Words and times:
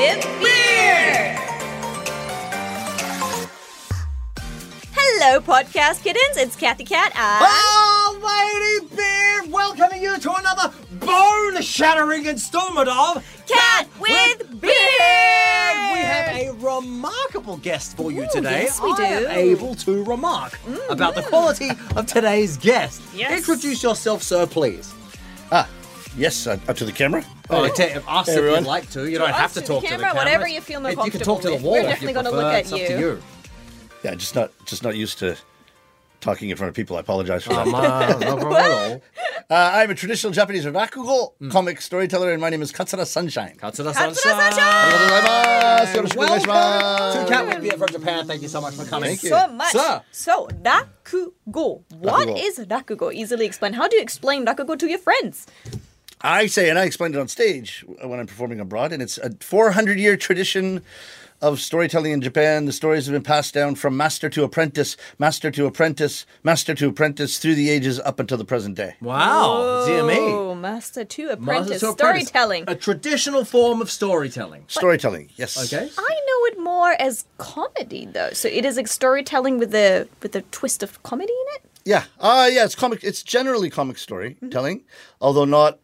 with 0.00 0.24
Beard. 0.40 1.36
Hello, 4.96 5.40
podcast 5.40 6.02
kittens. 6.02 6.36
It's 6.38 6.56
Cathy 6.56 6.84
Cat. 6.84 7.12
And 7.14 7.44
Oh, 7.46 8.18
Ladybeard, 8.88 9.50
welcoming 9.50 10.00
you 10.02 10.18
to 10.18 10.32
another 10.36 10.72
bone-shattering 11.00 12.24
installment 12.24 12.88
of 12.88 13.22
Cat 13.46 13.88
with 14.00 14.60
Beard. 14.60 14.72
We 15.92 15.98
have 15.98 16.34
a 16.34 16.50
remarkable 16.62 17.58
guest 17.58 17.94
for 17.98 18.10
you 18.10 18.22
Ooh, 18.22 18.28
today. 18.32 18.62
yes, 18.62 18.80
we 18.80 18.92
I 18.92 19.04
am 19.04 19.22
do. 19.24 19.28
Mm, 19.28 19.36
able 19.36 19.74
to 19.74 20.02
remark 20.04 20.58
about 20.88 21.14
the 21.14 21.22
quality 21.22 21.68
of 21.94 22.06
today's 22.06 22.56
guest. 22.56 23.02
Yes. 23.14 23.36
Introduce 23.38 23.82
yourself, 23.82 24.22
sir, 24.22 24.46
please. 24.46 24.94
Ah, 25.52 25.68
yes, 26.16 26.46
uh, 26.46 26.58
up 26.68 26.76
to 26.76 26.84
the 26.84 26.92
camera. 26.92 27.24
Oh, 27.50 27.64
I 27.64 27.70
tell 27.70 27.88
you, 27.90 28.02
ask 28.08 28.26
Hey, 28.28 28.32
if 28.32 28.38
everyone. 28.38 28.60
you'd 28.62 28.68
like 28.68 28.90
to. 28.90 29.10
You 29.10 29.18
don't 29.18 29.30
us, 29.30 29.36
have 29.36 29.52
to 29.54 29.60
to 29.60 29.66
talk 29.66 29.82
the 29.82 29.88
to 29.88 29.94
the 29.96 30.02
camera, 30.02 30.08
camera. 30.14 30.24
whatever 30.24 30.48
you 30.48 30.60
feel 30.60 30.80
more 30.80 30.90
You 30.90 31.10
can 31.10 31.20
talk 31.20 31.40
to 31.42 31.50
the 31.50 31.56
wall. 31.56 31.72
with. 31.72 31.82
We're 31.84 31.88
if 31.88 32.00
definitely 32.00 32.12
gonna 32.14 32.30
look 32.30 32.44
at 32.52 32.60
It's 32.60 32.72
up 32.72 32.78
you. 32.80 32.86
to 32.88 32.98
you. 32.98 33.22
Yeah, 34.04 34.14
just 34.14 34.34
not 34.34 34.50
just 34.64 34.82
not 34.82 34.96
used 34.96 35.18
to 35.18 35.36
talking 36.20 36.50
in 36.50 36.56
front 36.56 36.68
of 36.68 36.74
people. 36.76 36.96
I 36.96 37.00
apologize 37.00 37.44
for 37.44 37.54
that. 37.54 37.66
Um, 37.66 37.74
uh, 37.74 38.18
no 38.20 38.36
problem 38.36 38.54
at 38.56 38.70
all. 38.70 39.00
Uh, 39.50 39.68
I'm 39.74 39.90
a 39.90 39.96
traditional 39.96 40.32
Japanese 40.32 40.64
rakugo 40.64 41.32
comic 41.50 41.80
storyteller, 41.80 42.30
and 42.30 42.40
my 42.40 42.50
name 42.50 42.62
is 42.62 42.70
Katsura 42.70 43.04
Sunshine. 43.04 43.56
Katsura 43.56 43.92
Katsura 43.92 44.14
Sunshine. 44.14 44.92
Arigatou 44.94 45.90
gozaimasu. 45.90 45.96
Yoroshiku 45.96 46.20
onegai 46.20 46.28
Welcome 46.28 46.44
shimasu. 46.44 47.26
to 47.26 47.32
Cat 47.32 47.60
with 47.62 47.78
from 47.78 47.88
Japan. 47.88 48.26
Thank 48.28 48.42
you 48.42 48.48
so 48.48 48.60
much 48.60 48.74
for 48.74 48.84
coming. 48.84 49.08
Thank 49.08 49.24
you. 49.24 49.30
So 49.30 49.48
much. 49.48 49.72
Sir. 49.72 50.02
So, 50.12 50.46
rakugo. 50.62 51.82
What 51.98 52.28
Rakugo. 52.28 52.38
is 52.40 52.58
rakugo? 52.60 53.12
Easily 53.12 53.44
explain. 53.46 53.72
How 53.72 53.88
do 53.88 53.96
you 53.96 54.02
explain 54.02 54.46
rakugo 54.46 54.78
to 54.78 54.86
your 54.88 54.98
friends? 55.00 55.48
I 56.22 56.46
say, 56.46 56.68
and 56.68 56.78
I 56.78 56.84
explained 56.84 57.14
it 57.14 57.20
on 57.20 57.28
stage 57.28 57.84
when 58.02 58.20
I'm 58.20 58.26
performing 58.26 58.60
abroad, 58.60 58.92
and 58.92 59.02
it's 59.02 59.18
a 59.18 59.30
400 59.40 59.98
year 59.98 60.16
tradition 60.16 60.82
of 61.40 61.58
storytelling 61.58 62.12
in 62.12 62.20
Japan. 62.20 62.66
The 62.66 62.72
stories 62.72 63.06
have 63.06 63.14
been 63.14 63.22
passed 63.22 63.54
down 63.54 63.74
from 63.76 63.96
master 63.96 64.28
to 64.28 64.44
apprentice, 64.44 64.98
master 65.18 65.50
to 65.52 65.64
apprentice, 65.64 66.26
master 66.44 66.74
to 66.74 66.88
apprentice 66.88 67.38
through 67.38 67.54
the 67.54 67.70
ages 67.70 67.98
up 68.00 68.20
until 68.20 68.36
the 68.36 68.44
present 68.44 68.76
day. 68.76 68.96
Wow, 69.00 69.86
dear 69.86 70.04
me. 70.04 70.18
Oh, 70.18 70.54
master 70.54 71.04
to 71.06 71.26
Master 71.28 71.32
apprentice. 71.42 71.80
to 71.80 71.88
apprentice. 71.88 72.28
Storytelling. 72.28 72.64
A 72.68 72.74
traditional 72.74 73.46
form 73.46 73.80
of 73.80 73.90
storytelling. 73.90 74.64
Storytelling, 74.68 75.30
yes. 75.36 75.56
Okay. 75.72 75.88
I 75.96 76.20
know 76.26 76.44
it 76.52 76.58
more 76.62 76.92
as 77.00 77.24
comedy, 77.38 78.04
though. 78.04 78.30
So 78.34 78.48
it 78.48 78.66
is 78.66 78.76
like 78.76 78.88
storytelling 78.88 79.58
with 79.58 79.74
a 79.74 80.06
with 80.22 80.36
a 80.36 80.42
twist 80.42 80.82
of 80.82 81.02
comedy 81.02 81.32
in 81.32 81.54
it. 81.56 81.62
Yeah. 81.86 82.04
Uh 82.18 82.50
yeah, 82.52 82.66
it's 82.66 82.74
comic 82.74 83.02
it's 83.02 83.22
generally 83.22 83.70
comic 83.70 83.96
storytelling, 83.96 84.84
although 85.22 85.46
not 85.46 85.78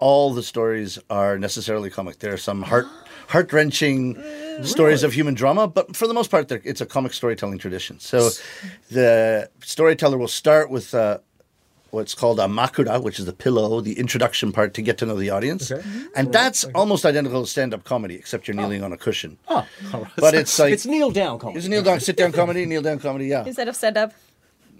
all 0.00 0.32
the 0.34 0.42
stories 0.42 0.98
are 1.08 1.38
necessarily 1.38 1.90
comic. 1.90 2.18
There 2.18 2.32
are 2.32 2.38
some 2.50 2.62
heart 2.62 2.86
heart 3.28 3.52
wrenching 3.52 4.16
stories 4.64 5.02
of 5.04 5.12
human 5.12 5.34
drama, 5.34 5.68
but 5.68 5.94
for 5.96 6.06
the 6.08 6.14
most 6.14 6.30
part 6.30 6.50
it's 6.52 6.80
a 6.80 6.86
comic 6.86 7.12
storytelling 7.12 7.58
tradition. 7.58 8.00
So 8.00 8.30
the 8.90 9.48
storyteller 9.62 10.18
will 10.18 10.28
start 10.42 10.70
with 10.70 10.94
uh 10.94 11.18
what's 11.90 12.14
called 12.14 12.38
a 12.38 12.46
makura, 12.46 13.02
which 13.02 13.18
is 13.18 13.26
the 13.26 13.32
pillow, 13.32 13.80
the 13.80 13.98
introduction 13.98 14.52
part 14.52 14.74
to 14.74 14.82
get 14.82 14.96
to 14.98 15.06
know 15.06 15.16
the 15.16 15.30
audience. 15.30 15.72
Okay. 15.72 15.82
And 16.14 16.32
that's 16.32 16.62
almost 16.80 17.04
identical 17.04 17.42
to 17.42 17.50
stand-up 17.50 17.82
comedy, 17.82 18.14
except 18.14 18.46
you're 18.46 18.54
kneeling 18.56 18.84
on 18.84 18.92
a 18.92 18.96
cushion. 18.96 19.38
Oh, 19.48 19.66
all 19.92 20.02
right. 20.02 20.12
But 20.16 20.34
it's 20.34 20.56
like- 20.60 20.72
it's 20.72 20.86
kneel 20.86 21.10
down 21.10 21.40
comedy. 21.40 21.58
It's 21.58 21.66
kneel 21.66 21.82
down, 21.82 21.98
sit 21.98 22.16
down 22.16 22.30
comedy, 22.30 22.64
kneel 22.64 22.82
down 22.82 23.00
comedy, 23.00 23.26
yeah. 23.26 23.44
Instead 23.44 23.66
of 23.66 23.74
stand 23.74 23.96
up. 23.96 24.12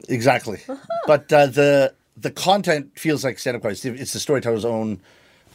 Exactly. 0.09 0.61
But 1.07 1.33
uh, 1.33 1.47
the 1.47 1.95
the 2.21 2.31
content 2.31 2.99
feels 2.99 3.25
like 3.25 3.39
stand 3.39 3.57
up 3.57 3.63
comedy. 3.63 3.81
It's- 3.89 4.03
It's 4.03 4.13
the 4.13 4.21
storyteller's 4.21 4.65
own 4.65 5.01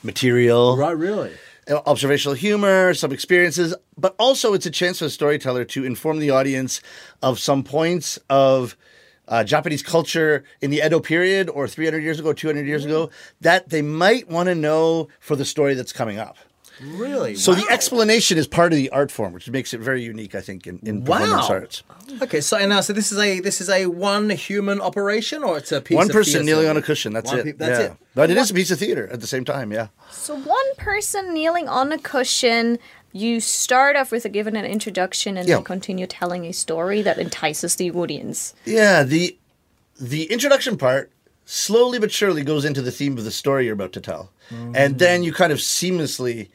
material, 0.03 0.77
Right, 0.77 0.97
really. 0.97 1.31
uh, 1.69 1.80
observational 1.85 2.35
humor, 2.35 2.94
some 2.94 3.11
experiences, 3.11 3.73
but 3.97 4.16
also 4.19 4.53
it's 4.53 4.66
a 4.66 4.71
chance 4.71 4.99
for 4.99 5.05
the 5.05 5.09
storyteller 5.11 5.66
to 5.66 5.83
inform 5.83 6.19
the 6.19 6.30
audience 6.30 6.81
of 7.21 7.39
some 7.39 7.63
points 7.63 8.20
of 8.30 8.76
uh, 9.27 9.43
Japanese 9.43 9.81
culture 9.81 10.43
in 10.61 10.70
the 10.70 10.81
Edo 10.86 10.99
period 10.99 11.49
or 11.49 11.67
300 11.67 12.03
years 12.03 12.20
ago, 12.20 12.31
200 12.31 12.67
years 12.67 12.86
ago 12.86 13.09
that 13.42 13.70
they 13.70 13.82
might 13.82 14.30
want 14.30 14.47
to 14.47 14.53
know 14.55 15.08
for 15.20 15.36
the 15.36 15.45
story 15.45 15.73
that's 15.73 15.92
coming 15.92 16.20
up. 16.20 16.37
Really? 16.81 17.36
So 17.36 17.52
Wow. 17.53 17.59
the 17.59 17.71
explanation 17.71 18.37
is 18.37 18.47
part 18.47 18.73
of 18.73 18.77
the 18.77 18.89
art 18.89 19.11
form, 19.11 19.33
which 19.33 19.49
makes 19.49 19.73
it 19.73 19.80
very 19.80 20.03
unique, 20.03 20.36
I 20.36 20.41
think, 20.41 20.67
in, 20.67 20.80
in 20.83 21.03
performance 21.03 21.49
Wow. 21.49 21.55
arts. 21.55 21.83
Oh. 21.89 22.23
Okay, 22.23 22.41
so 22.41 22.63
now, 22.65 22.81
so 22.81 22.93
this 22.93 23.11
is 23.11 23.17
a 23.17 23.39
this 23.39 23.61
is 23.61 23.69
a 23.69 23.86
one 23.87 24.30
human 24.30 24.81
operation, 24.81 25.43
or 25.43 25.58
it's 25.58 25.71
a 25.71 25.81
piece 25.81 25.95
One 25.95 26.08
of 26.08 26.14
person 26.14 26.33
theatre? 26.33 26.45
kneeling 26.45 26.67
on 26.67 26.77
a 26.77 26.81
cushion. 26.81 27.14
That's 27.14 27.31
One 27.31 27.39
it. 27.39 27.43
pe- 27.45 27.52
that's 27.53 27.80
yeah. 27.80 27.85
it. 27.87 27.93
But 28.14 28.30
it 28.30 28.37
is 28.37 28.52
a 28.52 28.53
piece 28.53 28.71
of 28.71 28.80
theater 28.80 29.08
at 29.11 29.21
the 29.21 29.27
same 29.27 29.45
time. 29.45 29.71
Yeah. 29.71 29.87
So 30.11 30.35
one 30.35 30.75
person 30.77 31.33
kneeling 31.33 31.67
on 31.67 31.91
a 31.91 31.97
cushion. 31.97 32.80
You 33.14 33.39
start 33.39 33.95
off 33.95 34.11
with 34.11 34.25
a 34.25 34.30
given 34.30 34.58
an 34.58 34.65
introduction 34.65 35.37
and 35.37 35.47
Yeah. 35.47 35.55
then 35.55 35.64
continue 35.64 36.05
telling 36.05 36.45
a 36.45 36.52
story 36.52 37.02
that 37.02 37.17
entices 37.17 37.77
the 37.77 37.89
audience. 37.91 38.53
Yeah. 38.65 39.03
The 39.03 39.37
the 39.97 40.23
introduction 40.25 40.77
part 40.77 41.11
slowly 41.45 41.97
but 41.99 42.11
surely 42.11 42.43
goes 42.43 42.65
into 42.65 42.81
the 42.81 42.91
theme 42.91 43.17
of 43.17 43.23
the 43.23 43.31
story 43.31 43.64
you're 43.65 43.73
about 43.73 43.93
to 43.93 44.02
tell, 44.02 44.31
and 44.52 44.95
mm. 44.95 44.97
then 44.97 45.23
you 45.23 45.31
kind 45.31 45.53
of 45.53 45.59
seamlessly 45.59 46.49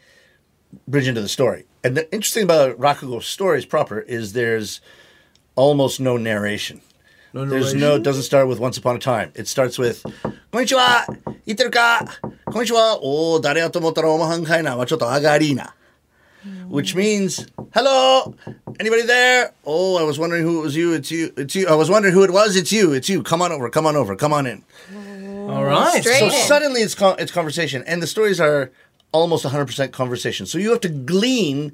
bridge 0.87 1.09
into 1.09 1.21
the 1.21 1.29
story. 1.29 1.65
And 1.83 1.97
the 1.97 2.13
interesting 2.13 2.45
about 2.45 2.79
rakugo 2.79 3.23
stories 3.23 3.65
proper 3.65 4.01
is 4.01 4.33
there's 4.33 4.81
almost 5.57 6.01
no 6.01 6.17
narration. 6.17 6.81
No 7.33 7.45
there's 7.45 7.75
no. 7.75 7.97
It 7.97 8.03
doesn't 8.03 8.25
start 8.25 8.49
with 8.49 8.59
"Once 8.59 8.77
Upon 8.77 8.97
a 8.97 8.99
Time." 8.99 9.31
It 9.35 9.47
starts 9.47 9.79
with 9.79 10.03
"Konnichiwa, 10.53 11.07
iteru 11.47 11.73
ka? 11.73 12.05
Konnichiwa, 12.49 12.99
oh, 13.01 13.41
dare 13.41 13.63
wa 13.63 13.69
tomotara 13.71 14.05
omahan 14.05 14.45
kai 14.45 14.63
na 14.63 14.77
wa 14.77 14.85
chotto 14.85 15.07
which 16.69 16.95
means 16.95 17.47
"Hello, 17.75 18.35
anybody 18.79 19.03
there? 19.03 19.53
Oh, 19.65 19.97
I 19.97 20.03
was 20.03 20.19
wondering 20.19 20.43
who 20.43 20.61
it 20.61 20.63
was. 20.63 20.77
You, 20.77 20.95
it's 20.95 21.11
you, 21.11 21.33
it's 21.37 21.55
you. 21.55 21.69
I 21.69 21.75
was 21.75 21.91
wondering 21.91 22.15
who 22.15 22.25
it 22.25 22.33
was. 22.33 22.57
It's 22.57 22.73
you, 22.73 22.93
it's 22.93 23.09
you. 23.09 23.23
Come 23.23 23.43
on 23.43 23.53
over, 23.53 23.69
come 23.71 23.87
on 23.87 23.97
over, 23.97 24.17
come 24.17 24.33
on 24.33 24.47
in." 24.47 24.65
All 25.49 25.65
right. 25.65 26.01
Straight 26.01 26.19
so 26.19 26.27
in. 26.27 26.33
suddenly 26.33 26.81
it's 26.81 26.95
con- 26.95 27.17
it's 27.19 27.33
conversation, 27.33 27.85
and 27.87 28.03
the 28.03 28.07
stories 28.07 28.41
are 28.41 28.71
almost 29.13 29.45
100% 29.45 29.93
conversation. 29.93 30.47
So 30.47 30.59
you 30.59 30.71
have 30.71 30.81
to 30.81 30.89
glean 30.89 31.73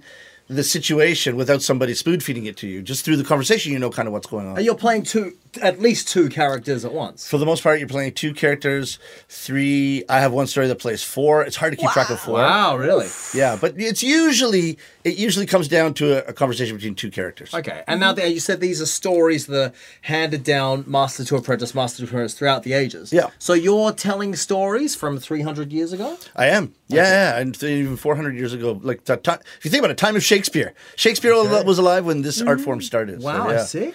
the 0.49 0.63
situation 0.63 1.37
without 1.37 1.61
somebody 1.61 1.93
spoon 1.95 2.21
feeding 2.21 2.47
it 2.47 2.57
to 2.59 2.69
you. 2.69 2.81
Just 2.81 3.05
through 3.05 3.17
the 3.17 3.25
conversation, 3.25 3.73
you 3.73 3.79
know 3.79 3.91
kind 3.91 4.07
of 4.07 4.13
what's 4.13 4.29
going 4.29 4.47
on. 4.47 4.57
And 4.57 4.65
you're 4.65 4.77
playing 4.77 5.03
two, 5.03 5.37
at 5.61 5.81
least 5.81 6.09
two 6.09 6.29
characters 6.29 6.85
at 6.85 6.93
once. 6.93 7.29
For 7.29 7.39
the 7.39 7.47
most 7.47 7.65
part, 7.65 7.81
you're 7.81 7.89
playing 7.89 8.15
two 8.15 8.33
characters, 8.33 9.01
three. 9.29 10.05
I 10.09 10.21
have 10.21 10.33
one 10.33 10.47
story 10.47 10.69
that 10.69 10.79
plays 10.79 11.03
four. 11.03 11.43
It's 11.43 11.57
hard 11.57 11.73
to 11.73 11.77
keep 11.77 11.91
track 11.91 12.11
of 12.11 12.21
four. 12.21 12.35
Wow, 12.35 12.77
really? 12.77 13.09
Yeah, 13.35 13.59
but 13.61 13.75
it's 13.77 14.05
usually 14.05 14.79
it 15.07 15.17
usually 15.17 15.47
comes 15.47 15.69
down 15.69 15.95
to 15.95 16.17
a, 16.27 16.31
a 16.31 16.33
conversation 16.33 16.75
between 16.75 16.97
two 16.97 17.13
characters. 17.13 17.55
Okay, 17.55 17.85
and 17.87 18.01
now 18.01 18.13
that 18.13 18.33
you 18.33 18.41
said 18.41 18.61
these 18.61 18.83
are 18.83 18.87
stories 18.87 19.47
that 19.47 19.69
are 19.69 19.73
handed 20.03 20.43
down 20.43 20.85
master 20.89 21.25
to 21.25 21.37
apprentice, 21.37 21.77
master 21.77 21.99
to 21.99 22.09
apprentice 22.09 22.35
throughout 22.35 22.65
the 22.65 22.73
ages. 22.73 23.13
Yeah. 23.13 23.31
So 23.39 23.53
you're 23.53 23.93
telling 23.93 24.35
stories 24.35 24.97
from 24.97 25.19
300 25.19 25.73
years 25.73 25.93
ago? 25.93 26.19
I 26.35 26.47
am. 26.47 26.75
Yeah, 26.89 27.05
yeah, 27.05 27.39
and 27.39 27.63
even 27.63 27.97
400 27.97 28.35
years 28.35 28.53
ago, 28.53 28.81
like 28.83 29.05
the 29.05 29.17
ti- 29.17 29.43
if 29.59 29.65
you 29.65 29.71
think 29.71 29.81
about 29.81 29.93
it, 29.93 29.97
time 29.97 30.17
of 30.17 30.25
Shakespeare. 30.25 30.75
Shakespeare 30.97 31.33
was 31.35 31.79
alive 31.79 32.05
when 32.05 32.23
this 32.23 32.43
art 32.43 32.61
form 32.61 32.81
mm. 32.81 32.83
started. 32.83 33.23
so, 33.23 33.27
Wow, 33.27 33.49
yeah. 33.49 33.61
I 33.61 33.65
see. 33.65 33.93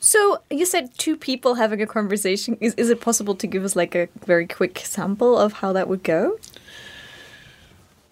So 0.00 0.40
you 0.50 0.64
said 0.64 0.96
two 0.96 1.16
people 1.16 1.54
having 1.54 1.82
a 1.82 1.86
conversation. 1.86 2.56
Is, 2.60 2.74
is 2.74 2.88
it 2.90 3.00
possible 3.00 3.34
to 3.34 3.46
give 3.46 3.64
us 3.64 3.76
like 3.76 3.94
a 3.94 4.08
very 4.24 4.46
quick 4.46 4.78
sample 4.84 5.36
of 5.36 5.54
how 5.54 5.72
that 5.74 5.88
would 5.88 6.02
go? 6.02 6.38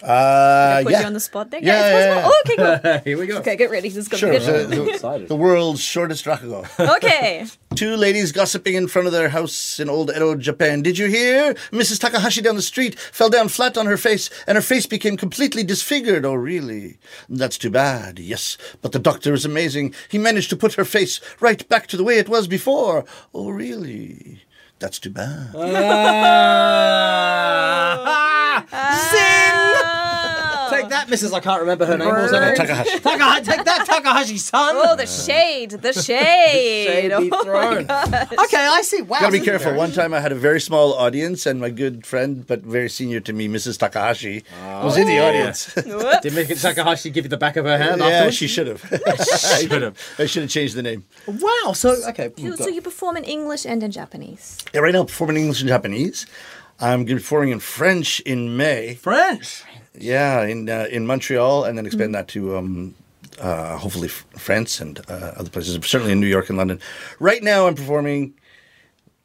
Uh, 0.05 0.83
Put 0.83 0.91
yeah. 0.91 0.99
you 1.01 1.07
on 1.07 1.13
the 1.13 1.19
spot 1.19 1.49
there. 1.49 1.59
Yeah, 1.63 1.87
it's 1.87 2.05
yeah, 2.05 2.21
possible. 2.21 2.33
Oh, 2.35 2.41
okay, 2.45 2.55
cool. 2.93 2.99
Here 3.05 3.17
we 3.17 3.25
go. 3.27 3.37
okay, 3.39 3.55
get 3.55 3.71
ready. 3.71 3.89
This 3.89 3.97
is 3.97 4.07
gonna 4.07 4.19
Sure. 4.19 4.31
be 4.33 4.37
good. 4.37 4.69
the, 4.69 4.89
excited. 4.93 5.27
the 5.29 5.35
world's 5.35 5.81
shortest 5.81 6.25
rakugo. 6.25 6.63
Okay. 6.97 7.45
Two 7.75 7.95
ladies 7.97 8.31
gossiping 8.31 8.75
in 8.75 8.87
front 8.87 9.07
of 9.07 9.11
their 9.13 9.29
house 9.29 9.79
in 9.79 9.89
old 9.89 10.11
Edo, 10.11 10.35
Japan. 10.35 10.81
Did 10.83 10.97
you 10.99 11.07
hear? 11.07 11.55
Mrs. 11.71 11.99
Takahashi 11.99 12.41
down 12.41 12.55
the 12.55 12.61
street 12.61 12.97
fell 12.99 13.29
down 13.29 13.47
flat 13.49 13.77
on 13.77 13.87
her 13.87 13.97
face, 13.97 14.29
and 14.47 14.55
her 14.55 14.61
face 14.61 14.85
became 14.85 15.17
completely 15.17 15.63
disfigured. 15.63 16.23
Oh, 16.23 16.35
really? 16.35 16.99
That's 17.27 17.57
too 17.57 17.71
bad. 17.71 18.19
Yes, 18.19 18.57
but 18.81 18.91
the 18.91 18.99
doctor 18.99 19.33
is 19.33 19.43
amazing. 19.43 19.93
He 20.07 20.19
managed 20.19 20.51
to 20.51 20.55
put 20.55 20.75
her 20.75 20.85
face 20.85 21.19
right 21.39 21.67
back 21.67 21.87
to 21.87 21.97
the 21.97 22.03
way 22.03 22.19
it 22.19 22.29
was 22.29 22.47
before. 22.47 23.05
Oh, 23.33 23.49
really? 23.49 24.43
That's 24.79 24.99
too 24.99 25.09
bad. 25.09 25.53
Ah. 28.71 30.67
Take 30.69 30.89
that, 30.89 31.07
Mrs. 31.07 31.31
I 31.33 31.39
can't 31.39 31.61
remember 31.61 31.85
her 31.85 31.97
name. 31.97 32.07
What 32.07 32.21
was 32.23 32.31
her 32.31 32.39
name? 32.41 32.55
Takahashi. 32.55 32.99
Takahashi. 32.99 33.43
Take 33.45 33.63
that, 33.65 33.85
Takahashi 33.85 34.37
son. 34.37 34.75
Oh, 34.77 34.95
the 34.95 35.05
shade, 35.05 35.71
the 35.71 35.93
shade. 35.93 36.87
Shade 36.87 37.07
be 37.09 37.13
Oh 37.13 37.19
my 37.29 37.43
thrown. 37.43 37.85
gosh. 37.85 38.31
Okay, 38.45 38.65
I 38.65 38.81
see. 38.81 39.01
Wow. 39.03 39.19
Gotta 39.19 39.31
be 39.31 39.39
careful. 39.41 39.73
One 39.75 39.91
time 39.91 40.13
I 40.13 40.19
had 40.19 40.31
a 40.31 40.35
very 40.35 40.59
small 40.59 40.93
audience, 40.95 41.45
and 41.45 41.59
my 41.59 41.69
good 41.69 42.05
friend, 42.05 42.45
but 42.47 42.61
very 42.61 42.89
senior 42.89 43.19
to 43.21 43.33
me, 43.33 43.47
Mrs. 43.47 43.77
Takahashi, 43.77 44.43
was 44.83 44.97
in 44.97 45.07
the 45.07 45.19
audience. 45.19 45.73
Whoops. 45.75 46.19
Did 46.21 46.33
Mrs. 46.33 46.61
Takahashi 46.61 47.09
give 47.11 47.25
you 47.25 47.29
the 47.29 47.37
back 47.37 47.55
of 47.57 47.65
her 47.65 47.77
hand 47.77 48.01
yeah, 48.01 48.07
afterwards? 48.07 48.35
she 48.37 48.47
should 48.47 48.67
have. 48.67 48.81
she 49.59 49.67
should 49.67 49.81
have. 49.83 49.97
I 50.17 50.25
should 50.25 50.41
have 50.43 50.51
changed 50.51 50.75
the 50.75 50.83
name. 50.83 51.03
Wow. 51.27 51.73
So 51.73 51.95
okay. 52.09 52.31
You- 52.37 52.57
So 52.57 52.69
you 52.69 52.81
perform 52.81 53.17
in 53.17 53.23
English 53.23 53.65
and 53.65 53.83
in 53.83 53.91
Japanese. 53.91 54.57
Yeah, 54.73 54.79
right 54.81 54.93
now, 54.93 55.01
I'm 55.01 55.05
performing 55.07 55.37
English 55.37 55.61
and 55.61 55.69
Japanese. 55.69 56.25
I'm 56.79 56.99
going 56.99 57.07
to 57.07 57.15
be 57.15 57.21
performing 57.21 57.51
in 57.51 57.59
French 57.59 58.19
in 58.21 58.57
May. 58.57 58.95
French. 58.95 59.63
Yeah, 59.97 60.43
in 60.43 60.69
uh, 60.69 60.87
in 60.91 61.07
Montreal, 61.07 61.63
and 61.63 61.77
then 61.77 61.85
expand 61.85 62.13
that 62.15 62.27
to 62.29 62.57
um, 62.57 62.95
uh, 63.39 63.77
hopefully 63.77 64.09
France 64.09 64.81
and 64.81 64.99
uh, 65.09 65.33
other 65.37 65.49
places. 65.49 65.73
Certainly 65.85 66.11
in 66.11 66.19
New 66.19 66.27
York 66.27 66.49
and 66.49 66.57
London. 66.57 66.81
Right 67.19 67.41
now, 67.41 67.67
I'm 67.67 67.75
performing 67.75 68.33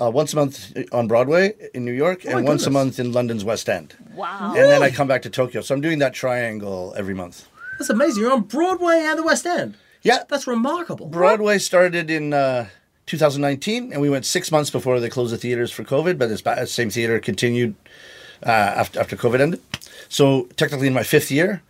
uh, 0.01 0.11
once 0.11 0.33
a 0.33 0.37
month 0.37 0.73
on 0.93 1.09
Broadway 1.09 1.55
in 1.75 1.85
New 1.85 1.93
York, 1.93 2.25
and 2.25 2.47
once 2.47 2.67
a 2.67 2.71
month 2.71 3.01
in 3.01 3.13
London's 3.13 3.45
West 3.45 3.69
End. 3.69 3.97
Wow. 4.15 4.55
And 4.55 4.65
then 4.65 4.83
I 4.83 4.91
come 4.91 5.09
back 5.09 5.23
to 5.23 5.31
Tokyo. 5.31 5.61
So 5.61 5.75
I'm 5.75 5.81
doing 5.81 5.99
that 5.99 6.15
triangle 6.15 6.95
every 6.97 7.15
month. 7.15 7.49
That's 7.79 7.91
amazing. 7.91 8.23
You're 8.23 8.33
on 8.33 8.43
Broadway 8.43 9.05
and 9.09 9.19
the 9.19 9.23
West 9.25 9.47
End. 9.47 9.77
Yeah, 10.03 10.25
That's 10.29 10.47
remarkable. 10.47 11.07
Broadway 11.09 11.59
started 11.59 12.11
in 12.11 12.33
uh, 12.33 12.69
2019, 13.11 13.93
and 13.93 14.01
we 14.01 14.09
went 14.09 14.25
six 14.25 14.53
months 14.53 14.71
before 14.71 15.01
they 15.01 15.09
closed 15.09 15.33
the 15.33 15.37
theaters 15.37 15.73
for 15.73 15.83
COVID. 15.83 16.17
But 16.17 16.29
this 16.29 16.73
same 16.73 16.91
theater 16.91 17.19
continued 17.19 17.75
uh, 18.45 18.51
after 18.51 19.01
after 19.01 19.17
COVID 19.17 19.41
ended. 19.41 19.61
So 20.09 20.45
technically, 20.57 20.87
in 20.87 20.95
my 20.95 21.03
fifth 21.03 21.31
year 21.31 21.63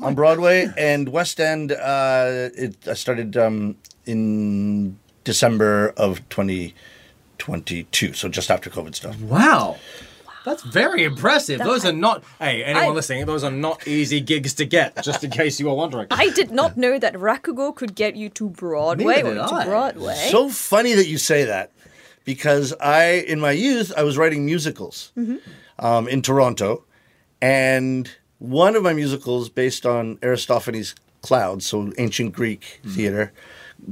on 0.00 0.14
Broadway 0.14 0.68
and 0.76 1.08
West 1.08 1.40
End, 1.40 1.72
uh, 1.72 2.50
it 2.54 2.76
I 2.86 2.94
started 2.94 3.36
um, 3.36 3.76
in 4.04 4.98
December 5.24 5.94
of 5.96 6.28
2022, 6.28 8.12
so 8.12 8.28
just 8.28 8.50
after 8.50 8.68
COVID 8.68 8.94
stuff. 8.94 9.18
Wow. 9.20 9.78
That's 10.44 10.62
very 10.62 11.04
impressive. 11.04 11.58
Those 11.58 11.84
are 11.84 11.92
not. 11.92 12.22
Hey, 12.38 12.62
anyone 12.62 12.88
I- 12.90 12.90
listening, 12.90 13.24
those 13.26 13.42
are 13.44 13.50
not 13.50 13.86
easy 13.88 14.20
gigs 14.20 14.54
to 14.54 14.64
get. 14.64 15.02
Just 15.02 15.24
in 15.24 15.30
case 15.30 15.58
you 15.58 15.66
were 15.66 15.74
wondering. 15.74 16.06
I 16.10 16.30
did 16.30 16.50
not 16.50 16.76
know 16.76 16.98
that 16.98 17.14
Rakugo 17.14 17.74
could 17.74 17.94
get 17.94 18.14
you 18.16 18.28
to 18.30 18.50
Broadway 18.50 19.16
Neither 19.22 19.30
or 19.30 19.34
did 19.34 19.48
to 19.48 19.54
I. 19.54 19.64
Broadway. 19.64 20.28
So 20.30 20.48
funny 20.50 20.92
that 20.94 21.06
you 21.06 21.16
say 21.18 21.44
that, 21.44 21.72
because 22.24 22.74
I, 22.80 23.24
in 23.26 23.40
my 23.40 23.52
youth, 23.52 23.92
I 23.96 24.02
was 24.02 24.18
writing 24.18 24.44
musicals 24.44 25.12
um, 25.78 26.08
in 26.08 26.20
Toronto, 26.22 26.84
and 27.40 28.10
one 28.38 28.76
of 28.76 28.82
my 28.82 28.92
musicals, 28.92 29.48
based 29.48 29.86
on 29.86 30.18
Aristophanes' 30.22 30.94
Clouds, 31.22 31.64
so 31.66 31.90
ancient 31.96 32.34
Greek 32.34 32.80
theater, 32.86 33.32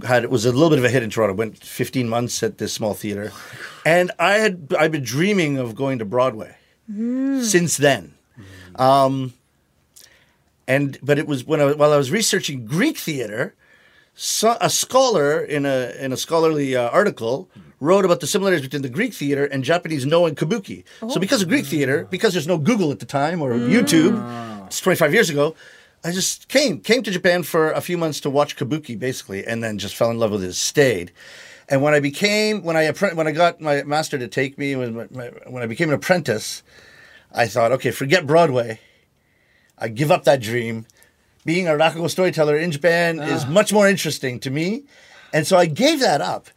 had 0.04 0.24
it 0.24 0.30
was 0.30 0.44
a 0.44 0.52
little 0.52 0.70
bit 0.70 0.78
of 0.78 0.84
a 0.84 0.88
hit 0.90 1.02
in 1.02 1.10
Toronto. 1.10 1.34
Went 1.34 1.58
15 1.58 2.08
months 2.08 2.42
at 2.42 2.58
this 2.58 2.72
small 2.72 2.94
theater, 2.94 3.32
and 3.84 4.10
I 4.18 4.34
had 4.34 4.72
I've 4.78 4.92
been 4.92 5.04
dreaming 5.04 5.58
of 5.58 5.74
going 5.74 5.98
to 5.98 6.04
Broadway 6.04 6.56
since 7.42 7.76
then. 7.76 8.14
Um, 8.76 9.34
and 10.66 10.98
but 11.02 11.18
it 11.18 11.26
was 11.26 11.44
when 11.44 11.60
I, 11.60 11.72
while 11.72 11.92
I 11.92 11.96
was 11.96 12.10
researching 12.10 12.64
Greek 12.66 12.96
theater, 12.98 13.54
so, 14.14 14.56
a 14.60 14.68
scholar 14.68 15.40
in 15.40 15.64
a 15.66 15.92
in 15.98 16.12
a 16.12 16.16
scholarly 16.16 16.76
uh, 16.76 16.88
article 16.90 17.48
wrote 17.80 18.04
about 18.04 18.20
the 18.20 18.26
similarities 18.26 18.62
between 18.62 18.82
the 18.82 18.88
Greek 18.88 19.12
theater 19.14 19.44
and 19.44 19.64
Japanese 19.64 20.06
no 20.06 20.26
and 20.26 20.36
kabuki. 20.36 20.84
So 21.00 21.18
because 21.18 21.42
of 21.42 21.48
Greek 21.48 21.66
theater, 21.66 22.06
because 22.10 22.32
there's 22.32 22.46
no 22.46 22.56
Google 22.58 22.92
at 22.92 23.00
the 23.00 23.06
time 23.06 23.42
or 23.42 23.54
YouTube, 23.54 24.14
it's 24.66 24.80
25 24.80 25.12
years 25.12 25.30
ago. 25.30 25.56
I 26.04 26.10
just 26.10 26.48
came 26.48 26.80
came 26.80 27.02
to 27.04 27.10
Japan 27.10 27.42
for 27.42 27.70
a 27.70 27.80
few 27.80 27.96
months 27.96 28.20
to 28.20 28.30
watch 28.30 28.56
kabuki 28.56 28.98
basically, 28.98 29.46
and 29.46 29.62
then 29.62 29.78
just 29.78 29.94
fell 29.94 30.10
in 30.10 30.18
love 30.18 30.32
with 30.32 30.42
it. 30.42 30.54
Stayed. 30.54 31.12
And 31.68 31.80
when 31.80 31.94
I 31.94 32.00
became 32.00 32.62
when 32.64 32.76
I 32.76 32.90
when 32.90 33.26
I 33.26 33.32
got 33.32 33.60
my 33.60 33.82
master 33.84 34.18
to 34.18 34.28
take 34.28 34.58
me 34.58 34.74
when 34.74 34.94
my, 34.94 35.28
when 35.46 35.62
I 35.62 35.66
became 35.66 35.88
an 35.88 35.94
apprentice, 35.94 36.62
I 37.32 37.46
thought, 37.46 37.72
okay, 37.72 37.90
forget 37.90 38.26
Broadway. 38.26 38.80
I 39.78 39.88
give 39.88 40.10
up 40.10 40.24
that 40.24 40.40
dream. 40.40 40.86
Being 41.44 41.66
a 41.66 41.72
Rakugo 41.72 42.08
storyteller 42.08 42.56
in 42.56 42.70
Japan 42.70 43.18
is 43.18 43.44
ah. 43.44 43.48
much 43.48 43.72
more 43.72 43.88
interesting 43.88 44.38
to 44.40 44.50
me. 44.50 44.84
And 45.32 45.46
so 45.46 45.56
I 45.56 45.66
gave 45.66 46.00
that 46.00 46.20
up. 46.20 46.48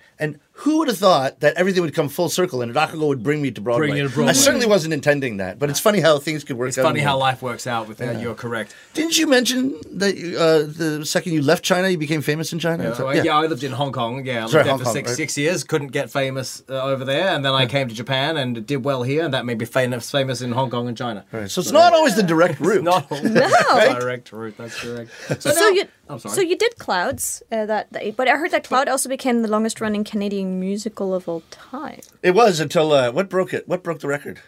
And 0.57 0.63
who 0.63 0.79
would 0.79 0.87
have 0.87 0.97
thought 0.97 1.41
that 1.41 1.55
everything 1.57 1.81
would 1.83 1.93
come 1.93 2.09
full 2.09 2.29
circle 2.29 2.61
and 2.61 2.73
Rakugo 2.73 3.07
would 3.09 3.23
bring 3.23 3.41
me 3.41 3.51
to 3.51 3.61
Broadway? 3.61 3.87
Bring 3.87 3.97
you 3.97 4.07
to 4.07 4.13
Broadway. 4.13 4.29
I 4.29 4.33
certainly 4.33 4.65
wasn't 4.65 4.93
intending 4.93 5.37
that, 5.37 5.59
but 5.59 5.69
it's 5.69 5.79
funny 5.79 5.99
how 5.99 6.17
things 6.17 6.43
could 6.43 6.57
work 6.57 6.69
It's 6.69 6.77
out. 6.77 6.83
funny 6.83 7.01
how 7.01 7.17
life 7.17 7.41
works 7.41 7.67
out 7.67 7.87
with 7.87 7.97
that. 7.97 8.21
You're 8.21 8.35
correct. 8.35 8.75
Didn't 8.93 9.17
you 9.17 9.27
mention 9.27 9.75
that 9.91 10.15
you, 10.17 10.37
uh, 10.37 10.63
the 10.65 11.05
second 11.05 11.33
you 11.33 11.41
left 11.41 11.63
China, 11.63 11.89
you 11.89 11.97
became 11.97 12.21
famous 12.21 12.53
in 12.53 12.59
China? 12.59 12.83
Yeah, 12.83 12.93
So- 12.93 13.05
well, 13.05 13.25
yeah. 13.25 13.37
I 13.37 13.45
lived 13.47 13.63
in 13.63 13.73
Hong 13.73 13.91
Kong. 13.91 14.25
Yeah, 14.25 14.37
I 14.37 14.41
lived 14.41 14.51
Sorry, 14.51 14.63
there 14.63 14.71
Hong 14.71 14.79
for 14.79 14.85
Kong, 14.85 14.93
six 14.93 15.09
right. 15.09 15.17
six 15.17 15.37
years. 15.37 15.63
Couldn't 15.63 15.89
get 15.89 16.09
famous 16.09 16.63
uh, 16.69 16.81
over 16.81 17.03
there, 17.05 17.27
and 17.29 17.43
then 17.45 17.53
I 17.53 17.65
came 17.65 17.87
to 17.89 17.93
Japan 17.93 18.37
and 18.37 18.65
did 18.65 18.83
well 18.85 19.03
here, 19.03 19.23
and 19.25 19.33
that 19.33 19.45
made 19.45 19.59
me 19.59 19.65
famous 19.65 20.09
famous 20.09 20.41
in 20.41 20.51
Hong 20.53 20.69
Kong 20.69 20.87
and 20.87 20.97
China. 20.97 21.25
Right, 21.31 21.49
So 21.51 21.61
it's 21.61 21.71
not 21.71 21.93
always 21.93 22.15
the 22.15 22.23
direct 22.23 22.59
route. 22.67 22.83
Not 22.83 23.11
a 23.11 23.97
direct 23.99 24.31
route. 24.31 24.55
That's 24.57 24.79
correct. 24.79 25.11
So, 25.39 25.51
So 25.51 25.59
now- 25.59 25.69
you, 25.69 25.83
I'm 26.07 26.19
sorry. 26.19 26.35
so 26.35 26.41
you 26.41 26.55
did 26.57 26.77
Clouds, 26.77 27.41
uh, 27.51 27.65
that, 27.65 27.91
that, 27.91 28.15
but 28.15 28.27
I 28.27 28.35
heard 28.37 28.51
that 28.51 28.63
Cloud 28.63 28.87
also 28.87 29.09
became 29.09 29.41
the 29.41 29.47
longest 29.47 29.81
running 29.81 30.03
Canadian 30.03 30.59
musical 30.59 31.15
of 31.15 31.27
all 31.27 31.41
time. 31.49 32.01
It 32.21 32.31
was 32.35 32.59
until 32.59 32.91
uh, 32.91 33.11
what 33.11 33.27
broke 33.29 33.53
it? 33.53 33.67
What 33.67 33.81
broke 33.83 33.99
the 33.99 34.07
record? 34.07 34.39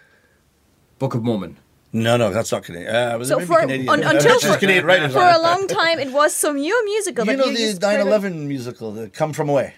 Book 1.00 1.16
of 1.16 1.24
Mormon. 1.24 1.58
No, 1.94 2.18
no, 2.18 2.32
that's 2.32 2.52
not 2.52 2.64
Canadian. 2.64 2.94
Uh, 2.94 3.18
was 3.18 3.30
So 3.30 3.38
maybe 3.38 3.48
for 3.48 3.60
Canadian? 3.62 3.90
un, 3.90 4.04
until 4.16 4.40
for, 4.40 4.58
Canadian 4.58 4.86
writers. 4.86 5.14
for 5.14 5.20
a 5.22 5.40
long 5.40 5.68
time, 5.68 6.00
it 6.00 6.12
was 6.12 6.36
some 6.36 6.58
new 6.58 6.86
musical. 6.86 7.26
You 7.26 7.32
that 7.32 7.38
know 7.38 7.46
you 7.46 7.56
the 7.56 7.62
used 7.62 7.82
9/11 7.82 8.48
musical, 8.48 8.92
the 8.92 9.10
"Come 9.10 9.34
From 9.34 9.50
Away." 9.50 9.76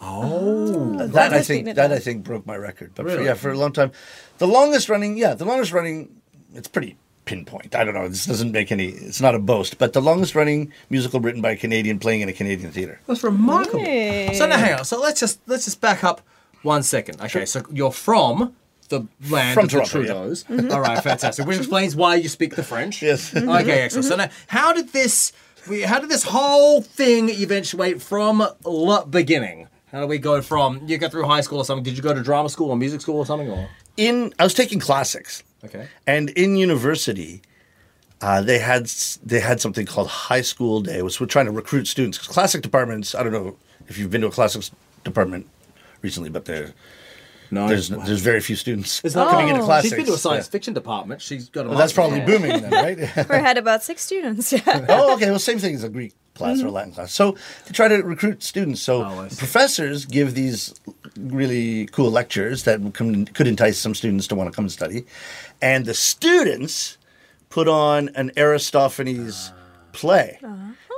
Oh, 0.00 0.96
That 0.98 1.12
That 1.12 1.32
I 1.32 1.42
think 1.42 1.74
that. 1.74 1.92
I 1.92 1.98
think 1.98 2.24
broke 2.24 2.46
my 2.46 2.56
record. 2.56 2.92
But 2.94 3.04
for, 3.06 3.12
Really? 3.12 3.24
yeah, 3.26 3.34
for 3.34 3.50
a 3.50 3.58
long 3.58 3.72
time, 3.72 3.92
the 4.38 4.46
longest 4.46 4.88
running, 4.88 5.16
yeah, 5.16 5.34
the 5.34 5.44
longest 5.44 5.72
running. 5.72 6.20
It's 6.54 6.68
pretty 6.68 6.96
pinpoint. 7.26 7.74
I 7.74 7.84
don't 7.84 7.92
know. 7.94 8.08
This 8.08 8.24
doesn't 8.24 8.52
make 8.52 8.72
any. 8.72 8.86
It's 8.86 9.20
not 9.20 9.34
a 9.34 9.38
boast, 9.38 9.76
but 9.78 9.92
the 9.92 10.00
longest 10.00 10.34
running 10.34 10.72
musical 10.88 11.20
written 11.20 11.42
by 11.42 11.50
a 11.50 11.56
Canadian 11.56 11.98
playing 11.98 12.22
in 12.22 12.28
a 12.30 12.32
Canadian 12.32 12.70
theater. 12.72 12.98
that's 13.06 13.22
remarkable. 13.22 13.80
Hey. 13.80 14.32
So 14.34 14.46
now 14.46 14.56
hang 14.56 14.78
on. 14.78 14.84
So 14.86 14.98
let's 15.00 15.20
just 15.20 15.40
let's 15.46 15.66
just 15.66 15.80
back 15.82 16.02
up 16.02 16.22
one 16.62 16.82
second. 16.82 17.20
Okay, 17.20 17.44
so 17.44 17.62
you're 17.70 17.92
from 17.92 18.54
the 18.88 19.06
land 19.28 19.54
From 19.54 19.64
of 19.64 19.70
the 19.70 19.80
Toronto, 19.82 20.00
yeah. 20.00 20.12
Trudeaus. 20.12 20.44
Mm-hmm. 20.46 20.72
All 20.72 20.80
right, 20.80 21.02
fantastic. 21.02 21.46
Which 21.46 21.58
explains 21.58 21.94
why 21.96 22.14
you 22.14 22.28
speak 22.28 22.54
the 22.56 22.62
French. 22.62 23.02
Yes. 23.02 23.34
Okay, 23.36 23.82
excellent. 23.82 24.06
So 24.06 24.16
now, 24.16 24.28
how 24.46 24.72
did 24.72 24.88
this? 24.90 25.32
we- 25.68 25.82
How 25.82 25.98
did 25.98 26.08
this 26.08 26.22
whole 26.22 26.80
thing 26.82 27.28
eventuate 27.28 28.00
from 28.00 28.38
the 28.38 29.04
beginning? 29.10 29.66
How 29.90 30.00
do 30.00 30.06
we 30.06 30.18
go 30.18 30.40
from 30.42 30.82
you 30.86 30.98
got 30.98 31.10
through 31.10 31.24
high 31.26 31.40
school 31.40 31.58
or 31.58 31.64
something? 31.64 31.82
Did 31.84 31.96
you 31.96 32.02
go 32.02 32.14
to 32.14 32.22
drama 32.22 32.48
school 32.48 32.70
or 32.70 32.76
music 32.76 33.00
school 33.00 33.16
or 33.18 33.26
something? 33.26 33.50
Or 33.50 33.68
In 33.96 34.32
I 34.38 34.44
was 34.44 34.54
taking 34.54 34.78
classics, 34.78 35.42
okay, 35.64 35.88
and 36.06 36.30
in 36.30 36.56
university. 36.56 37.42
Uh, 38.22 38.40
they 38.40 38.58
had 38.58 38.86
they 39.26 39.40
had 39.40 39.60
something 39.60 39.84
called 39.84 40.08
High 40.08 40.40
School 40.40 40.80
Day, 40.80 41.02
which 41.02 41.20
we're 41.20 41.26
trying 41.26 41.44
to 41.44 41.52
recruit 41.52 41.86
students. 41.86 42.16
classic 42.16 42.62
departments, 42.62 43.14
I 43.14 43.22
don't 43.22 43.30
know 43.30 43.58
if 43.88 43.98
you've 43.98 44.10
been 44.10 44.22
to 44.22 44.28
a 44.28 44.30
classics 44.30 44.70
department 45.04 45.46
recently, 46.00 46.30
but 46.30 46.46
there 46.46 46.72
no, 47.50 47.68
there's 47.68 47.88
there's 47.88 48.20
very 48.20 48.40
few 48.40 48.56
students 48.56 49.00
It's 49.04 49.14
not 49.14 49.30
coming 49.30 49.50
Oh. 49.52 49.56
into 49.56 49.82
She's 49.82 49.92
been 49.94 50.06
to 50.06 50.14
a 50.14 50.18
science 50.18 50.46
Yeah. 50.46 50.50
fiction 50.50 50.74
department. 50.74 51.22
She's 51.22 51.48
got 51.48 51.66
a. 51.66 51.68
Well, 51.68 51.78
that's 51.78 51.96
master's. 51.96 52.24
probably 52.26 52.38
booming 52.38 52.62
then, 52.62 52.70
right? 52.70 52.98
We 53.28 53.36
had 53.36 53.58
about 53.58 53.82
six 53.82 54.02
students. 54.02 54.52
Yeah. 54.52 54.60
oh, 54.88 55.14
okay. 55.14 55.30
Well, 55.30 55.38
same 55.38 55.58
thing 55.58 55.74
as 55.74 55.84
a 55.84 55.88
Greek 55.88 56.14
class 56.34 56.58
or 56.58 56.62
a 56.62 56.64
mm-hmm. 56.64 56.74
Latin 56.74 56.92
class. 56.92 57.12
So 57.12 57.36
they 57.66 57.72
try 57.72 57.88
to 57.88 57.96
recruit 58.02 58.42
students. 58.42 58.80
So 58.82 59.04
Oh, 59.04 59.28
professors 59.36 60.04
give 60.04 60.34
these 60.34 60.74
really 61.18 61.86
cool 61.86 62.10
lectures 62.10 62.64
that 62.64 62.80
come, 62.94 63.24
could 63.26 63.46
entice 63.46 63.78
some 63.78 63.94
students 63.94 64.26
to 64.28 64.34
want 64.34 64.50
to 64.50 64.54
come 64.54 64.66
and 64.66 64.72
study, 64.72 65.06
and 65.62 65.86
the 65.86 65.94
students 65.94 66.98
put 67.48 67.68
on 67.68 68.10
an 68.14 68.32
Aristophanes 68.36 69.52
ah. 69.52 69.58
Play. 69.96 70.38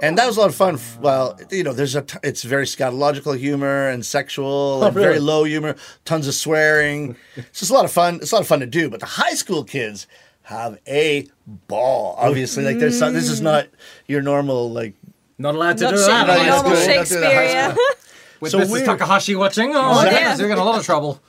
And 0.02 0.16
that 0.18 0.26
was 0.26 0.36
a 0.36 0.40
lot 0.40 0.48
of 0.50 0.54
fun. 0.54 0.78
Well, 1.00 1.38
you 1.50 1.64
know, 1.64 1.72
there's 1.72 1.94
a 1.96 2.02
t- 2.02 2.18
it's 2.22 2.42
very 2.44 2.66
scatological 2.66 3.36
humor 3.36 3.88
and 3.88 4.04
sexual 4.06 4.84
and 4.84 4.94
very 4.94 5.18
low 5.18 5.44
humor, 5.44 5.74
tons 6.04 6.26
of 6.28 6.34
swearing. 6.34 7.16
It's 7.36 7.60
just 7.60 7.70
a 7.70 7.74
lot 7.74 7.84
of 7.84 7.92
fun. 7.92 8.16
It's 8.22 8.30
a 8.32 8.34
lot 8.36 8.42
of 8.42 8.46
fun 8.48 8.60
to 8.60 8.66
do. 8.66 8.88
But 8.90 9.00
the 9.00 9.06
high 9.06 9.34
school 9.34 9.64
kids 9.64 10.06
have 10.42 10.78
a 10.86 11.26
ball. 11.46 12.14
Obviously, 12.18 12.62
like 12.64 12.78
there's 12.78 12.98
some, 12.98 13.12
this 13.12 13.28
is 13.28 13.40
not 13.40 13.66
your 14.06 14.22
normal 14.22 14.70
like 14.70 14.94
Not 15.38 15.54
allowed 15.54 15.78
to 15.78 15.84
Not 15.84 15.90
do 15.94 15.98
that. 15.98 16.26
no, 16.26 16.32
at 16.32 16.36
you're 16.36 16.44
high 16.44 16.48
not 16.48 16.62
normal 16.62 16.76
school. 16.76 16.86
doing- 16.86 16.96
don't 16.96 17.08
do 17.08 17.20
that 17.20 17.34
high 17.34 17.46
Shakespeare. 17.46 17.74
Yeah. 17.76 17.76
With 18.40 18.52
So 18.52 18.58
Mrs. 18.60 18.70
we're- 18.70 18.86
Takahashi 18.86 19.34
watching. 19.34 19.70
Oh, 19.74 20.04
yeah. 20.04 20.10
yeah. 20.12 20.36
You're 20.36 20.50
in 20.52 20.58
a 20.58 20.64
lot 20.64 20.78
of 20.78 20.84
trouble. 20.86 21.20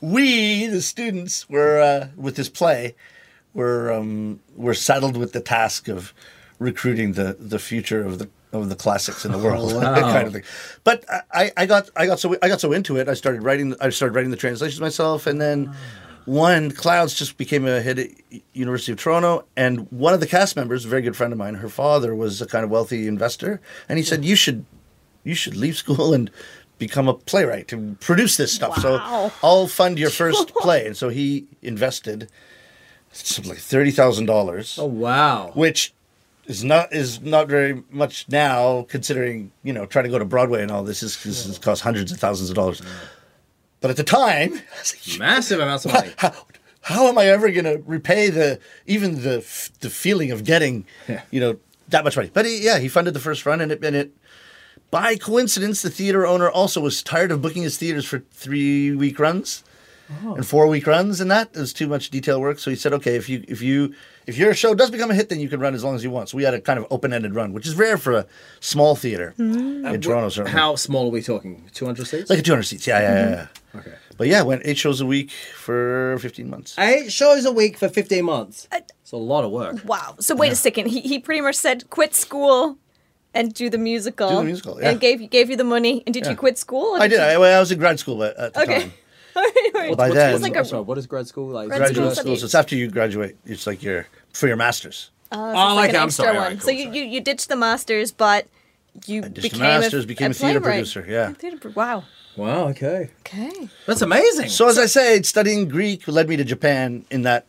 we, 0.00 0.66
the 0.66 0.80
students, 0.80 1.48
were 1.50 1.78
uh, 1.80 2.08
with 2.16 2.36
this 2.36 2.48
play, 2.48 2.94
were 3.52 3.92
um, 3.92 4.40
were 4.56 4.72
saddled 4.74 5.16
with 5.16 5.32
the 5.32 5.40
task 5.40 5.88
of 5.88 6.14
recruiting 6.64 7.12
the 7.12 7.36
the 7.38 7.58
future 7.58 8.02
of 8.04 8.18
the 8.18 8.28
of 8.52 8.68
the 8.68 8.76
classics 8.76 9.24
in 9.24 9.32
the 9.32 9.38
world, 9.38 9.72
Oh, 9.74 9.78
wow. 9.80 10.12
kind 10.12 10.26
of 10.28 10.32
thing. 10.32 10.44
But 10.84 11.04
I, 11.32 11.50
I 11.56 11.66
got 11.66 11.90
I 11.96 12.06
got 12.06 12.18
so 12.20 12.36
I 12.42 12.48
got 12.48 12.60
so 12.60 12.72
into 12.72 12.96
it. 12.96 13.08
I 13.08 13.14
started 13.14 13.42
writing. 13.42 13.74
I 13.80 13.90
started 13.90 14.14
writing 14.14 14.30
the 14.30 14.36
translations 14.36 14.80
myself, 14.80 15.26
and 15.26 15.40
then. 15.40 15.68
Ah. 15.70 15.76
One 16.26 16.70
Clouds 16.70 17.12
just 17.12 17.36
became 17.36 17.66
a 17.66 17.82
hit 17.82 17.98
at 17.98 18.08
University 18.54 18.92
of 18.92 18.98
Toronto, 18.98 19.44
and 19.58 19.86
one 19.92 20.14
of 20.14 20.20
the 20.20 20.26
cast 20.26 20.56
members, 20.56 20.86
a 20.86 20.88
very 20.88 21.02
good 21.02 21.14
friend 21.14 21.34
of 21.34 21.38
mine, 21.38 21.56
her 21.56 21.68
father 21.68 22.14
was 22.14 22.40
a 22.40 22.46
kind 22.46 22.64
of 22.64 22.70
wealthy 22.70 23.06
investor, 23.06 23.60
and 23.90 23.98
he 23.98 24.02
said, 24.02 24.24
"You 24.24 24.34
should, 24.34 24.64
you 25.22 25.34
should 25.34 25.54
leave 25.54 25.76
school 25.76 26.14
and 26.14 26.30
become 26.78 27.08
a 27.08 27.12
playwright 27.12 27.74
and 27.74 28.00
produce 28.00 28.38
this 28.38 28.54
stuff. 28.54 28.82
Wow. 28.82 29.28
So 29.28 29.32
I'll 29.42 29.66
fund 29.68 29.98
your 29.98 30.08
first 30.08 30.54
play. 30.64 30.86
And 30.86 30.96
so 30.96 31.10
he 31.10 31.44
invested 31.60 32.30
something 33.12 33.50
like 33.50 33.60
thirty 33.60 33.90
thousand 33.90 34.24
dollars, 34.24 34.78
Oh 34.80 34.86
wow. 34.86 35.50
which 35.54 35.92
is 36.46 36.62
not 36.64 36.92
is 36.92 37.20
not 37.22 37.48
very 37.48 37.82
much 37.90 38.26
now, 38.28 38.86
considering 38.88 39.50
you 39.62 39.72
know 39.72 39.86
trying 39.86 40.04
to 40.04 40.10
go 40.10 40.18
to 40.18 40.24
Broadway 40.24 40.62
and 40.62 40.70
all 40.70 40.82
this 40.84 41.02
is 41.02 41.22
this 41.22 41.46
has 41.46 41.58
cost 41.58 41.82
hundreds 41.82 42.12
of 42.12 42.18
thousands 42.18 42.50
of 42.50 42.56
dollars. 42.56 42.82
But 43.80 43.90
at 43.90 43.96
the 43.96 44.04
time, 44.04 44.52
I 44.76 44.78
was 44.80 44.94
like, 45.08 45.18
Massive 45.18 45.60
amounts 45.60 45.84
of 45.84 45.92
money. 45.92 46.12
how, 46.16 46.32
how 46.82 47.06
am 47.06 47.18
I 47.18 47.26
ever 47.26 47.50
going 47.50 47.64
to 47.64 47.82
repay 47.86 48.30
the 48.30 48.58
even 48.86 49.22
the 49.22 49.38
f- 49.38 49.70
the 49.80 49.90
feeling 49.90 50.30
of 50.30 50.44
getting, 50.44 50.86
Yeah. 51.08 51.22
you 51.30 51.40
know, 51.40 51.56
that 51.88 52.04
much 52.04 52.16
money? 52.16 52.30
But 52.32 52.46
he, 52.46 52.64
yeah, 52.64 52.78
he 52.78 52.88
funded 52.88 53.14
the 53.14 53.20
first 53.20 53.44
run, 53.46 53.60
and 53.60 53.70
it 53.72 53.84
and 53.84 53.94
it. 53.96 54.12
By 54.90 55.16
coincidence, 55.16 55.82
the 55.82 55.90
theater 55.90 56.24
owner 56.26 56.48
also 56.48 56.80
was 56.80 57.02
tired 57.02 57.32
of 57.32 57.42
booking 57.42 57.62
his 57.64 57.76
theaters 57.76 58.04
for 58.04 58.20
three 58.30 58.92
week 58.92 59.18
runs 59.18 59.64
Oh. 60.22 60.34
and 60.34 60.46
four 60.46 60.66
week 60.66 60.86
runs, 60.86 61.20
and 61.20 61.30
that 61.30 61.56
is 61.56 61.72
too 61.72 61.86
much 61.86 62.10
detail 62.10 62.40
work. 62.40 62.58
So 62.58 62.70
he 62.70 62.76
said, 62.76 62.92
okay, 62.92 63.16
if 63.16 63.28
you 63.28 63.42
if 63.48 63.62
you 63.62 63.94
if 64.26 64.36
your 64.36 64.52
show 64.54 64.74
does 64.74 64.90
become 64.90 65.10
a 65.10 65.14
hit, 65.14 65.28
then 65.30 65.40
you 65.40 65.48
can 65.48 65.60
run 65.60 65.74
as 65.74 65.82
long 65.82 65.94
as 65.94 66.04
you 66.04 66.10
want. 66.10 66.28
So 66.28 66.36
we 66.36 66.42
had 66.42 66.52
a 66.52 66.60
kind 66.60 66.78
of 66.78 66.86
open 66.90 67.12
ended 67.12 67.34
run, 67.34 67.52
which 67.52 67.66
is 67.66 67.74
rare 67.74 67.96
for 67.96 68.12
a 68.12 68.26
small 68.60 68.96
theater 68.96 69.32
hmm. 69.36 69.84
uh, 69.84 69.92
in 69.92 70.00
Toronto. 70.00 70.28
Certainly. 70.28 70.58
How 70.58 70.76
small 70.76 71.06
are 71.06 71.10
we 71.10 71.22
talking? 71.22 71.64
200 71.72 72.06
seats? 72.06 72.30
Like 72.30 72.44
200 72.44 72.62
seats. 72.64 72.86
Yeah, 72.86 73.00
yeah, 73.00 73.08
yeah. 73.08 73.30
yeah. 73.30 73.36
Mm-hmm. 73.36 73.78
okay. 73.78 73.94
But 74.16 74.28
yeah, 74.28 74.42
went 74.42 74.62
eight 74.64 74.78
shows 74.78 75.00
a 75.00 75.06
week 75.06 75.30
for 75.30 76.18
15 76.20 76.48
months. 76.48 76.78
Eight 76.78 77.10
shows 77.10 77.44
a 77.44 77.52
week 77.52 77.76
for 77.76 77.88
15 77.88 78.24
months. 78.24 78.68
Uh, 78.70 78.80
it's 79.02 79.12
a 79.12 79.16
lot 79.16 79.44
of 79.44 79.50
work. 79.50 79.84
Wow. 79.84 80.16
So 80.20 80.36
wait 80.36 80.52
a 80.52 80.56
second. 80.56 80.86
He, 80.86 81.00
he 81.00 81.18
pretty 81.18 81.40
much 81.40 81.56
said 81.56 81.90
quit 81.90 82.14
school 82.14 82.78
and 83.34 83.52
do 83.52 83.68
the 83.68 83.78
musical. 83.78 84.28
Do 84.28 84.36
the 84.36 84.44
musical, 84.44 84.80
yeah. 84.80 84.90
And 84.90 85.00
gave 85.00 85.20
you 85.20 85.26
gave 85.26 85.50
you 85.50 85.56
the 85.56 85.64
money. 85.64 86.02
And 86.06 86.14
did 86.14 86.24
Yeah. 86.24 86.30
you 86.30 86.36
quit 86.36 86.56
school? 86.58 86.96
or 86.96 87.00
I 87.00 87.08
did. 87.08 87.16
you- 87.16 87.24
I, 87.24 87.36
well, 87.36 87.56
I 87.56 87.60
was 87.60 87.72
in 87.72 87.78
grad 87.78 87.98
school 87.98 88.22
at, 88.22 88.36
at 88.36 88.54
the 88.54 88.62
Okay. 88.62 88.80
time. 88.80 88.92
Well, 89.74 89.94
by 89.96 90.08
What's- 90.08 90.14
then- 90.14 90.32
what's- 90.32 90.42
like 90.42 90.54
a- 90.54 90.58
I'm 90.60 90.64
sorry, 90.64 90.82
what 90.82 90.98
is 90.98 91.06
grad 91.06 91.26
school 91.26 91.48
like? 91.48 91.68
Grad 91.68 91.80
Graduate 91.80 92.12
school 92.12 92.24
school. 92.24 92.36
So 92.36 92.44
it's 92.46 92.54
after 92.54 92.76
you 92.76 92.88
graduate. 92.88 93.36
It's 93.44 93.66
like 93.66 93.82
your 93.82 94.06
for 94.32 94.46
your 94.46 94.56
masters. 94.56 95.10
Uh, 95.32 95.36
so 95.36 95.40
Oh, 95.40 95.48
it's 95.48 95.56
like 95.76 95.88
okay, 95.90 95.96
an 95.96 96.02
I'm 96.02 96.08
extra 96.08 96.24
sorry, 96.24 96.36
one. 96.36 96.44
alright, 96.44 96.62
so 96.62 96.70
you, 96.70 96.84
sorry. 96.84 96.98
you 96.98 97.04
you 97.04 97.20
ditched 97.20 97.48
the 97.48 97.56
masters, 97.56 98.12
but 98.12 98.46
you 99.06 99.22
ditched 99.22 99.34
the 99.34 99.40
became 99.42 99.60
masters, 99.60 100.04
a, 100.04 100.06
became 100.06 100.30
a 100.30 100.34
theater 100.34 100.60
playwright. 100.60 100.78
producer, 100.78 101.04
yeah. 101.08 101.32
Theater 101.32 101.68
wow. 101.74 102.04
Wow, 102.36 102.68
okay. 102.68 103.10
Okay. 103.20 103.68
That's 103.86 104.02
amazing. 104.02 104.48
So 104.48 104.68
as 104.68 104.78
I 104.78 104.86
said, 104.86 105.24
studying 105.26 105.68
Greek 105.68 106.06
led 106.08 106.28
me 106.28 106.36
to 106.36 106.44
Japan 106.44 107.04
in 107.10 107.22
that 107.22 107.46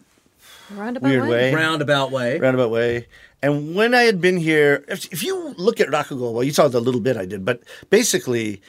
Roundabout 0.72 1.08
Weird 1.10 1.28
way. 1.30 1.54
Roundabout 1.54 2.12
way. 2.12 2.40
roundabout 2.40 2.70
way. 2.72 3.08
And 3.42 3.76
when 3.76 3.94
I 3.94 4.02
had 4.04 4.20
been 4.22 4.38
here, 4.38 4.84
if, 4.88 5.12
if 5.14 5.24
you 5.24 5.54
look 5.58 5.80
at 5.80 5.90
Rakugo, 5.90 6.32
well, 6.34 6.44
you 6.44 6.52
saw 6.52 6.68
the 6.68 6.80
little 6.80 7.02
bit 7.02 7.18
I 7.18 7.26
did, 7.26 7.46
but 7.46 7.62
basically, 7.92 8.62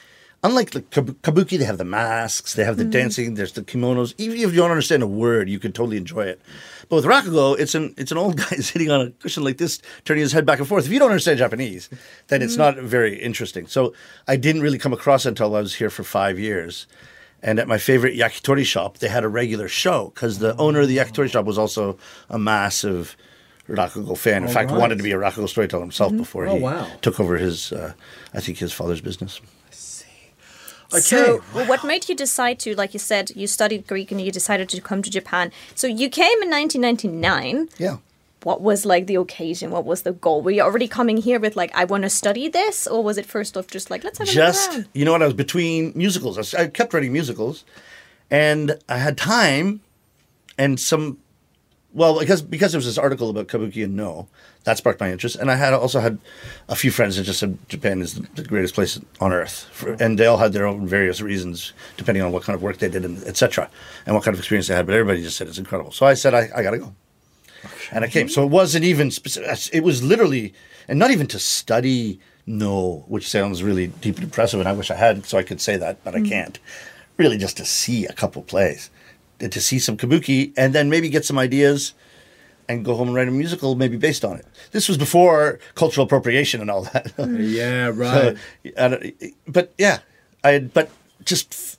unlike 0.43 0.71
the 0.71 0.81
kabuki, 0.81 1.57
they 1.57 1.65
have 1.65 1.77
the 1.77 1.85
masks, 1.85 2.53
they 2.53 2.63
have 2.63 2.77
the 2.77 2.85
mm. 2.85 2.91
dancing, 2.91 3.33
there's 3.35 3.53
the 3.53 3.63
kimonos. 3.63 4.13
Even 4.17 4.37
if 4.37 4.51
you 4.51 4.57
don't 4.57 4.71
understand 4.71 5.03
a 5.03 5.07
word, 5.07 5.49
you 5.49 5.59
can 5.59 5.71
totally 5.71 5.97
enjoy 5.97 6.25
it. 6.25 6.41
But 6.89 6.97
with 6.97 7.05
Rakugo, 7.05 7.59
it's 7.59 7.75
an 7.75 7.93
it's 7.97 8.11
an 8.11 8.17
old 8.17 8.37
guy 8.49 8.57
sitting 8.57 8.89
on 8.89 9.01
a 9.01 9.09
cushion 9.11 9.43
like 9.43 9.57
this, 9.57 9.81
turning 10.05 10.21
his 10.21 10.31
head 10.31 10.45
back 10.45 10.59
and 10.59 10.67
forth. 10.67 10.85
If 10.85 10.91
you 10.91 10.99
don't 10.99 11.11
understand 11.11 11.39
Japanese, 11.39 11.89
then 12.27 12.41
it's 12.41 12.55
mm. 12.55 12.59
not 12.59 12.77
very 12.77 13.21
interesting. 13.21 13.67
So 13.67 13.93
I 14.27 14.35
didn't 14.37 14.61
really 14.61 14.77
come 14.79 14.93
across 14.93 15.25
until 15.25 15.55
I 15.55 15.61
was 15.61 15.75
here 15.75 15.89
for 15.89 16.03
five 16.03 16.39
years. 16.39 16.87
And 17.43 17.59
at 17.59 17.67
my 17.67 17.77
favorite 17.77 18.17
yakitori 18.17 18.65
shop, 18.65 18.97
they 18.97 19.09
had 19.09 19.23
a 19.23 19.27
regular 19.27 19.67
show 19.67 20.11
because 20.13 20.39
the 20.39 20.55
owner 20.57 20.81
of 20.81 20.87
the 20.87 20.97
yakitori 20.97 21.29
shop 21.29 21.45
was 21.45 21.57
also 21.57 21.97
a 22.29 22.39
massive 22.39 23.15
Rakugo 23.69 24.17
fan. 24.17 24.43
In 24.43 24.49
Oh, 24.49 24.51
fact, 24.51 24.71
right. 24.71 24.79
wanted 24.79 24.97
to 24.97 25.03
be 25.03 25.11
a 25.11 25.17
Rakugo 25.17 25.47
storyteller 25.47 25.83
himself 25.83 26.11
mm-hmm. 26.11 26.19
before 26.19 26.47
Oh, 26.47 26.55
he 26.55 26.61
wow. 26.61 26.87
took 27.01 27.19
over 27.19 27.37
his, 27.37 27.71
uh, 27.71 27.93
I 28.33 28.39
think, 28.39 28.57
his 28.57 28.73
father's 28.73 29.01
business. 29.01 29.39
Okay. 30.93 31.01
So, 31.01 31.43
well, 31.53 31.67
what 31.67 31.83
made 31.83 32.07
you 32.07 32.15
decide 32.15 32.59
to, 32.59 32.73
like 32.75 32.93
you 32.93 32.99
said, 32.99 33.31
you 33.35 33.47
studied 33.47 33.87
Greek 33.87 34.11
and 34.11 34.21
you 34.21 34.31
decided 34.31 34.69
to 34.69 34.81
come 34.81 35.01
to 35.01 35.09
Japan? 35.09 35.51
So, 35.75 35.87
you 35.87 36.09
came 36.09 36.41
in 36.41 36.49
1999. 36.49 37.69
Yeah. 37.77 37.97
What 38.43 38.61
was 38.61 38.85
like 38.85 39.07
the 39.07 39.15
occasion? 39.15 39.71
What 39.71 39.83
was 39.83 40.03
the 40.03 40.13
goal? 40.13 40.41
Were 40.41 40.51
you 40.51 40.61
already 40.61 40.87
coming 40.87 41.17
here 41.17 41.39
with 41.39 41.57
like, 41.57 41.75
I 41.75 41.83
want 41.83 42.03
to 42.03 42.09
study 42.09 42.47
this, 42.47 42.87
or 42.87 43.03
was 43.03 43.17
it 43.17 43.25
first 43.25 43.57
off 43.57 43.67
just 43.67 43.89
like, 43.91 44.03
let's 44.05 44.19
have 44.19 44.29
a 44.29 44.31
Just, 44.31 44.79
you 44.93 45.03
know 45.03 45.11
what? 45.11 45.21
I 45.21 45.25
was 45.25 45.33
between 45.33 45.91
musicals. 45.95 46.53
I 46.53 46.67
kept 46.67 46.93
writing 46.93 47.11
musicals, 47.11 47.65
and 48.31 48.77
I 48.87 48.97
had 48.99 49.17
time 49.17 49.81
and 50.57 50.79
some. 50.79 51.17
Well, 51.97 52.19
because 52.19 52.43
because 52.43 52.73
there 52.73 52.77
was 52.77 52.85
this 52.85 52.99
article 52.99 53.31
about 53.31 53.47
kabuki 53.47 53.83
and 53.83 53.95
no, 53.95 54.27
that 54.65 54.77
sparked 54.77 54.99
my 54.99 55.11
interest, 55.11 55.35
and 55.35 55.49
I 55.49 55.55
had 55.55 55.73
also 55.73 55.99
had 55.99 56.19
a 56.69 56.75
few 56.75 56.91
friends 56.91 57.15
that 57.15 57.23
just 57.23 57.39
said 57.39 57.57
Japan 57.69 58.03
is 58.03 58.21
the 58.35 58.43
greatest 58.43 58.75
place 58.75 58.99
on 59.19 59.33
earth, 59.33 59.67
for, 59.71 59.93
and 59.93 60.19
they 60.19 60.27
all 60.27 60.37
had 60.37 60.53
their 60.53 60.67
own 60.67 60.85
various 60.85 61.21
reasons 61.21 61.73
depending 61.97 62.21
on 62.21 62.31
what 62.31 62.43
kind 62.43 62.55
of 62.55 62.61
work 62.61 62.77
they 62.77 62.87
did 62.87 63.03
and 63.03 63.23
etc. 63.23 63.67
and 64.05 64.13
what 64.13 64.23
kind 64.23 64.35
of 64.35 64.39
experience 64.39 64.67
they 64.67 64.75
had. 64.75 64.85
But 64.85 64.93
everybody 64.93 65.23
just 65.23 65.37
said 65.37 65.47
it's 65.47 65.57
incredible. 65.57 65.91
So 65.91 66.05
I 66.05 66.13
said 66.13 66.35
I, 66.35 66.49
I 66.55 66.61
got 66.61 66.69
to 66.69 66.77
go, 66.77 66.93
and 67.91 68.05
I 68.05 68.09
came. 68.09 68.29
So 68.29 68.43
it 68.43 68.51
wasn't 68.51 68.85
even 68.85 69.09
specific. 69.09 69.73
It 69.73 69.83
was 69.83 70.03
literally, 70.03 70.53
and 70.87 70.99
not 70.99 71.09
even 71.09 71.25
to 71.25 71.39
study 71.39 72.19
no, 72.45 73.05
which 73.07 73.27
sounds 73.27 73.63
really 73.63 73.87
deep 73.87 74.17
and 74.17 74.25
impressive, 74.25 74.59
and 74.59 74.69
I 74.69 74.73
wish 74.73 74.91
I 74.91 74.95
had 74.97 75.25
so 75.25 75.39
I 75.39 75.41
could 75.41 75.59
say 75.59 75.77
that, 75.77 76.03
but 76.03 76.13
I 76.13 76.19
mm. 76.19 76.29
can't. 76.29 76.59
Really, 77.17 77.39
just 77.39 77.57
to 77.57 77.65
see 77.65 78.05
a 78.05 78.13
couple 78.13 78.43
plays, 78.43 78.91
and 79.39 79.51
to 79.51 79.61
see 79.61 79.79
some 79.79 79.97
kabuki, 79.97 80.51
and 80.57 80.73
then 80.73 80.89
maybe 80.89 81.09
get 81.09 81.25
some 81.25 81.37
ideas 81.37 81.93
and 82.69 82.83
go 82.83 82.95
home 82.95 83.07
and 83.07 83.15
write 83.15 83.27
a 83.27 83.31
musical 83.31 83.75
maybe 83.75 83.95
based 83.97 84.25
on 84.25 84.35
it. 84.37 84.45
This 84.71 84.87
was 84.89 84.97
before 84.97 85.59
cultural 85.75 86.05
appropriation 86.05 86.59
and 86.61 86.69
all 86.69 86.83
that. 86.83 87.13
yeah, 87.39 87.87
right. 87.93 88.35
So, 88.65 88.71
I 88.77 88.87
don't- 88.89 89.13
but 89.47 89.73
yeah, 89.77 89.99
I 90.43 90.49
had, 90.51 90.73
but 90.73 90.89
just 91.23 91.53
f- 91.53 91.77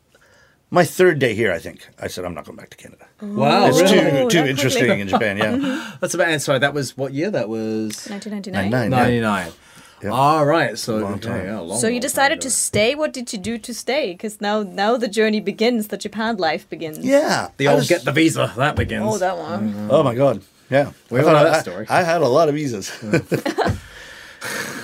my 0.70 0.84
third 0.84 1.18
day 1.18 1.34
here, 1.34 1.52
I 1.52 1.58
think 1.58 1.86
I 2.00 2.08
said 2.08 2.24
I'm 2.24 2.34
not 2.34 2.44
going 2.44 2.56
back 2.56 2.70
to 2.70 2.76
Canada. 2.76 3.06
Oh, 3.22 3.26
wow, 3.34 3.66
it's 3.68 3.78
Oh, 3.78 3.86
too 3.86 3.94
that 3.96 4.10
too 4.10 4.22
quickly. 4.38 4.50
interesting 4.50 5.00
in 5.00 5.08
Japan. 5.08 5.36
Yeah, 5.38 5.94
That's 6.00 6.14
about. 6.14 6.28
And 6.28 6.40
sorry, 6.42 6.58
that 6.60 6.72
was 6.74 6.96
what 6.96 7.12
year? 7.12 7.30
That 7.30 7.48
was 7.48 8.06
1999. 8.08 8.70
Nine, 8.70 8.70
nine. 8.70 8.90
ninety 8.90 9.20
nine. 9.20 9.52
Yeah. 10.02 10.10
All 10.10 10.46
right, 10.46 10.78
so 10.78 10.96
Long 10.98 11.18
time. 11.18 11.44
yeah, 11.44 11.58
long, 11.58 11.78
So 11.80 11.88
you 11.88 12.00
decided 12.00 12.36
time 12.36 12.42
to 12.42 12.50
stay. 12.50 12.94
What 12.94 13.12
did 13.12 13.32
you 13.32 13.38
do 13.38 13.58
to 13.58 13.74
stay? 13.74 14.12
Because 14.12 14.40
now, 14.40 14.62
now 14.62 14.96
the 14.96 15.08
journey 15.08 15.40
begins. 15.40 15.88
The 15.88 15.96
Japan 15.96 16.36
life 16.36 16.68
begins. 16.70 16.98
yeah. 16.98 17.48
the 17.56 17.66
I 17.68 17.72
old 17.72 17.80
was- 17.80 17.88
get 17.88 18.04
the 18.04 18.12
visa 18.12 18.52
that 18.56 18.76
begins. 18.76 19.04
Oh, 19.06 19.18
that 19.18 19.36
one. 19.36 19.88
Oh 19.90 20.02
my 20.04 20.14
god. 20.14 20.42
Yeah. 20.70 20.92
We 21.10 21.18
I 21.20 21.22
all 21.24 21.32
know 21.32 21.44
that 21.44 21.54
I- 21.54 21.60
story. 21.62 21.86
I, 21.88 22.02
had 22.02 22.20
a 22.22 22.28
lot 22.28 22.48
of 22.48 22.54
visas. 22.54 22.92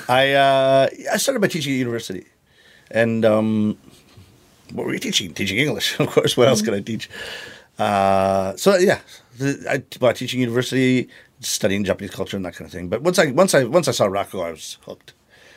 I 0.09 0.33
uh, 0.33 0.89
I 1.13 1.17
started 1.17 1.41
by 1.41 1.49
teaching 1.49 1.73
at 1.73 1.79
university, 1.79 2.27
and 2.91 3.25
um, 3.25 3.79
what 4.73 4.87
were 4.87 4.93
you 4.93 4.99
teaching? 4.99 5.33
Teaching 5.33 5.59
English, 5.59 5.99
of 6.01 6.09
course. 6.09 6.37
What 6.37 6.49
else 6.49 6.61
could 6.61 6.75
I 6.75 6.81
teach? 6.81 7.09
Uh, 7.79 8.55
so 8.57 8.77
yeah, 8.77 9.01
the, 9.39 9.65
I 9.71 9.83
well, 10.01 10.13
teaching 10.13 10.41
university, 10.41 11.09
studying 11.45 11.85
Japanese 11.85 12.11
culture 12.11 12.37
and 12.37 12.45
that 12.47 12.55
kind 12.55 12.67
of 12.67 12.73
thing. 12.73 12.89
But 12.89 13.03
once 13.03 13.19
I 13.19 13.27
once 13.31 13.55
I 13.55 13.65
once 13.65 13.89
I 13.89 13.93
saw 13.93 14.07
Rakugo, 14.09 14.45
I 14.47 14.51
was 14.51 14.79
hooked. 14.87 15.13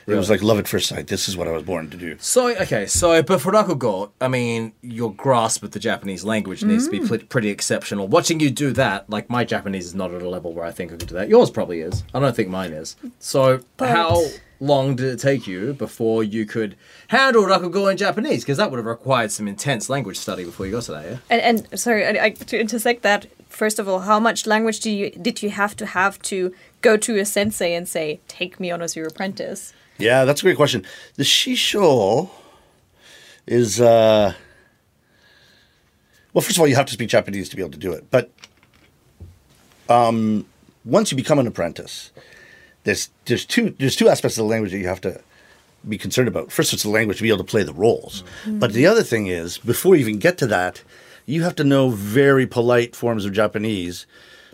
It 0.05 0.15
was 0.15 0.29
like 0.29 0.41
love 0.41 0.57
at 0.57 0.69
first 0.69 0.87
sight. 0.87 1.07
This 1.07 1.27
is 1.27 1.35
what 1.35 1.49
I 1.49 1.51
was 1.51 1.63
born 1.63 1.89
to 1.89 1.97
do. 1.97 2.15
So 2.19 2.55
okay, 2.61 2.85
so 2.85 3.21
but 3.21 3.41
for 3.41 3.51
Rakugo, 3.51 4.11
I 4.21 4.29
mean, 4.29 4.71
your 4.81 5.13
grasp 5.13 5.63
of 5.63 5.71
the 5.71 5.79
Japanese 5.79 6.23
language 6.23 6.63
needs 6.63 6.85
to 6.85 6.91
be 6.91 6.99
Mm. 7.01 7.07
pl- 7.09 7.27
pretty 7.27 7.49
exceptional. 7.49 8.07
Watching 8.07 8.39
you 8.39 8.49
do 8.49 8.71
that, 8.71 9.09
like 9.09 9.29
my 9.29 9.43
Japanese 9.43 9.85
is 9.85 9.95
not 9.95 10.13
at 10.13 10.21
a 10.21 10.29
level 10.29 10.53
where 10.53 10.63
I 10.63 10.71
think 10.71 10.93
I 10.93 10.95
could 10.95 11.09
do 11.09 11.15
that. 11.15 11.27
Yours 11.27 11.49
probably 11.51 11.81
is. 11.81 12.05
I 12.13 12.19
don't 12.21 12.33
think 12.33 12.47
mine 12.47 12.71
is. 12.71 12.95
So 13.19 13.59
But- 13.75 13.89
how 13.89 14.23
long 14.61 14.95
did 14.95 15.07
it 15.13 15.19
take 15.19 15.45
you 15.45 15.73
before 15.73 16.23
you 16.23 16.45
could 16.45 16.75
handle 17.09 17.43
Rakugo 17.43 17.91
in 17.91 17.97
Japanese? 17.97 18.43
Because 18.45 18.57
that 18.59 18.71
would 18.71 18.77
have 18.77 18.85
required 18.85 19.33
some 19.33 19.45
intense 19.45 19.89
language 19.89 20.17
study 20.17 20.45
before 20.45 20.65
you 20.67 20.71
got 20.71 20.83
to 20.83 20.93
that. 20.93 21.05
Yeah. 21.05 21.17
And, 21.29 21.41
and 21.69 21.79
sorry, 21.79 22.05
I, 22.17 22.25
I, 22.27 22.29
to 22.29 22.57
intersect 22.57 23.01
that. 23.03 23.25
First 23.57 23.79
of 23.79 23.87
all, 23.87 24.01
how 24.01 24.19
much 24.19 24.45
language 24.45 24.81
do 24.81 24.91
you 24.91 25.09
did 25.09 25.41
you 25.41 25.49
have 25.49 25.75
to 25.77 25.87
have 25.87 26.21
to 26.31 26.53
go 26.81 26.95
to 26.95 27.17
a 27.17 27.25
sensei 27.25 27.73
and 27.73 27.89
say, 27.89 28.19
"Take 28.27 28.59
me 28.59 28.69
on 28.69 28.83
as 28.83 28.95
your 28.95 29.07
apprentice"? 29.07 29.73
Yeah, 29.97 30.25
that's 30.25 30.41
a 30.41 30.43
great 30.43 30.57
question. 30.57 30.85
The 31.15 31.23
shisho 31.23 32.29
is 33.47 33.81
uh 33.81 34.33
well, 36.33 36.43
first 36.43 36.57
of 36.57 36.61
all, 36.61 36.67
you 36.67 36.75
have 36.75 36.85
to 36.85 36.93
speak 36.93 37.09
Japanese 37.09 37.49
to 37.49 37.55
be 37.55 37.63
able 37.63 37.71
to 37.71 37.79
do 37.79 37.93
it. 37.93 38.11
But 38.11 38.29
um, 39.89 40.45
once 40.85 41.09
you 41.11 41.17
become 41.17 41.39
an 41.39 41.47
apprentice, 41.47 42.11
there's 42.83 43.09
there's 43.25 43.43
two 43.43 43.75
there's 43.79 43.95
two 43.95 44.07
aspects 44.07 44.37
of 44.37 44.43
the 44.43 44.51
language 44.51 44.71
that 44.71 44.77
you 44.77 44.87
have 44.87 45.01
to 45.01 45.19
be 45.89 45.97
concerned 45.97 46.27
about. 46.27 46.51
First, 46.51 46.73
it's 46.73 46.83
the 46.83 46.89
language 46.89 47.17
to 47.17 47.23
be 47.23 47.29
able 47.29 47.39
to 47.39 47.43
play 47.43 47.63
the 47.63 47.73
roles. 47.73 48.23
But 48.45 48.73
the 48.73 48.85
other 48.85 49.01
thing 49.01 49.25
is, 49.25 49.57
before 49.57 49.95
you 49.95 50.01
even 50.01 50.19
get 50.19 50.37
to 50.37 50.45
that, 50.45 50.83
you 51.27 51.43
have 51.43 51.55
to 51.55 51.63
know 51.63 51.89
very 51.89 52.47
polite 52.47 52.95
forms 52.95 53.25
of 53.25 53.33
Japanese. 53.33 54.07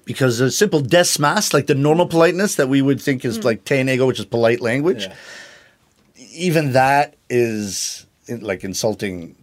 Because 0.06 0.42
a 0.42 0.51
simple 0.51 0.82
desmas, 0.82 1.53
like 1.53 1.68
the 1.68 1.75
normal 1.75 2.08
politeness 2.08 2.56
that 2.56 2.68
we 2.68 2.82
would 2.82 3.00
think 3.00 3.24
is 3.24 3.38
hmm. 3.38 3.44
like 3.44 3.63
teineigo, 3.63 4.06
which 4.06 4.20
is 4.20 4.25
polite 4.25 4.60
language, 4.60 5.06
Yeah. 5.06 5.15
even 6.34 6.74
that 6.74 7.15
is 7.30 8.06
like 8.27 8.65
insulting 8.65 9.36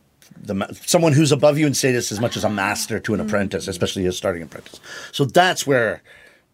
the 0.43 0.55
ma- 0.55 0.67
someone 0.85 1.13
who's 1.13 1.33
above 1.33 1.57
you 1.57 1.67
in 1.67 1.73
status 1.73 2.13
as 2.13 2.21
much 2.21 2.37
as 2.37 2.45
a 2.45 2.51
master 2.51 3.01
to 3.01 3.15
an 3.15 3.21
hmm. 3.21 3.27
apprentice, 3.27 3.69
especially 3.69 4.05
a 4.05 4.13
starting 4.13 4.43
apprentice. 4.43 4.81
So 5.13 5.25
that's 5.25 5.67
where 5.67 6.03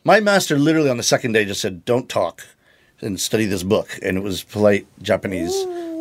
my 0.04 0.20
master 0.20 0.56
literally 0.56 0.90
on 0.90 0.98
the 0.98 1.02
second 1.02 1.32
day 1.32 1.44
just 1.44 1.60
said, 1.60 1.84
"Don't 1.84 2.08
talk 2.08 2.44
and 3.00 3.18
study 3.18 3.46
this 3.46 3.64
book," 3.64 3.98
and 4.02 4.16
it 4.16 4.22
was 4.22 4.44
polite 4.44 4.86
Japanese 5.02 5.54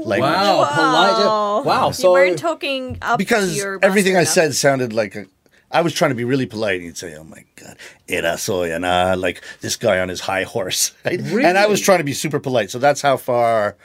language. 0.05 0.31
Wow, 0.31 0.65
polite. 0.73 1.25
Wow. 1.25 1.63
Wow. 1.63 1.91
you 1.97 2.11
weren't 2.11 2.39
talking 2.39 2.97
up 3.01 3.17
to 3.17 3.17
Because 3.17 3.57
your 3.57 3.79
everything 3.81 4.15
I 4.15 4.19
master 4.21 4.41
enough. 4.41 4.53
said 4.53 4.55
sounded 4.55 4.93
like 4.93 5.15
a. 5.15 5.25
I 5.71 5.81
was 5.81 5.93
trying 5.93 6.11
to 6.11 6.15
be 6.15 6.23
really 6.23 6.45
polite. 6.45 6.75
and 6.75 6.83
He'd 6.85 6.97
say, 6.97 7.15
"Oh 7.15 7.23
my 7.23 7.43
god, 7.55 7.77
erasoy," 8.07 8.73
and 8.73 8.85
uh, 8.85 9.15
like 9.17 9.41
this 9.61 9.75
guy 9.75 9.99
on 9.99 10.07
his 10.09 10.21
high 10.21 10.43
horse, 10.43 10.93
right? 11.05 11.19
and 11.19 11.57
I 11.57 11.65
was 11.67 11.81
trying 11.81 11.97
to 11.97 12.03
be 12.05 12.13
super 12.13 12.39
polite. 12.39 12.69
So 12.71 12.79
that's 12.79 13.01
how 13.01 13.17
far 13.17 13.75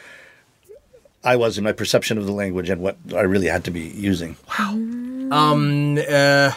I 1.24 1.36
was 1.36 1.58
in 1.58 1.64
my 1.64 1.72
perception 1.72 2.16
of 2.18 2.26
the 2.26 2.32
language 2.32 2.68
and 2.70 2.80
what 2.80 2.96
I 3.16 3.22
really 3.22 3.46
had 3.48 3.64
to 3.64 3.70
be 3.70 3.80
using. 3.80 4.36
Um, 4.58 5.98
uh, 5.98 6.52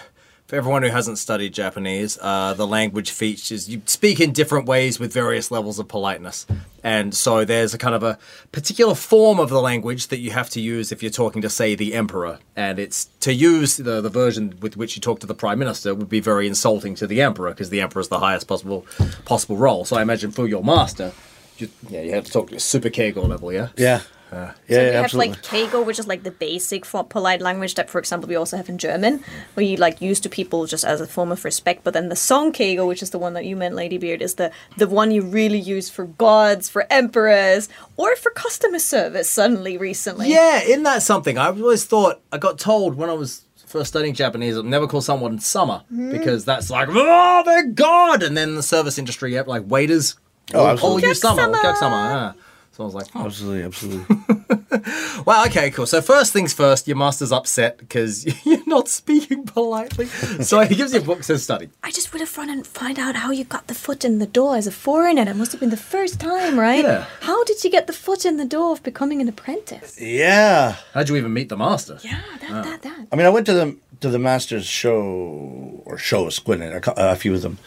For 0.54 0.58
everyone 0.58 0.84
who 0.84 0.90
hasn't 0.90 1.18
studied 1.18 1.52
Japanese, 1.52 2.20
uh, 2.22 2.54
the 2.54 2.68
language 2.68 3.10
features 3.10 3.68
you 3.68 3.82
speak 3.88 4.20
in 4.20 4.34
different 4.34 4.68
ways 4.68 5.00
with 5.00 5.12
various 5.12 5.50
levels 5.50 5.80
of 5.80 5.88
politeness. 5.88 6.46
And 6.84 7.16
so 7.16 7.44
there's 7.44 7.74
a 7.74 7.80
kind 7.80 7.96
of 7.96 8.04
a 8.04 8.20
particular 8.52 8.94
form 8.94 9.40
of 9.40 9.50
the 9.50 9.60
language 9.60 10.10
that 10.10 10.20
you 10.20 10.30
have 10.30 10.52
to 10.52 10.62
use 10.62 10.92
if 10.92 11.02
you're 11.02 11.10
talking 11.10 11.42
to, 11.42 11.50
say, 11.50 11.74
the 11.74 11.96
emperor. 11.96 12.38
And 12.56 12.78
it's 12.78 13.06
to 13.22 13.34
use 13.34 13.78
the, 13.78 14.00
the 14.00 14.12
version 14.12 14.56
with 14.62 14.78
which 14.78 14.96
you 14.96 15.02
talk 15.02 15.20
to 15.22 15.26
the 15.26 15.34
prime 15.34 15.58
minister 15.58 15.96
would 15.96 16.08
be 16.08 16.20
very 16.20 16.46
insulting 16.46 16.94
to 16.98 17.08
the 17.08 17.20
emperor 17.20 17.50
because 17.50 17.72
the 17.72 17.82
emperor 17.82 18.02
is 18.02 18.10
the 18.10 18.20
highest 18.20 18.48
possible 18.48 18.86
possible 19.26 19.58
role. 19.58 19.86
So 19.86 19.96
I 19.96 20.04
imagine 20.04 20.30
for 20.30 20.48
your 20.48 20.64
master, 20.64 21.14
you, 21.58 21.70
yeah, 21.90 22.02
you 22.02 22.12
have 22.12 22.26
to 22.26 22.32
talk 22.32 22.50
to 22.52 22.58
a 22.58 22.60
super 22.60 22.92
Keigo 22.92 23.28
level, 23.28 23.52
yeah? 23.52 23.70
Yeah. 23.76 24.02
Uh, 24.34 24.36
yeah, 24.36 24.52
so 24.52 24.54
we 24.68 24.76
yeah, 24.76 24.92
have 24.94 25.04
absolutely. 25.06 25.30
like 25.34 25.42
Keigo, 25.44 25.86
which 25.86 26.00
is 26.00 26.08
like 26.08 26.24
the 26.24 26.32
basic 26.32 26.86
for 26.86 27.04
polite 27.04 27.40
language 27.42 27.76
that, 27.76 27.90
for 27.90 28.00
example, 28.00 28.28
we 28.28 28.36
also 28.36 28.58
have 28.58 28.68
in 28.68 28.78
German, 28.78 29.24
where 29.54 29.66
you 29.66 29.78
like 29.78 30.02
use 30.02 30.20
to 30.22 30.30
people 30.30 30.66
just 30.66 30.84
as 30.84 31.00
a 31.00 31.06
form 31.08 31.32
of 31.32 31.46
respect. 31.46 31.84
But 31.84 31.94
then 31.94 32.10
the 32.10 32.16
sonkeigo, 32.16 32.88
which 32.88 33.04
is 33.04 33.12
the 33.12 33.20
one 33.20 33.34
that 33.34 33.46
you 33.46 33.56
meant, 33.56 33.76
Ladybeard, 33.76 34.22
is 34.22 34.36
the 34.36 34.52
the 34.78 34.88
one 34.88 35.12
you 35.12 35.22
really 35.22 35.60
use 35.60 35.90
for 35.90 36.06
gods, 36.06 36.68
for 36.70 36.88
emperors, 36.90 37.70
or 37.98 38.16
for 38.16 38.32
customer 38.32 38.80
service. 38.80 39.30
Suddenly, 39.30 39.78
recently, 39.78 40.30
Yeah, 40.30 40.62
isn't 40.64 40.84
that 40.84 41.04
something? 41.04 41.38
I 41.38 41.48
always 41.48 41.86
thought 41.86 42.20
I 42.32 42.38
got 42.40 42.58
told 42.58 42.96
when 42.96 43.10
I 43.10 43.14
was 43.14 43.44
first 43.68 43.90
studying 43.90 44.14
Japanese, 44.14 44.58
I'd 44.58 44.66
never 44.66 44.88
call 44.88 45.02
someone 45.02 45.40
summer 45.40 45.82
because 45.90 46.46
that's 46.46 46.70
like, 46.70 46.88
oh, 46.92 47.42
they're 47.46 47.66
God. 47.68 48.22
And 48.24 48.38
then 48.38 48.56
the 48.56 48.62
service 48.64 48.98
industry, 49.00 49.32
you 49.32 49.38
have 49.38 49.48
like 49.48 49.64
waiters. 49.68 50.16
Oh, 50.54 50.60
Oh, 50.60 50.68
absolutely. 50.68 51.08
you 51.10 51.14
summer, 51.16 51.42
okyakusama, 51.54 51.82
yeah. 51.82 52.34
So 52.74 52.84
I 52.84 52.86
was 52.86 52.96
like, 52.96 53.06
oh. 53.14 53.26
Absolutely, 53.26 53.62
absolutely. 53.62 54.16
well, 55.28 55.46
okay, 55.46 55.70
cool. 55.70 55.86
So 55.86 56.02
first 56.02 56.34
things 56.34 56.54
first, 56.56 56.88
your 56.88 56.98
master's 56.98 57.32
upset 57.32 57.78
because 57.78 58.26
you're 58.46 58.66
not 58.66 58.88
speaking 58.88 59.46
politely. 59.46 60.08
So 60.08 60.60
he 60.62 60.74
gives 60.74 60.92
you 60.92 61.02
books 61.02 61.28
to 61.28 61.38
study. 61.38 61.70
I 61.84 61.92
just 61.92 62.12
would 62.12 62.22
have 62.22 62.36
run 62.36 62.50
and 62.50 62.66
find 62.66 62.98
out 62.98 63.16
how 63.16 63.30
you 63.30 63.44
got 63.44 63.68
the 63.68 63.76
foot 63.76 64.04
in 64.04 64.18
the 64.18 64.26
door 64.26 64.56
as 64.56 64.66
a 64.66 64.72
foreigner. 64.72 65.22
It 65.22 65.36
must 65.36 65.52
have 65.52 65.62
been 65.62 65.70
the 65.70 65.78
first 65.78 66.20
time, 66.20 66.60
right? 66.60 66.84
Yeah. 66.84 67.06
How 67.22 67.44
did 67.44 67.64
you 67.64 67.70
get 67.70 67.86
the 67.86 67.94
foot 67.94 68.26
in 68.26 68.38
the 68.38 68.46
door 68.46 68.72
of 68.72 68.82
becoming 68.82 69.22
an 69.22 69.28
apprentice? 69.28 70.02
yeah. 70.02 70.78
How'd 70.96 71.10
you 71.10 71.16
even 71.16 71.32
meet 71.32 71.50
the 71.50 71.58
master? 71.58 72.00
Yeah, 72.02 72.22
that, 72.42 72.64
that, 72.64 72.82
that. 72.82 73.08
I 73.12 73.16
mean, 73.16 73.28
I 73.28 73.30
went 73.30 73.46
to 73.46 73.54
the 73.54 73.78
to 74.04 74.10
the 74.10 74.20
Masters 74.20 74.66
show 74.66 75.82
or 75.86 75.98
shows, 75.98 76.38
Gwyneth, 76.40 76.88
a, 76.88 77.12
a 77.12 77.16
few 77.16 77.34
of 77.34 77.42
them, 77.42 77.58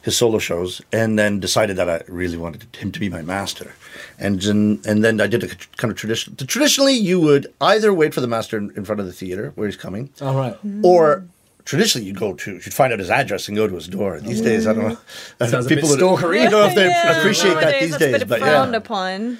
his 0.00 0.16
solo 0.16 0.38
shows, 0.38 0.80
and 0.90 1.18
then 1.18 1.38
decided 1.38 1.76
that 1.76 1.88
I 1.88 2.02
really 2.08 2.38
wanted 2.38 2.74
him 2.74 2.90
to 2.92 2.98
be 2.98 3.10
my 3.10 3.20
master, 3.20 3.74
and 4.18 4.40
then, 4.40 4.80
and 4.86 5.04
then 5.04 5.20
I 5.20 5.26
did 5.26 5.44
a 5.44 5.48
kind 5.76 5.92
of 5.92 5.96
tradition. 5.98 6.34
Traditionally, 6.36 6.94
you 6.94 7.20
would 7.20 7.52
either 7.60 7.92
wait 7.92 8.14
for 8.14 8.22
the 8.22 8.26
master 8.26 8.56
in, 8.56 8.72
in 8.74 8.86
front 8.86 9.00
of 9.00 9.06
the 9.06 9.12
theater 9.12 9.52
where 9.54 9.68
he's 9.68 9.76
coming, 9.76 10.08
All 10.22 10.34
right. 10.34 10.56
or 10.82 11.26
traditionally 11.66 12.06
you'd 12.06 12.18
go 12.18 12.32
to 12.32 12.52
you'd 12.52 12.74
find 12.74 12.90
out 12.92 12.98
his 12.98 13.10
address 13.10 13.46
and 13.48 13.56
go 13.56 13.66
to 13.68 13.74
his 13.74 13.86
door. 13.86 14.18
These 14.18 14.38
mm-hmm. 14.38 14.46
days, 14.46 14.66
I 14.66 14.72
don't 14.72 14.88
know. 14.88 15.46
Sounds 15.46 15.66
a 15.66 15.68
bit 15.68 15.84
would- 15.84 16.00
stalkery. 16.00 16.40
I 16.46 16.50
don't 16.50 16.52
know 16.52 16.66
if 16.66 16.74
they 16.74 16.88
Yeah, 16.88 17.18
appreciate 17.18 17.54
that 17.54 17.80
these 17.80 17.90
that's 17.90 18.02
days, 18.02 18.18
bit 18.20 18.28
but 18.28 18.40
frowned 18.40 18.72
yeah. 18.72 18.78
upon. 18.78 19.38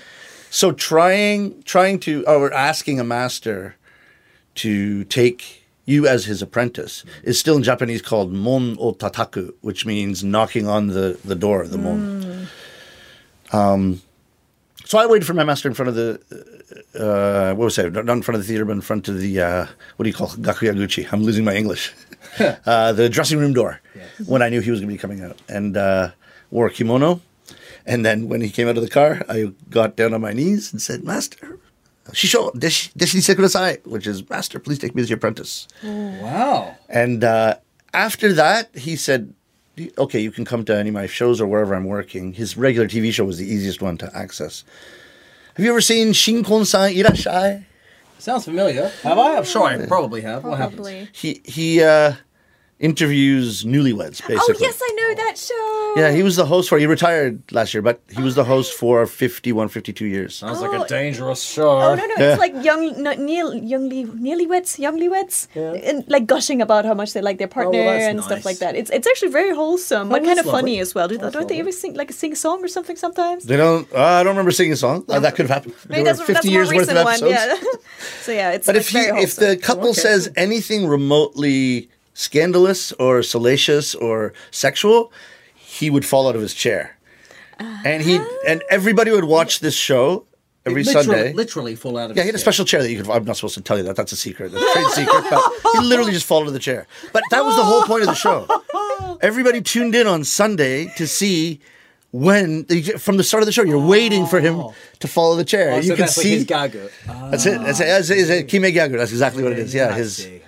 So 0.50 0.70
trying 0.70 1.62
trying 1.62 1.98
to 2.00 2.26
or 2.26 2.52
asking 2.52 3.00
a 3.00 3.04
master 3.04 3.76
to 4.56 5.04
take 5.04 5.61
you 5.84 6.06
as 6.06 6.24
his 6.24 6.42
apprentice 6.42 7.04
is 7.22 7.38
still 7.38 7.56
in 7.56 7.62
Japanese 7.62 8.02
called 8.02 8.32
mon 8.32 8.76
o 8.78 8.92
tataku, 8.92 9.52
which 9.60 9.84
means 9.84 10.22
knocking 10.22 10.66
on 10.66 10.88
the, 10.88 11.18
the 11.24 11.34
door, 11.34 11.62
of 11.62 11.70
the 11.70 11.78
mon. 11.78 12.48
Um, 13.52 14.02
so 14.84 14.98
I 14.98 15.06
waited 15.06 15.26
for 15.26 15.34
my 15.34 15.44
master 15.44 15.68
in 15.68 15.74
front 15.74 15.88
of 15.88 15.94
the, 15.94 16.20
uh, 16.94 17.54
what 17.54 17.64
was 17.64 17.78
I, 17.78 17.88
not 17.88 18.08
in 18.08 18.22
front 18.22 18.36
of 18.36 18.42
the 18.42 18.48
theater, 18.48 18.64
but 18.64 18.72
in 18.72 18.80
front 18.80 19.08
of 19.08 19.18
the, 19.18 19.40
uh, 19.40 19.66
what 19.96 20.04
do 20.04 20.08
you 20.08 20.14
call 20.14 20.32
it? 20.32 20.42
gakuyaguchi? 20.42 21.12
I'm 21.12 21.22
losing 21.22 21.44
my 21.44 21.54
English. 21.54 21.92
uh, 22.66 22.92
the 22.92 23.08
dressing 23.08 23.38
room 23.38 23.52
door 23.52 23.80
when 24.26 24.42
I 24.42 24.48
knew 24.48 24.60
he 24.60 24.70
was 24.70 24.80
going 24.80 24.88
to 24.88 24.94
be 24.94 24.98
coming 24.98 25.22
out. 25.22 25.38
And 25.48 25.76
uh, 25.76 26.12
wore 26.50 26.66
a 26.66 26.70
kimono. 26.70 27.20
And 27.84 28.04
then 28.06 28.28
when 28.28 28.40
he 28.40 28.50
came 28.50 28.68
out 28.68 28.76
of 28.76 28.82
the 28.82 28.90
car, 28.90 29.24
I 29.28 29.52
got 29.70 29.96
down 29.96 30.14
on 30.14 30.20
my 30.20 30.32
knees 30.32 30.72
and 30.72 30.80
said, 30.80 31.02
Master, 31.02 31.58
Shisho, 32.10 32.52
deshi 32.54 32.92
deshi 32.94 33.16
nisete 33.16 33.36
kudasai, 33.36 33.86
which 33.86 34.06
is, 34.06 34.28
Master, 34.28 34.58
please 34.58 34.78
take 34.78 34.94
me 34.94 35.02
as 35.02 35.08
your 35.08 35.18
apprentice. 35.18 35.68
Wow. 35.84 36.76
And 36.88 37.22
uh, 37.22 37.56
after 37.94 38.32
that, 38.32 38.76
he 38.76 38.96
said, 38.96 39.32
okay, 39.96 40.20
you 40.20 40.30
can 40.30 40.44
come 40.44 40.64
to 40.64 40.76
any 40.76 40.88
of 40.88 40.94
my 40.94 41.06
shows 41.06 41.40
or 41.40 41.46
wherever 41.46 41.74
I'm 41.74 41.84
working. 41.84 42.32
His 42.32 42.56
regular 42.56 42.88
TV 42.88 43.12
show 43.12 43.24
was 43.24 43.38
the 43.38 43.46
easiest 43.46 43.80
one 43.80 43.98
to 43.98 44.10
access. 44.16 44.64
Have 45.54 45.64
you 45.64 45.70
ever 45.70 45.80
seen 45.80 46.08
Shinkon-san 46.08 46.94
Irasshai? 46.94 47.64
Sounds 48.18 48.44
familiar. 48.44 48.88
Have 49.02 49.18
I? 49.18 49.36
I'm 49.36 49.44
sure 49.44 49.64
I 49.64 49.84
probably 49.86 50.20
have. 50.22 50.44
What 50.44 50.58
happens? 50.58 50.76
Probably. 50.76 51.08
He, 51.12 51.40
he 51.44 51.82
uh, 51.82 52.14
interviews 52.78 53.64
newlyweds, 53.64 54.18
basically. 54.26 54.36
Oh 54.40 54.54
yes, 54.58 54.80
I 54.82 54.90
know 54.94 55.14
that 55.14 55.38
show. 55.38 55.94
Yeah, 55.96 56.10
he 56.10 56.22
was 56.22 56.34
the 56.36 56.46
host 56.46 56.68
for, 56.68 56.78
he 56.78 56.86
retired 56.86 57.40
last 57.52 57.74
year, 57.74 57.82
but 57.82 58.00
he 58.10 58.20
was 58.22 58.34
the 58.34 58.42
host 58.44 58.74
for 58.74 59.06
51, 59.06 59.68
52 59.68 60.06
years. 60.06 60.34
Sounds 60.34 60.60
like 60.60 60.72
Oh. 60.72 60.82
a 60.82 60.88
dangerous 60.88 61.42
show. 61.42 61.70
Oh 61.80 61.94
no 61.94 62.04
no, 62.06 62.14
Yeah. 62.18 62.32
it's 62.32 62.40
like 62.40 62.54
young 62.64 63.00
no, 63.02 63.12
neil 63.14 63.52
youngly 63.52 64.06
nearlyweds 64.06 64.78
younglyweds, 64.80 65.46
and 65.88 66.04
like 66.08 66.26
gushing 66.26 66.60
about 66.60 66.84
how 66.84 66.94
much 66.94 67.12
they 67.12 67.20
like 67.20 67.38
their 67.38 67.46
partner 67.46 67.78
Oh, 67.80 67.84
that's 67.84 68.04
and 68.04 68.16
nice. 68.16 68.26
stuff 68.26 68.44
like 68.44 68.58
that. 68.58 68.74
It's 68.74 68.90
it's 68.90 69.06
actually 69.06 69.30
very 69.30 69.54
wholesome, 69.54 70.08
but 70.08 70.22
Oh, 70.22 70.24
kind 70.24 70.38
that's 70.38 70.46
of 70.48 70.52
funny 70.52 70.72
lovely. 70.72 70.78
as 70.80 70.94
well. 70.94 71.06
Do, 71.08 71.18
don't 71.18 71.48
they 71.48 71.60
ever 71.60 71.70
sing 71.72 71.94
like 71.94 72.10
sing 72.12 72.32
a 72.32 72.36
song 72.36 72.64
or 72.64 72.68
something 72.68 72.96
sometimes? 72.96 73.44
They 73.44 73.56
don't, 73.56 73.86
uh, 73.92 74.02
I 74.02 74.22
don't 74.24 74.32
remember 74.34 74.50
singing 74.50 74.72
a 74.72 74.76
song. 74.76 75.04
Uh, 75.08 75.20
that 75.20 75.34
could 75.36 75.46
have 75.46 75.54
happened. 75.58 75.74
Maybe 75.88 76.02
There 76.02 76.14
that's, 76.14 76.20
were 76.28 76.34
that's 76.34 76.46
50 76.46 76.48
a 76.48 76.50
more 76.50 76.58
years 76.58 76.68
worth 76.74 76.88
of 76.90 77.06
recent 77.06 77.22
one. 77.22 77.32
episodes. 77.32 77.62
Yeah. 77.62 77.80
so 78.26 78.32
yeah, 78.32 78.50
it's 78.56 78.66
But 78.66 78.76
it's 78.76 78.86
if 78.88 78.92
he, 78.92 79.06
very 79.06 79.22
if 79.22 79.36
the 79.36 79.56
couple 79.56 79.90
Okay. 79.90 80.00
says 80.00 80.30
anything 80.36 80.88
remotely 80.88 81.90
scandalous 82.14 82.92
or 82.92 83.22
salacious 83.22 83.94
or 83.94 84.32
sexual, 84.50 85.12
he 85.54 85.90
would 85.90 86.04
fall 86.04 86.28
out 86.28 86.36
of 86.36 86.42
his 86.42 86.54
chair. 86.54 86.98
And 87.84 88.02
he 88.02 88.16
uh-huh. 88.16 88.38
and 88.48 88.62
everybody 88.70 89.10
would 89.10 89.24
watch 89.24 89.60
this 89.60 89.74
show 89.74 90.26
every 90.66 90.82
literally, 90.82 91.04
Sunday. 91.06 91.32
Literally 91.32 91.74
fall 91.76 91.96
out 91.96 92.10
of 92.10 92.16
yeah, 92.16 92.24
he 92.24 92.28
had 92.28 92.34
a 92.34 92.38
special 92.38 92.64
chair 92.64 92.82
that 92.82 92.90
you 92.90 93.00
could. 93.00 93.10
I'm 93.10 93.24
not 93.24 93.36
supposed 93.36 93.54
to 93.54 93.60
tell 93.60 93.76
you 93.76 93.84
that. 93.84 93.94
That's 93.94 94.12
a 94.12 94.16
secret. 94.16 94.52
That's 94.52 94.64
a 94.64 94.72
trade 94.72 95.06
secret. 95.06 95.24
But 95.30 95.42
he 95.74 95.80
literally 95.80 96.12
just 96.12 96.26
fall 96.26 96.42
out 96.42 96.48
of 96.48 96.52
the 96.54 96.58
chair. 96.58 96.86
But 97.12 97.22
that 97.30 97.44
was 97.44 97.56
the 97.56 97.62
whole 97.64 97.82
point 97.82 98.02
of 98.02 98.08
the 98.08 98.14
show. 98.14 98.48
Everybody 99.20 99.60
tuned 99.60 99.94
in 99.94 100.06
on 100.06 100.24
Sunday 100.24 100.92
to 100.96 101.06
see 101.06 101.60
when 102.10 102.64
from 102.98 103.16
the 103.16 103.24
start 103.24 103.42
of 103.42 103.46
the 103.46 103.52
show. 103.52 103.62
You're 103.62 103.86
waiting 103.86 104.26
for 104.26 104.40
him 104.40 104.56
oh. 104.56 104.74
to 105.00 105.08
fall 105.08 105.30
out 105.30 105.32
of 105.32 105.38
the 105.38 105.44
chair. 105.44 105.72
Oh, 105.72 105.76
you 105.76 105.82
so 105.82 105.94
can 105.94 106.00
that's 106.00 106.16
see. 106.16 106.38
like 106.38 106.38
his 106.38 106.46
gyagu. 106.46 107.30
That's 107.30 107.46
it. 107.46 107.60
That's 107.60 107.80
it. 107.80 107.84
That's, 107.84 108.10
it. 108.10 108.18
It's 108.18 108.30
a 108.30 108.44
Kime 108.44 108.72
Gyagu. 108.74 108.98
That's 108.98 109.12
exactly 109.12 109.42
what 109.42 109.52
it 109.52 109.58
is. 109.58 109.74
Yeah, 109.74 109.94
his 109.94 110.16
see. 110.16 110.38
Wow. 110.38 110.46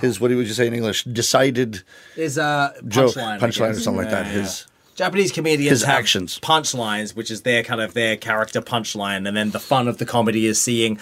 His 0.00 0.20
what 0.20 0.30
would 0.30 0.46
you 0.46 0.52
say 0.54 0.66
in 0.66 0.74
English? 0.74 1.04
Decided 1.04 1.82
Is 2.16 2.38
a 2.38 2.42
uh, 2.42 2.72
joke, 2.88 3.14
punchline, 3.14 3.26
I 3.26 3.38
punchline 3.38 3.70
or 3.70 3.72
guess. 3.74 3.84
something 3.84 4.02
like 4.02 4.10
that. 4.10 4.26
Yeah, 4.26 4.32
His 4.32 4.66
Japanese 4.96 5.32
comedians 5.32 5.70
his 5.70 5.82
have 5.84 5.98
actions. 5.98 6.38
punchlines, 6.40 7.14
which 7.16 7.30
is 7.30 7.42
their 7.42 7.62
kind 7.62 7.80
of 7.80 7.94
their 7.94 8.16
character 8.16 8.60
punchline, 8.60 9.26
and 9.26 9.36
then 9.36 9.50
the 9.50 9.60
fun 9.60 9.88
of 9.88 9.98
the 9.98 10.06
comedy 10.06 10.46
is 10.46 10.60
seeing. 10.62 10.98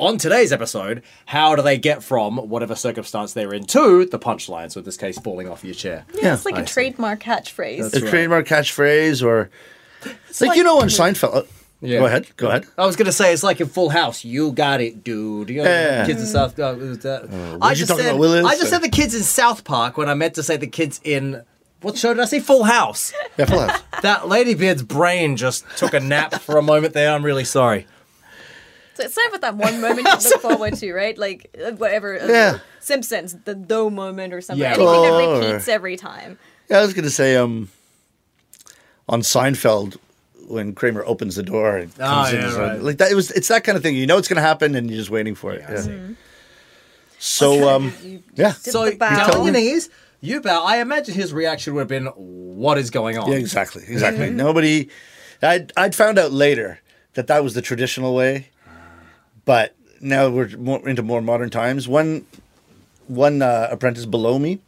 On 0.00 0.16
today's 0.16 0.52
episode, 0.52 1.02
how 1.26 1.56
do 1.56 1.62
they 1.62 1.76
get 1.76 2.04
from 2.04 2.36
whatever 2.48 2.76
circumstance 2.76 3.32
they're 3.32 3.52
in 3.52 3.64
to 3.66 4.04
the 4.04 4.18
punchline? 4.18 4.70
So 4.70 4.78
in 4.78 4.84
this 4.84 4.96
case, 4.96 5.18
falling 5.18 5.48
off 5.48 5.64
your 5.64 5.74
chair. 5.74 6.04
yeah, 6.22 6.34
it's 6.34 6.44
like 6.44 6.54
I 6.54 6.60
a 6.60 6.66
see. 6.68 6.72
trademark 6.74 7.20
catchphrase. 7.20 7.82
That's 7.82 7.96
a 7.96 8.00
right. 8.02 8.10
trademark 8.10 8.46
catchphrase 8.46 9.24
or 9.24 9.50
like, 10.04 10.40
like- 10.40 10.56
you 10.56 10.62
know 10.62 10.80
on 10.80 10.86
Seinfeld. 10.88 11.48
Uh, 11.82 11.86
Yeah. 11.86 11.98
Go 12.00 12.06
ahead. 12.06 12.26
Go 12.36 12.48
ahead. 12.48 12.66
I 12.76 12.86
was 12.86 12.96
gonna 12.96 13.12
say 13.12 13.32
it's 13.32 13.42
like 13.42 13.60
in 13.60 13.68
Full 13.68 13.88
House. 13.90 14.24
You 14.24 14.52
got 14.52 14.80
it, 14.80 15.04
dude. 15.04 15.50
You 15.50 15.62
know, 15.62 15.70
Yeah. 15.70 16.06
kids 16.06 16.20
in 16.20 16.26
South. 16.26 16.58
Uh, 16.58 16.74
was 16.78 16.98
that- 17.00 17.28
what 17.28 17.58
I 17.62 17.70
did 17.70 17.80
you 17.80 17.86
just 17.86 17.98
said. 18.00 18.08
about, 18.10 18.18
Willis? 18.20 18.44
I 18.46 18.56
just 18.56 18.70
said 18.70 18.82
the 18.82 18.88
kids 18.88 19.14
in 19.14 19.22
South 19.22 19.64
Park 19.64 19.96
when 19.96 20.08
I 20.08 20.14
meant 20.14 20.34
to 20.34 20.42
say 20.42 20.56
the 20.56 20.66
kids 20.66 21.00
in 21.04 21.42
what 21.80 21.96
show 21.96 22.12
did 22.12 22.20
I 22.20 22.24
say? 22.24 22.40
Full 22.40 22.64
House. 22.64 23.12
Yeah, 23.38 23.44
full 23.44 23.60
house. 23.60 23.80
That 24.02 24.22
Ladybeard's 24.22 24.82
brain 24.82 25.36
just 25.36 25.64
took 25.76 25.94
a 25.94 26.00
nap 26.00 26.34
for 26.34 26.56
a 26.56 26.62
moment 26.62 26.94
there. 26.94 27.12
I'm 27.12 27.24
really 27.24 27.44
sorry. 27.44 27.86
So 28.94 29.04
it's 29.04 29.16
not 29.16 29.28
about 29.28 29.40
that 29.42 29.56
one 29.56 29.80
moment 29.80 30.08
you 30.08 30.12
look 30.30 30.40
forward 30.42 30.74
to, 30.74 30.92
right? 30.92 31.16
Like 31.16 31.56
uh, 31.64 31.70
whatever. 31.72 32.20
uh, 32.20 32.26
Yeah. 32.26 32.58
Simpsons, 32.80 33.36
the 33.44 33.54
though 33.54 33.90
moment 33.90 34.32
or 34.34 34.40
something. 34.40 34.60
Yeah. 34.62 34.70
Anything 34.70 34.86
Oh, 34.88 35.40
that 35.40 35.46
repeats 35.46 35.68
every 35.68 35.96
time. 35.96 36.36
Yeah, 36.68 36.78
I 36.78 36.82
was 36.82 36.94
gonna 36.94 37.10
say 37.10 37.36
um 37.36 37.68
on 39.08 39.22
Seinfeld 39.22 39.96
when 40.48 40.74
Kramer 40.74 41.04
opens 41.04 41.36
the 41.36 41.42
door 41.42 41.76
and 41.76 41.92
Oh, 42.00 42.04
comes 42.04 42.32
in 42.32 42.40
yeah, 42.40 42.46
his- 42.46 42.54
right. 42.56 42.82
like 42.82 42.98
that. 42.98 43.10
It 43.10 43.14
was 43.14 43.30
it's 43.30 43.48
that 43.48 43.64
kind 43.64 43.76
of 43.76 43.82
thing. 43.82 43.94
You 43.94 44.06
know 44.06 44.18
it's 44.18 44.28
gonna 44.28 44.40
happen 44.40 44.74
and 44.74 44.88
you're 44.90 44.98
just 44.98 45.10
waiting 45.10 45.34
for 45.34 45.52
it. 45.52 45.60
Yeah, 45.60 45.68
I 45.70 45.74
Yeah. 45.74 45.80
see. 45.82 46.16
So 47.18 47.68
um 47.68 47.92
yeah. 48.34 48.52
So 48.52 48.84
the 48.88 48.96
bow. 48.96 49.26
the 49.26 49.36
only 49.36 49.52
thing 49.52 49.66
is, 49.66 49.90
you 50.20 50.40
bow. 50.40 50.64
I 50.64 50.78
imagine 50.78 51.14
his 51.14 51.32
reaction 51.32 51.74
would 51.74 51.80
have 51.80 51.88
been, 51.88 52.06
"What 52.16 52.78
is 52.78 52.90
going 52.90 53.18
on?" 53.18 53.30
Yeah, 53.30 53.38
exactly, 53.38 53.82
exactly. 53.86 54.30
Nobody, 54.30 54.88
I'd 55.42 55.72
I'd 55.76 55.94
found 55.94 56.18
out 56.18 56.32
later 56.32 56.80
that 57.14 57.26
that 57.26 57.42
was 57.42 57.54
the 57.54 57.62
traditional 57.62 58.14
way, 58.14 58.48
but 59.44 59.74
now 60.00 60.28
we're 60.28 60.48
more 60.56 60.88
into 60.88 61.02
more 61.02 61.20
modern 61.20 61.50
times. 61.50 61.88
One, 61.88 62.24
one 63.08 63.42
uh, 63.42 63.68
apprentice 63.70 64.06
below 64.06 64.38
me, 64.38 64.60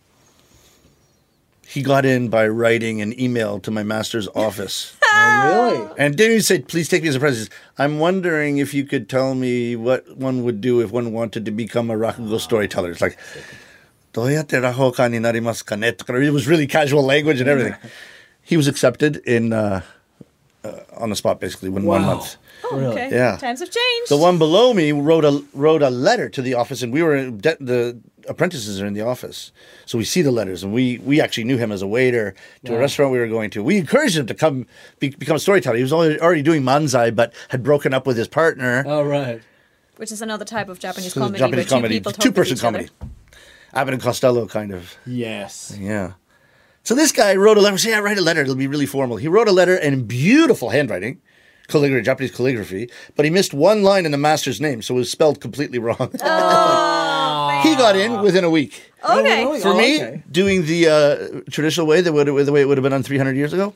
he 1.71 1.83
got 1.83 2.05
in 2.05 2.29
by 2.29 2.49
writing 2.49 3.01
an 3.01 3.19
email 3.21 3.61
to 3.61 3.71
my 3.71 3.85
master's 3.85 4.27
oh, 4.35 4.43
office. 4.43 4.97
oh, 5.05 5.71
really? 5.71 5.95
And 5.99 6.19
then 6.19 6.33
he 6.33 6.41
said, 6.41 6.67
"Please 6.67 6.89
take 6.89 7.05
me 7.05 7.09
as 7.09 7.15
a 7.15 7.21
present." 7.21 7.49
I'm 7.79 8.01
wondering 8.01 8.59
if 8.59 8.75
you 8.75 8.85
could 8.85 9.09
tell 9.09 9.37
me 9.37 9.77
what 9.77 10.17
one 10.17 10.43
would 10.43 10.61
do 10.61 10.81
if 10.81 10.91
one 10.91 11.13
wanted 11.13 11.45
to 11.45 11.53
become 11.53 11.89
a 11.89 11.95
rakugo 11.95 12.41
storyteller. 12.41 12.91
It's 12.91 13.01
like, 13.01 13.17
"Doyate 14.13 14.61
rahoka 14.67 15.09
ni 15.09 15.19
narimasu 15.19 15.65
ka 15.65 15.77
ne?" 15.77 15.89
It 16.27 16.33
was 16.33 16.49
really 16.49 16.67
casual 16.67 17.05
language 17.05 17.41
and 17.41 17.49
everything. 17.49 17.77
he 18.43 18.57
was 18.57 18.67
accepted 18.67 19.19
in 19.19 19.53
uh, 19.53 19.83
uh, 20.65 20.81
on 20.97 21.11
the 21.11 21.17
spot, 21.17 21.39
basically, 21.39 21.69
in 21.69 21.85
wow. 21.85 21.99
one 21.99 22.03
month. 22.03 22.37
Oh, 22.73 22.79
Really? 22.79 22.93
okay. 22.93 23.11
Yeah. 23.11 23.37
Times 23.37 23.61
have 23.61 23.71
changed. 23.71 24.11
The 24.11 24.17
one 24.17 24.39
below 24.39 24.73
me 24.75 24.93
wrote 24.93 25.25
a 25.25 25.43
wrote 25.55 25.83
a 25.83 25.91
letter 25.91 26.29
to 26.29 26.43
the 26.43 26.55
office, 26.55 26.83
and 26.83 26.93
we 26.93 27.03
were 27.03 27.31
de- 27.31 27.57
the 27.61 28.01
apprentices 28.29 28.81
are 28.81 28.87
in 28.87 28.95
the 28.95 29.01
office, 29.01 29.51
so 29.87 29.99
we 29.99 30.05
see 30.05 30.23
the 30.23 30.31
letters, 30.31 30.63
and 30.63 30.73
we 30.73 30.99
we 30.99 31.21
actually 31.21 31.45
knew 31.45 31.57
him 31.57 31.73
as 31.73 31.83
a 31.83 31.87
waiter 31.87 32.35
to 32.65 32.75
a 32.77 32.79
restaurant 32.79 33.13
we 33.13 33.19
were 33.19 33.27
going 33.29 33.51
to. 33.51 33.63
We 33.63 33.77
encouraged 33.79 34.17
him 34.19 34.27
to 34.27 34.35
come 34.35 34.67
be, 35.01 35.11
become 35.11 35.37
a 35.37 35.41
storyteller. 35.41 35.77
He 35.77 35.83
was 35.83 35.93
already, 35.93 36.21
already 36.21 36.43
doing 36.43 36.63
manzai, 36.63 37.15
but 37.15 37.33
had 37.49 37.63
broken 37.63 37.93
up 37.95 38.07
with 38.07 38.17
his 38.17 38.29
partner. 38.29 38.85
Oh 38.87 39.03
right. 39.03 39.41
Which 39.97 40.13
is 40.13 40.23
another 40.23 40.45
type 40.45 40.69
of 40.69 40.79
Japanese 40.79 41.13
So 41.13 41.21
comedy 41.21 41.39
Japanese 41.39 41.57
where 41.57 41.65
two 41.65 41.71
comedy, 41.71 42.01
two 42.21 42.33
person 42.33 42.57
comedy, 42.59 42.89
other. 43.01 43.11
Abbott 43.75 43.95
and 43.95 44.03
Costello 44.03 44.47
kind 44.47 44.73
of. 44.73 44.97
Yes. 45.07 45.77
Yeah. 45.79 46.13
So 46.83 46.95
this 46.95 47.13
guy 47.13 47.37
wrote 47.37 47.59
a 47.59 47.61
letter. 47.61 47.77
Say, 47.77 47.91
yeah, 47.91 47.99
write 47.99 48.17
a 48.17 48.23
letter. 48.23 48.41
It'll 48.41 48.55
be 48.55 48.67
really 48.67 48.87
formal. 48.87 49.19
He 49.19 49.29
wrote 49.29 49.49
a 49.49 49.53
letter 49.53 49.77
in 49.77 50.07
beautiful 50.07 50.71
handwriting, 50.71 51.21
calligraphy, 51.71 52.05
Japanese 52.05 52.31
calligraphy, 52.35 52.91
but 53.17 53.25
he 53.25 53.31
missed 53.31 53.55
one 53.55 53.83
line 53.83 54.05
in 54.05 54.13
the 54.13 54.19
master's 54.19 54.61
name, 54.61 54.83
so 54.83 54.95
it 54.95 54.99
was 54.99 55.11
spelled 55.11 55.41
completely 55.41 55.79
wrong. 55.79 56.11
he 56.13 57.77
got 57.77 57.97
in 57.97 58.21
within 58.21 58.45
a 58.45 58.51
week. 58.51 58.93
Okay. 59.03 59.45
Oh, 59.45 59.59
For 59.59 59.69
oh, 59.69 59.77
me, 59.79 59.97
okay. 60.03 60.23
doing 60.31 60.51
doing 60.51 60.67
the 60.67 60.89
uh, 60.89 61.51
traditional 61.51 61.87
way, 61.87 62.01
the, 62.01 62.13
way- 62.13 62.25
the 62.25 62.53
way 62.53 62.61
it 62.63 62.67
would 62.67 62.79
have 62.79 62.83
been 62.83 62.93
done 62.93 63.03
300 63.03 63.37
years 63.37 63.53
ago, 63.53 63.75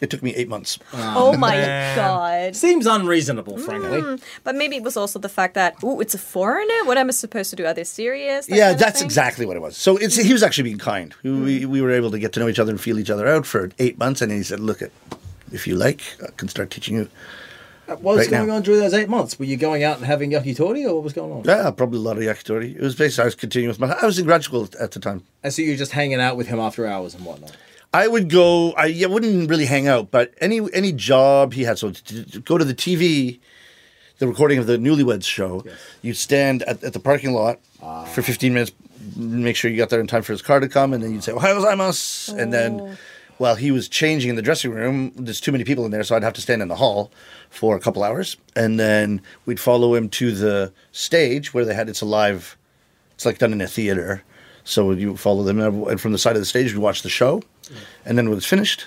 it 0.00 0.10
took 0.10 0.22
me 0.22 0.34
eight 0.34 0.48
months. 0.48 0.78
Oh 0.92 1.36
my 1.36 1.56
god. 1.96 2.54
Seems 2.54 2.86
unreasonable, 2.86 3.58
frankly. 3.58 4.02
Mm. 4.02 4.22
But 4.44 4.54
maybe 4.54 4.76
it 4.76 4.82
was 4.82 4.96
also 4.96 5.18
the 5.18 5.28
fact 5.28 5.54
that, 5.54 5.82
ooh, 5.82 6.00
it's 6.00 6.14
a 6.14 6.18
foreigner. 6.18 6.84
What 6.84 6.98
am 6.98 7.08
I 7.08 7.12
supposed 7.12 7.50
to 7.50 7.56
do? 7.56 7.64
Are 7.66 7.72
they 7.74 7.84
serious? 7.84 8.46
That 8.46 8.56
yeah, 8.56 8.72
that's 8.74 9.00
exactly 9.00 9.46
what 9.46 9.56
it 9.56 9.60
was. 9.60 9.76
So 9.76 9.96
it's, 9.96 10.16
he 10.16 10.32
was 10.32 10.42
actually 10.42 10.64
being 10.64 10.78
kind. 10.78 11.14
We, 11.22 11.64
we 11.64 11.80
were 11.80 11.90
able 11.92 12.10
to 12.10 12.18
get 12.18 12.32
to 12.34 12.40
know 12.40 12.48
each 12.48 12.58
other 12.58 12.72
and 12.72 12.80
feel 12.80 12.98
each 12.98 13.10
other 13.10 13.26
out 13.26 13.46
for 13.46 13.70
eight 13.78 13.98
months, 13.98 14.20
and 14.20 14.30
he 14.30 14.42
said, 14.42 14.60
"Look, 14.60 14.82
it, 14.82 14.92
if 15.52 15.66
you 15.66 15.76
like, 15.76 16.02
I 16.22 16.30
can 16.36 16.48
start 16.48 16.70
teaching 16.70 16.96
you." 16.96 17.08
Uh, 17.88 17.94
what 17.96 18.16
was 18.16 18.26
Right 18.26 18.30
going 18.30 18.48
now. 18.48 18.56
on 18.56 18.62
during 18.62 18.80
those 18.80 18.94
eight 18.94 19.08
months? 19.08 19.38
Were 19.38 19.44
you 19.44 19.56
going 19.56 19.84
out 19.84 19.98
and 19.98 20.06
having 20.06 20.32
yakitori, 20.32 20.84
or 20.84 20.94
what 20.94 21.04
was 21.04 21.12
going 21.12 21.30
on? 21.30 21.44
Yeah, 21.44 21.70
probably 21.70 21.98
a 21.98 22.02
lot 22.02 22.16
of 22.16 22.24
yakitori. 22.24 22.74
It 22.74 22.80
was 22.80 22.96
basically 22.96 23.22
I 23.22 23.24
was 23.26 23.34
continuing 23.36 23.68
with 23.68 23.78
my. 23.78 23.96
I 24.02 24.06
was 24.06 24.18
in 24.18 24.26
grad 24.26 24.42
school 24.42 24.68
at 24.80 24.90
the 24.90 24.98
time. 24.98 25.22
And 25.44 25.52
so 25.52 25.62
you 25.62 25.70
were 25.70 25.76
just 25.76 25.92
hanging 25.92 26.20
out 26.20 26.36
with 26.36 26.48
him 26.48 26.58
after 26.58 26.86
hours 26.86 27.14
and 27.14 27.24
whatnot. 27.24 27.56
I 27.94 28.08
would 28.08 28.28
go. 28.28 28.72
I 28.72 28.86
yeah, 28.86 29.06
wouldn't 29.06 29.48
really 29.48 29.66
hang 29.66 29.86
out, 29.86 30.10
but 30.10 30.34
any 30.40 30.60
any 30.72 30.92
job 30.92 31.52
he 31.52 31.62
had. 31.62 31.78
So 31.78 31.92
to, 31.92 32.24
to 32.24 32.40
go 32.40 32.58
to 32.58 32.64
the 32.64 32.74
TV, 32.74 33.38
the 34.18 34.26
recording 34.26 34.58
of 34.58 34.66
the 34.66 34.78
Newlyweds 34.78 35.24
show, 35.24 35.64
you'd 36.02 36.16
stand 36.16 36.62
at, 36.64 36.82
at 36.82 36.92
the 36.92 37.00
parking 37.00 37.34
lot 37.34 37.60
for 37.78 37.84
ah. 37.84 38.04
fifteen 38.04 38.52
minutes, 38.52 38.72
make 39.14 39.54
sure 39.54 39.70
you 39.70 39.76
got 39.76 39.90
there 39.90 40.00
in 40.00 40.08
time 40.08 40.22
for 40.22 40.32
his 40.32 40.42
car 40.42 40.58
to 40.58 40.68
come, 40.68 40.92
and 40.92 41.04
then 41.04 41.12
you'd 41.12 41.22
say 41.22 41.32
"Ohayou 41.32 41.62
gozaimasu," 41.62 42.36
and 42.36 42.52
then. 42.52 42.80
Oh. 42.80 42.96
While 43.38 43.56
he 43.56 43.70
was 43.70 43.88
changing 43.88 44.30
in 44.30 44.36
the 44.36 44.42
dressing 44.42 44.70
room, 44.70 45.12
there's 45.14 45.40
too 45.40 45.52
many 45.52 45.64
people 45.64 45.84
in 45.84 45.90
there, 45.90 46.02
so 46.04 46.16
I'd 46.16 46.22
have 46.22 46.32
to 46.34 46.40
stand 46.40 46.62
in 46.62 46.68
the 46.68 46.76
hall 46.76 47.10
for 47.50 47.76
a 47.76 47.80
couple 47.80 48.02
hours, 48.02 48.36
and 48.54 48.80
then 48.80 49.20
we'd 49.44 49.60
follow 49.60 49.94
him 49.94 50.08
to 50.10 50.32
the 50.32 50.72
stage 50.92 51.52
where 51.52 51.64
they 51.64 51.74
had 51.74 51.88
it's 51.88 52.00
a 52.00 52.06
live 52.06 52.56
it's 53.14 53.24
like 53.26 53.38
done 53.38 53.52
in 53.52 53.60
a 53.62 53.66
theater. 53.66 54.22
So 54.64 54.90
you 54.92 55.16
follow 55.16 55.42
them, 55.42 55.60
and 55.60 56.00
from 56.00 56.12
the 56.12 56.18
side 56.18 56.34
of 56.36 56.42
the 56.42 56.46
stage, 56.46 56.72
we 56.72 56.78
watch 56.80 57.02
the 57.02 57.08
show, 57.08 57.42
and 58.04 58.18
then 58.18 58.28
when 58.28 58.36
it's 58.38 58.46
finished, 58.46 58.86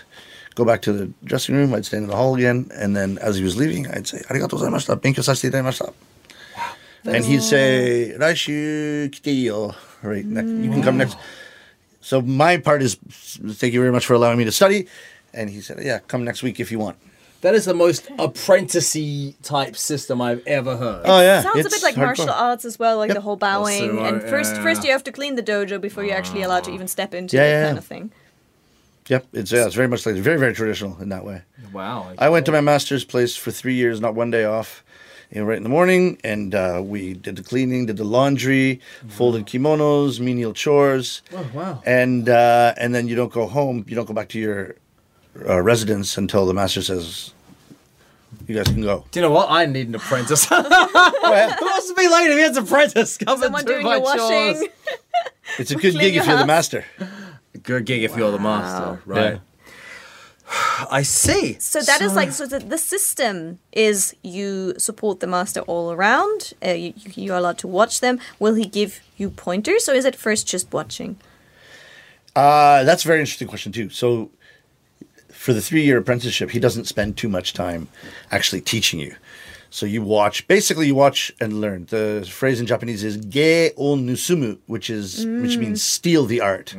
go 0.55 0.65
back 0.65 0.81
to 0.83 0.91
the 0.93 1.11
dressing 1.23 1.55
room. 1.55 1.73
I'd 1.73 1.85
stand 1.85 2.03
in 2.03 2.09
the 2.09 2.15
hall 2.17 2.35
again, 2.35 2.69
and 2.73 2.95
then 2.95 3.17
as 3.19 3.37
he 3.37 3.43
was 3.43 3.55
leaving, 3.55 3.87
I'd 3.87 4.07
say 4.07 4.19
"Arigatou 4.29 4.59
gozaimashita, 4.59 4.99
benkyou 4.99 5.23
sasete 5.23 5.51
itadaimashita," 5.51 5.93
and 7.05 7.23
he'd 7.23 7.41
say 7.43 8.13
"Raishu 8.19 9.09
kite 9.11 9.33
yo," 9.33 9.73
right? 10.03 10.25
ne- 10.25 10.65
you 10.65 10.69
can 10.71 10.83
come 10.83 10.97
next. 10.97 11.17
So 12.01 12.21
my 12.21 12.57
part 12.57 12.81
is 12.81 12.95
thank 13.03 13.73
you 13.73 13.79
very 13.79 13.91
much 13.91 14.05
for 14.05 14.13
allowing 14.13 14.37
me 14.37 14.45
to 14.45 14.51
study, 14.51 14.87
and 15.33 15.49
he 15.49 15.61
said, 15.61 15.79
"Yeah, 15.83 15.99
come 16.07 16.23
next 16.23 16.43
week 16.43 16.59
if 16.59 16.71
you 16.71 16.79
want." 16.79 16.97
That 17.41 17.55
is 17.55 17.63
the 17.65 17.73
most 17.73 18.05
apprenticey 18.17 19.33
type 19.43 19.75
system 19.77 20.21
I've 20.21 20.45
ever 20.45 20.75
heard. 20.77 21.03
Oh 21.05 21.21
yeah, 21.21 21.41
Sounds 21.41 21.65
a 21.65 21.69
bit 21.69 21.81
like 21.83 21.95
hardcore. 21.95 22.05
martial 22.05 22.29
arts 22.29 22.65
as 22.65 22.77
well, 22.77 22.97
like 22.97 23.09
Yep. 23.09 23.15
the 23.15 23.21
whole 23.21 23.35
bowing. 23.37 23.81
Also, 23.91 23.99
uh, 24.03 24.07
and 24.07 24.21
first, 24.23 24.55
yeah. 24.55 24.63
first 24.63 24.83
you 24.83 24.91
have 24.91 25.03
to 25.05 25.11
clean 25.11 25.35
the 25.35 25.43
dojo 25.43 25.79
before 25.79 26.03
you're 26.03 26.15
actually 26.17 26.41
allowed 26.41 26.63
to 26.65 26.71
even 26.71 26.87
step 26.87 27.13
into 27.13 27.37
Yeah, 27.37 27.43
it, 27.43 27.49
yeah, 27.51 27.63
kind 27.65 27.75
yeah. 27.75 27.79
of 27.79 27.85
thing. 27.85 28.11
Yep, 29.07 29.25
it's 29.33 29.51
yeah, 29.51 29.65
it's 29.65 29.75
very 29.75 29.87
much 29.87 30.05
like 30.05 30.15
very 30.15 30.37
very 30.37 30.53
traditional 30.53 30.99
in 31.01 31.09
that 31.09 31.25
way. 31.25 31.41
wow. 31.73 32.13
I 32.17 32.29
went 32.29 32.45
to 32.47 32.51
my 32.51 32.61
master's 32.61 33.03
place 33.05 33.35
for 33.35 33.51
three 33.51 33.73
years, 33.75 33.99
not 34.01 34.15
one 34.15 34.31
day 34.31 34.43
off. 34.45 34.83
You 35.31 35.41
know, 35.41 35.45
right 35.47 35.57
in 35.57 35.63
the 35.63 35.69
morning, 35.69 36.17
and 36.23 36.55
uh, 36.55 36.81
we 36.83 37.13
did 37.13 37.35
the 37.35 37.43
cleaning, 37.43 37.85
did 37.85 37.97
the 37.97 38.03
laundry, 38.03 38.81
folded 39.09 39.45
kimonos, 39.45 40.19
menial 40.19 40.53
chores, 40.53 41.21
Oh, 41.31 41.45
wow. 41.53 41.83
and 41.85 42.27
uh, 42.27 42.73
and 42.77 42.95
then 42.95 43.07
you 43.07 43.15
don't 43.15 43.31
go 43.31 43.45
home. 43.45 43.85
You 43.87 43.95
don't 43.95 44.07
go 44.07 44.13
back 44.15 44.29
to 44.29 44.39
your 44.39 44.75
uh, 45.47 45.61
residence 45.61 46.17
until 46.17 46.47
the 46.47 46.53
master 46.55 46.81
says, 46.81 47.31
"You 48.47 48.55
guys 48.55 48.67
can 48.73 48.81
go." 48.81 49.05
Do 49.11 49.19
you 49.19 49.23
know 49.27 49.31
what? 49.31 49.51
I 49.51 49.67
need 49.67 49.87
an 49.89 49.93
apprentice. 49.95 50.45
Who 50.49 50.55
wants 50.55 51.87
to 51.89 51.93
be 51.95 52.07
late 52.07 52.31
if 52.31 52.37
he 52.37 52.41
has 52.41 52.57
an 52.57 52.63
apprentice? 52.63 53.17
Come 53.19 53.37
Someone 53.37 53.59
and 53.61 53.67
do 53.67 53.73
doing 53.73 53.85
my 53.85 53.95
your 53.97 54.01
washing. 54.03 54.19
chores. 54.55 54.63
it's 55.59 55.69
a 55.71 55.75
good 55.75 55.93
gig 55.93 56.15
if 56.15 56.25
you're 56.25 56.33
the 56.33 56.37
house. 56.39 56.47
master. 56.47 56.85
Good 57.61 57.85
gig 57.85 58.01
if 58.03 58.17
you're 58.17 58.31
the 58.31 58.39
master, 58.39 58.99
right? 59.05 59.33
Yeah. 59.33 59.39
I 60.91 61.03
see. 61.03 61.59
So 61.59 61.81
that 61.81 62.01
is 62.01 62.15
like 62.15 62.31
so 62.31 62.45
the, 62.45 62.59
the 62.59 62.77
system 62.77 63.59
is 63.71 64.15
you 64.23 64.73
support 64.77 65.19
the 65.19 65.27
master 65.27 65.61
all 65.61 65.91
around. 65.91 66.53
Uh, 66.65 66.71
you, 66.71 66.93
you 67.15 67.33
are 67.33 67.37
allowed 67.37 67.59
to 67.59 67.67
watch 67.67 67.99
them. 67.99 68.19
Will 68.39 68.55
he 68.55 68.65
give 68.65 69.01
you 69.17 69.29
pointers, 69.29 69.87
or 69.87 69.93
is 69.93 70.05
it 70.05 70.15
first 70.15 70.47
just 70.47 70.71
watching? 70.73 71.17
Uh, 72.35 72.83
that's 72.83 73.05
a 73.05 73.07
very 73.07 73.19
interesting 73.19 73.47
question 73.47 73.71
too. 73.71 73.89
So, 73.89 74.31
for 75.31 75.53
the 75.53 75.61
three-year 75.61 75.97
apprenticeship, 75.97 76.49
he 76.51 76.59
doesn't 76.59 76.85
spend 76.85 77.17
too 77.17 77.29
much 77.29 77.53
time 77.53 77.87
actually 78.31 78.61
teaching 78.61 78.99
you. 78.99 79.15
So 79.71 79.85
you 79.85 80.01
watch, 80.01 80.47
basically, 80.47 80.87
you 80.87 80.95
watch 80.95 81.31
and 81.39 81.61
learn. 81.61 81.85
The 81.85 82.27
phrase 82.29 82.59
in 82.59 82.65
Japanese 82.65 83.03
is 83.03 83.17
"gei 83.17 83.71
o 83.77 83.95
nusumu," 83.95 84.57
which 84.65 84.89
is 84.89 85.25
which 85.27 85.57
means 85.57 85.83
steal 85.83 86.25
the 86.25 86.41
art. 86.41 86.75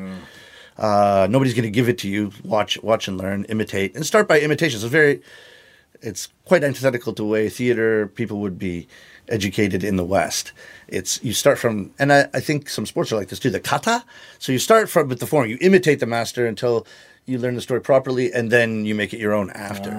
Uh, 0.80 1.26
nobody's 1.30 1.54
going 1.54 1.64
to 1.64 1.70
give 1.70 1.88
it 1.88 1.98
to 1.98 2.08
you. 2.08 2.32
Watch, 2.42 2.82
watch 2.82 3.06
and 3.06 3.18
learn, 3.18 3.44
imitate, 3.44 3.94
and 3.94 4.04
start 4.04 4.26
by 4.26 4.40
imitation. 4.40 4.80
So 4.80 4.88
very, 4.88 5.20
it's 6.00 6.28
quite 6.46 6.64
antithetical 6.64 7.12
to 7.12 7.22
the 7.22 7.28
way 7.28 7.48
theater 7.50 8.06
people 8.08 8.38
would 8.40 8.58
be 8.58 8.88
educated 9.28 9.84
in 9.84 9.96
the 9.96 10.04
West. 10.04 10.52
It's 10.88 11.22
you 11.22 11.34
start 11.34 11.58
from, 11.58 11.92
and 11.98 12.12
I, 12.12 12.28
I 12.32 12.40
think 12.40 12.68
some 12.70 12.86
sports 12.86 13.12
are 13.12 13.16
like 13.16 13.28
this 13.28 13.38
too. 13.38 13.50
The 13.50 13.60
kata. 13.60 14.04
So 14.38 14.52
you 14.52 14.58
start 14.58 14.88
from 14.88 15.08
with 15.08 15.20
the 15.20 15.26
form. 15.26 15.48
You 15.50 15.58
imitate 15.60 16.00
the 16.00 16.06
master 16.06 16.46
until 16.46 16.86
you 17.26 17.38
learn 17.38 17.54
the 17.54 17.60
story 17.60 17.80
properly, 17.82 18.32
and 18.32 18.50
then 18.50 18.86
you 18.86 18.94
make 18.94 19.12
it 19.12 19.20
your 19.20 19.34
own 19.34 19.50
after. 19.50 19.90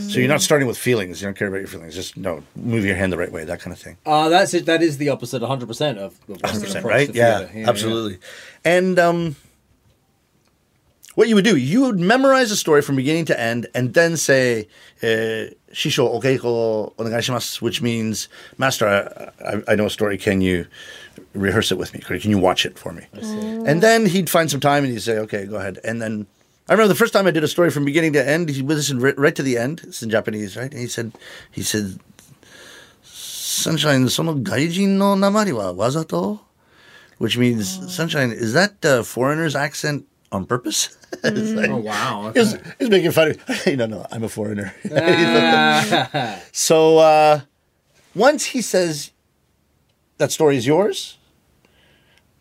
so 0.00 0.18
you're 0.18 0.28
not 0.28 0.42
starting 0.42 0.66
with 0.66 0.76
feelings. 0.76 1.22
You 1.22 1.28
don't 1.28 1.36
care 1.36 1.48
about 1.48 1.58
your 1.58 1.68
feelings. 1.68 1.94
Just 1.94 2.16
no, 2.16 2.42
move 2.56 2.84
your 2.84 2.96
hand 2.96 3.12
the 3.12 3.16
right 3.16 3.30
way. 3.32 3.44
That 3.44 3.60
kind 3.60 3.72
of 3.72 3.80
thing. 3.80 3.96
Uh, 4.04 4.28
that's 4.28 4.52
it. 4.52 4.66
That 4.66 4.82
is 4.82 4.98
the 4.98 5.08
opposite, 5.08 5.40
100% 5.40 5.96
of 5.96 6.18
100%, 6.26 6.82
right? 6.84 7.08
to 7.08 7.14
Yeah, 7.14 7.44
theatre. 7.44 7.70
absolutely. 7.70 8.18
And 8.64 8.98
um, 8.98 9.36
what 11.16 11.28
you 11.28 11.34
would 11.34 11.44
do, 11.44 11.56
you 11.56 11.80
would 11.80 11.98
memorize 11.98 12.50
the 12.50 12.56
story 12.56 12.82
from 12.82 12.94
beginning 12.94 13.24
to 13.24 13.40
end 13.40 13.66
and 13.74 13.94
then 13.94 14.18
say, 14.18 14.68
uh, 15.02 15.48
Shisho 15.72 16.04
okeiko 16.14 16.94
onegaishimasu, 16.96 17.62
which 17.62 17.80
means, 17.80 18.28
Master, 18.58 19.32
I, 19.44 19.62
I, 19.72 19.74
know 19.76 19.86
a 19.86 19.90
story. 19.90 20.18
Can 20.18 20.42
you 20.42 20.66
rehearse 21.32 21.72
it 21.72 21.78
with 21.78 21.94
me? 21.94 22.00
Can 22.00 22.30
you 22.30 22.38
watch 22.38 22.66
it 22.66 22.78
for 22.78 22.92
me? 22.92 23.06
Mm. 23.14 23.66
And 23.66 23.82
then 23.82 24.04
he'd 24.04 24.28
find 24.28 24.50
some 24.50 24.60
time 24.60 24.84
and 24.84 24.92
he'd 24.92 25.00
say, 25.00 25.16
okay, 25.20 25.46
go 25.46 25.56
ahead. 25.56 25.78
And 25.82 26.02
then 26.02 26.26
I 26.68 26.74
remember 26.74 26.88
the 26.88 26.98
first 26.98 27.14
time 27.14 27.26
I 27.26 27.30
did 27.30 27.42
a 27.42 27.48
story 27.48 27.70
from 27.70 27.86
beginning 27.86 28.12
to 28.12 28.28
end. 28.28 28.50
He 28.50 28.60
was 28.60 28.92
right 28.92 29.34
to 29.34 29.42
the 29.42 29.56
end. 29.56 29.80
It's 29.84 30.02
in 30.02 30.10
Japanese, 30.10 30.54
right? 30.54 30.70
And 30.70 30.80
he 30.80 30.86
said, 30.86 31.12
he 31.50 31.62
said, 31.62 31.98
"Sunshine, 33.02 34.08
sono 34.10 34.34
gaijin 34.34 34.98
no 34.98 35.14
namari 35.14 35.54
wa 35.54 35.72
wazato," 35.72 36.40
which 37.18 37.38
means, 37.38 37.78
mm. 37.78 37.88
"Sunshine, 37.88 38.32
is 38.32 38.52
that 38.52 38.84
a 38.84 39.04
foreigner's 39.04 39.54
accent 39.54 40.06
on 40.32 40.46
purpose? 40.46 40.96
Like- 41.22 41.70
Oh, 41.70 41.76
wow. 41.78 42.30
He 42.34 42.40
was, 42.40 42.52
he 42.54 42.60
was 42.80 42.90
making 42.90 43.10
fun 43.12 43.30
of 43.30 43.66
me. 43.66 43.74
no, 43.76 43.86
no, 43.86 44.06
I'm 44.12 44.22
a 44.22 44.28
foreigner. 44.28 44.74
so 46.52 46.98
uh, 46.98 47.40
once 48.14 48.44
he 48.46 48.60
says 48.62 49.12
that 50.18 50.30
story 50.32 50.56
is 50.56 50.66
yours, 50.66 51.16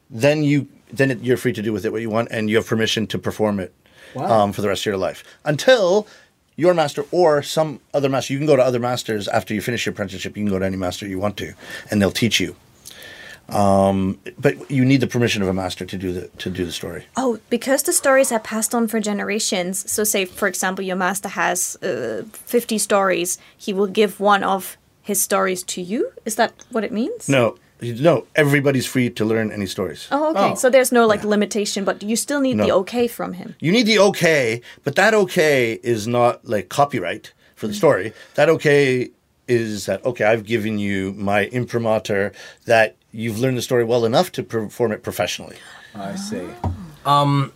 then 0.10 0.44
you 0.44 0.68
then 0.92 1.12
it, 1.12 1.22
you're 1.22 1.38
free 1.38 1.54
to 1.54 1.62
do 1.62 1.74
with 1.74 1.86
it 1.86 1.92
what 1.92 2.02
you 2.02 2.10
want, 2.10 2.28
and 2.32 2.50
you 2.50 2.56
have 2.58 2.68
permission 2.68 3.08
to 3.08 3.18
perform 3.18 3.60
it 3.60 3.74
Wow. 4.14 4.44
um, 4.44 4.54
for 4.54 4.62
the 4.62 4.68
rest 4.70 4.82
of 4.84 4.86
your 4.88 4.98
life 4.98 5.24
until 5.44 6.08
your 6.56 6.74
master 6.74 7.04
or 7.12 7.42
some 7.44 7.80
other 7.94 8.08
master. 8.10 8.34
You 8.34 8.40
can 8.40 8.48
go 8.48 8.56
to 8.56 8.64
other 8.64 8.80
masters 8.80 9.28
after 9.28 9.54
you 9.54 9.62
finish 9.62 9.86
your 9.86 9.92
apprenticeship. 9.94 10.38
You 10.38 10.44
can 10.44 10.52
go 10.52 10.60
to 10.60 10.66
any 10.66 10.78
master 10.78 11.08
you 11.08 11.20
want 11.20 11.38
to, 11.38 11.54
and 11.92 12.02
they'll 12.02 12.12
teach 12.12 12.40
you. 12.40 12.56
Um, 13.50 14.20
but 14.40 14.70
you 14.72 14.84
need 14.84 15.02
the 15.02 15.08
permission 15.08 15.44
of 15.44 15.48
a 15.48 15.54
master 15.54 15.86
to 15.86 15.98
do 15.98 16.12
the 16.12 16.28
to 16.40 16.50
do 16.50 16.66
the 16.66 16.72
story. 16.72 17.06
Oh, 17.16 17.40
because 17.50 17.84
the 17.84 17.94
stories 17.94 18.32
are 18.32 18.40
passed 18.40 18.74
on 18.74 18.88
for 18.88 19.00
generations. 19.00 19.90
So, 19.92 20.04
say 20.04 20.26
for 20.26 20.48
example, 20.48 20.84
your 20.84 20.96
master 20.96 21.30
has 21.30 21.76
uh, 21.84 22.24
fifty 22.32 22.78
stories. 22.78 23.38
He 23.58 23.74
will 23.74 23.88
give 23.88 24.20
one 24.20 24.44
of 24.44 24.78
his 25.02 25.22
stories 25.22 25.64
to 25.64 25.82
you. 25.82 26.12
Is 26.26 26.36
that 26.36 26.54
what 26.72 26.84
it 26.84 26.92
means? 26.92 27.30
No, 27.30 27.58
no, 27.82 28.26
everybody's 28.36 28.88
free 28.88 29.10
to 29.12 29.26
learn 29.26 29.52
any 29.52 29.68
stories. 29.68 30.08
Oh, 30.12 30.32
okay. 30.32 30.52
Oh. 30.52 30.56
So 30.56 30.70
there's 30.70 30.92
no 30.92 31.06
like 31.06 31.24
limitation, 31.24 31.86
but 31.86 32.02
you 32.02 32.16
still 32.16 32.42
need 32.42 32.58
the 32.58 32.72
okay 32.72 33.08
from 33.08 33.34
him. 33.34 33.56
You 33.60 33.72
need 33.72 33.86
the 33.86 34.00
okay, 34.00 34.62
but 34.84 34.96
that 34.96 35.14
okay 35.14 35.74
is 35.84 36.08
not 36.08 36.46
like 36.46 36.70
copyright 36.70 37.34
for 37.56 37.68
the 37.68 37.74
story. 37.74 38.14
That 38.36 38.50
okay 38.50 39.12
is 39.48 39.86
that 39.86 40.04
okay? 40.06 40.26
I've 40.26 40.46
given 40.46 40.80
you 40.80 41.14
my 41.14 41.46
imprimatur 41.46 42.32
that 42.66 42.96
you've 43.16 43.40
learned 43.40 43.58
the 43.58 43.62
story 43.62 43.84
well 43.84 44.06
enough 44.06 44.32
to 44.34 44.44
perform 44.44 44.92
it 44.92 45.02
professionally. 45.02 45.56
I 45.96 46.16
see. 46.16 46.48
Um, 47.06 47.54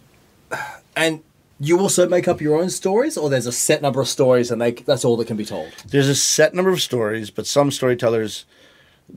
and 0.96 1.22
you 1.60 1.80
also 1.80 2.08
make 2.08 2.28
up 2.28 2.40
your 2.40 2.60
own 2.60 2.70
stories, 2.70 3.18
or 3.18 3.30
there's 3.30 3.46
a 3.46 3.52
set 3.52 3.82
number 3.82 4.00
of 4.00 4.08
stories, 4.08 4.50
and 4.50 4.62
they 4.62 4.72
that's 4.72 5.04
all 5.04 5.18
that 5.18 5.28
can 5.28 5.38
be 5.38 5.46
told. 5.46 5.70
There's 5.88 6.08
a 6.08 6.16
set 6.16 6.54
number 6.54 6.72
of 6.72 6.82
stories, 6.82 7.30
but 7.30 7.46
some 7.46 7.72
storytellers 7.72 8.46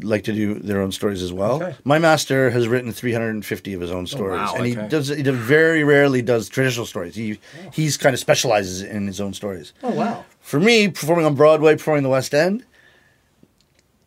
like 0.00 0.24
to 0.24 0.33
do 0.33 0.55
their 0.55 0.81
own 0.81 0.90
stories 0.90 1.22
as 1.22 1.33
well. 1.33 1.62
Okay. 1.62 1.76
My 1.85 1.98
master 1.98 2.50
has 2.50 2.66
written 2.66 2.92
350 2.92 3.74
of 3.74 3.81
his 3.81 3.90
own 3.90 4.07
stories, 4.07 4.40
wow, 4.40 4.55
and 4.57 4.66
he 4.66 4.74
does 4.74 5.09
he 5.09 5.22
very 5.22 5.85
rarely 5.85 6.22
does 6.22 6.48
traditional 6.48 6.87
stories. 6.87 7.14
He 7.14 7.38
he's 7.72 7.96
kind 7.96 8.14
of 8.14 8.18
specializes 8.18 8.83
in 8.83 9.07
his 9.07 9.20
own 9.20 9.35
stories. 9.35 9.72
Oh 9.83 9.92
wow! 9.92 10.24
For 10.40 10.59
me, 10.59 10.88
performing 10.88 11.26
on 11.26 11.37
Broadway, 11.37 11.74
performing 11.74 12.02
the 12.02 12.09
West 12.09 12.35
End, 12.35 12.64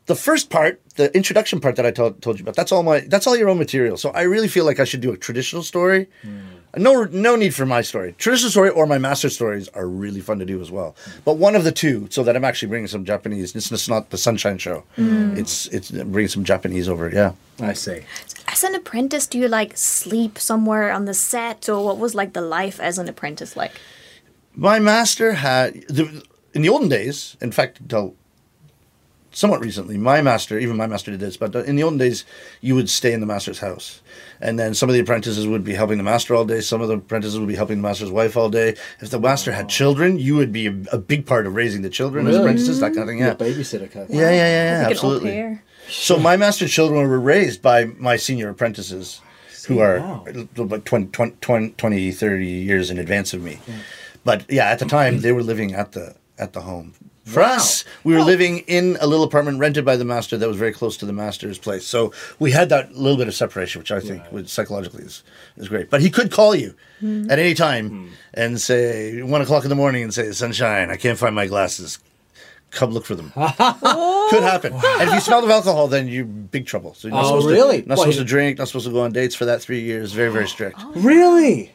the 0.07 0.15
first 0.15 0.49
part, 0.49 0.79
the 0.95 1.15
introduction 1.15 1.59
part 1.59 1.75
that 1.77 1.85
I 1.85 1.91
told, 1.91 2.21
told 2.21 2.37
you 2.37 2.43
about, 2.43 2.55
that's 2.55 2.71
all 2.71 2.83
my 2.83 2.99
that's 3.01 3.25
all 3.27 3.35
your 3.35 3.49
own 3.49 3.57
material. 3.57 3.97
So 3.97 4.09
I 4.11 4.21
really 4.23 4.47
feel 4.47 4.65
like 4.65 4.79
I 4.79 4.83
should 4.83 5.01
do 5.01 5.11
a 5.11 5.17
traditional 5.17 5.63
story. 5.63 6.07
Hmm. 6.21 6.39
No, 6.77 7.05
no 7.05 7.37
need 7.37 7.55
for 7.55 7.65
my 7.65 7.81
story. 7.81 8.13
Traditional 8.17 8.51
story 8.51 8.69
or 8.69 8.85
my 8.85 8.97
master 8.97 9.29
stories 9.29 9.69
are 9.69 9.87
really 9.87 10.19
fun 10.19 10.39
to 10.39 10.45
do 10.45 10.61
as 10.61 10.69
well. 10.69 10.95
Hmm. 11.05 11.11
But 11.23 11.37
one 11.37 11.55
of 11.55 11.63
the 11.63 11.71
two, 11.71 12.07
so 12.11 12.23
that 12.23 12.35
I'm 12.35 12.43
actually 12.43 12.67
bringing 12.67 12.87
some 12.87 13.05
Japanese. 13.05 13.55
It's, 13.55 13.71
it's 13.71 13.87
not 13.87 14.09
the 14.09 14.17
Sunshine 14.17 14.57
Show. 14.57 14.83
Hmm. 14.95 15.37
It's 15.37 15.67
it's 15.67 15.89
bringing 15.89 16.27
some 16.27 16.43
Japanese 16.43 16.87
over. 16.87 17.09
Yeah. 17.09 17.33
I 17.59 17.73
see. 17.73 18.01
As 18.47 18.63
an 18.63 18.75
apprentice, 18.75 19.25
do 19.25 19.39
you 19.39 19.47
like 19.47 19.75
sleep 19.75 20.37
somewhere 20.37 20.91
on 20.91 21.05
the 21.05 21.13
set, 21.13 21.67
or 21.67 21.83
what 21.83 21.97
was 21.97 22.13
like 22.13 22.33
the 22.33 22.41
life 22.41 22.79
as 22.79 22.97
an 22.97 23.07
apprentice 23.07 23.55
like? 23.57 23.71
My 24.53 24.79
master 24.79 25.33
had 25.33 25.73
the, 25.87 26.23
in 26.53 26.61
the 26.61 26.69
olden 26.69 26.89
days. 26.89 27.37
In 27.41 27.51
fact, 27.51 27.79
until 27.79 28.15
somewhat 29.35 29.59
recently, 29.59 29.97
my 29.97 30.21
master, 30.21 30.57
even 30.57 30.77
my 30.77 30.87
master 30.87 31.11
did 31.11 31.19
this. 31.19 31.37
But 31.37 31.53
in 31.55 31.75
the 31.75 31.83
olden 31.83 31.99
days, 31.99 32.25
you 32.61 32.73
would 32.73 32.89
stay 32.89 33.13
in 33.13 33.19
the 33.19 33.25
master's 33.25 33.59
house, 33.59 34.01
and 34.41 34.57
then 34.57 34.73
some 34.73 34.89
of 34.89 34.93
the 34.93 35.01
apprentices 35.01 35.47
would 35.47 35.63
be 35.63 35.75
helping 35.75 35.97
the 35.97 36.03
master 36.03 36.33
all 36.33 36.45
day. 36.45 36.61
Some 36.61 36.81
of 36.81 36.87
the 36.87 36.95
apprentices 36.95 37.37
would 37.37 37.47
be 37.47 37.55
helping 37.55 37.77
the 37.77 37.87
master's 37.87 38.09
wife 38.09 38.35
all 38.35 38.49
day. 38.49 38.75
If 38.99 39.09
the 39.09 39.19
master 39.19 39.51
had 39.51 39.69
children, 39.69 40.17
you 40.17 40.35
would 40.35 40.51
be 40.51 40.67
a, 40.67 40.75
a 40.93 40.97
big 40.97 41.27
part 41.27 41.45
of 41.45 41.55
raising 41.55 41.83
the 41.83 41.89
children 41.89 42.25
as 42.27 42.37
apprentices, 42.37 42.79
that 42.79 42.95
kind 42.95 43.01
of 43.01 43.07
thing. 43.07 43.19
Yeah, 43.19 43.35
babysitter 43.35 43.91
kind. 43.91 44.09
of 44.09 44.15
yeah, 44.15 44.31
yeah, 44.31 44.31
yeah, 44.31 44.81
yeah 44.81 44.87
au 44.87 44.89
absolutely. 44.89 45.59
So 45.87 46.17
my 46.17 46.35
master's 46.35 46.71
children 46.71 47.07
were 47.07 47.19
raised 47.19 47.61
by 47.61 47.85
my 47.85 48.15
senior 48.15 48.49
apprentices 48.49 49.21
who 49.67 49.79
are 49.79 49.99
wow. 49.99 50.25
about 50.57 50.85
20, 50.85 51.07
20, 51.07 51.35
20, 51.41 51.69
20, 51.71 52.11
30 52.11 52.45
years 52.45 52.89
in 52.89 52.97
advance 52.97 53.33
of 53.33 53.41
me. 53.41 53.59
But 54.23 54.49
yeah, 54.49 54.65
at 54.65 54.79
the 54.79 54.85
time 54.85 55.19
they 55.19 55.31
were 55.31 55.43
living 55.43 55.73
at 55.73 55.91
the 55.91 56.15
at 56.37 56.53
the 56.53 56.61
home. 56.61 56.93
For 57.25 57.41
Wow. 57.41 57.55
us, 57.55 57.83
we 58.03 58.13
were 58.13 58.19
oh. 58.19 58.25
living 58.25 58.59
in 58.67 58.97
a 59.01 59.07
little 59.07 59.25
apartment 59.25 59.59
rented 59.59 59.83
by 59.83 59.95
the 59.95 60.05
master 60.05 60.37
that 60.37 60.47
was 60.47 60.57
very 60.57 60.71
close 60.71 60.95
to 60.97 61.07
the 61.07 61.13
master's 61.13 61.57
place. 61.57 61.83
So 61.85 62.11
we 62.37 62.51
had 62.51 62.69
that 62.69 62.95
little 62.95 63.17
bit 63.17 63.27
of 63.27 63.33
separation, 63.33 63.79
which 63.79 63.91
I 63.91 63.99
think 63.99 64.21
would 64.31 64.47
psychologically 64.47 65.03
is, 65.03 65.23
is 65.57 65.67
great. 65.67 65.89
But 65.89 66.01
he 66.01 66.11
could 66.11 66.31
call 66.31 66.53
you 66.53 66.75
hmm. 66.99 67.29
at 67.31 67.39
any 67.39 67.55
time 67.55 67.89
hmm. 67.89 68.07
and 68.35 68.61
say 68.61 69.23
one 69.23 69.41
o'clock 69.41 69.63
in 69.63 69.69
the 69.69 69.75
morning 69.75 70.03
and 70.03 70.13
say, 70.13 70.31
"Sunshine, 70.31 70.91
I 70.91 70.97
can't 70.97 71.17
find 71.17 71.33
my 71.33 71.47
glasses. 71.47 71.97
Come 72.69 72.91
look 72.91 73.05
for 73.05 73.15
them." 73.15 73.33
Oh. 74.27 74.27
Could 74.31 74.41
happen. 74.43 74.73
And 74.73 75.07
if 75.07 75.13
you 75.13 75.19
smelled 75.19 75.43
of 75.43 75.51
alcohol, 75.51 75.87
then 75.87 76.07
you're 76.07 76.25
big 76.25 76.65
trouble. 76.65 76.95
So 76.95 77.07
you're 77.07 77.15
not 77.15 77.25
Oh, 77.25 77.39
supposed 77.41 77.47
really? 77.47 77.83
To, 77.83 77.89
not 77.89 77.99
supposed 77.99 78.17
to 78.17 78.23
drink. 78.23 78.57
Not 78.57 78.67
supposed 78.69 78.87
to 78.87 78.91
go 78.91 79.01
on 79.01 79.11
dates 79.11 79.35
for 79.35 79.45
that 79.45 79.61
three 79.61 79.81
years. 79.81 80.13
Very, 80.13 80.31
very 80.31 80.47
strict. 80.55 80.81
Really? 80.95 81.74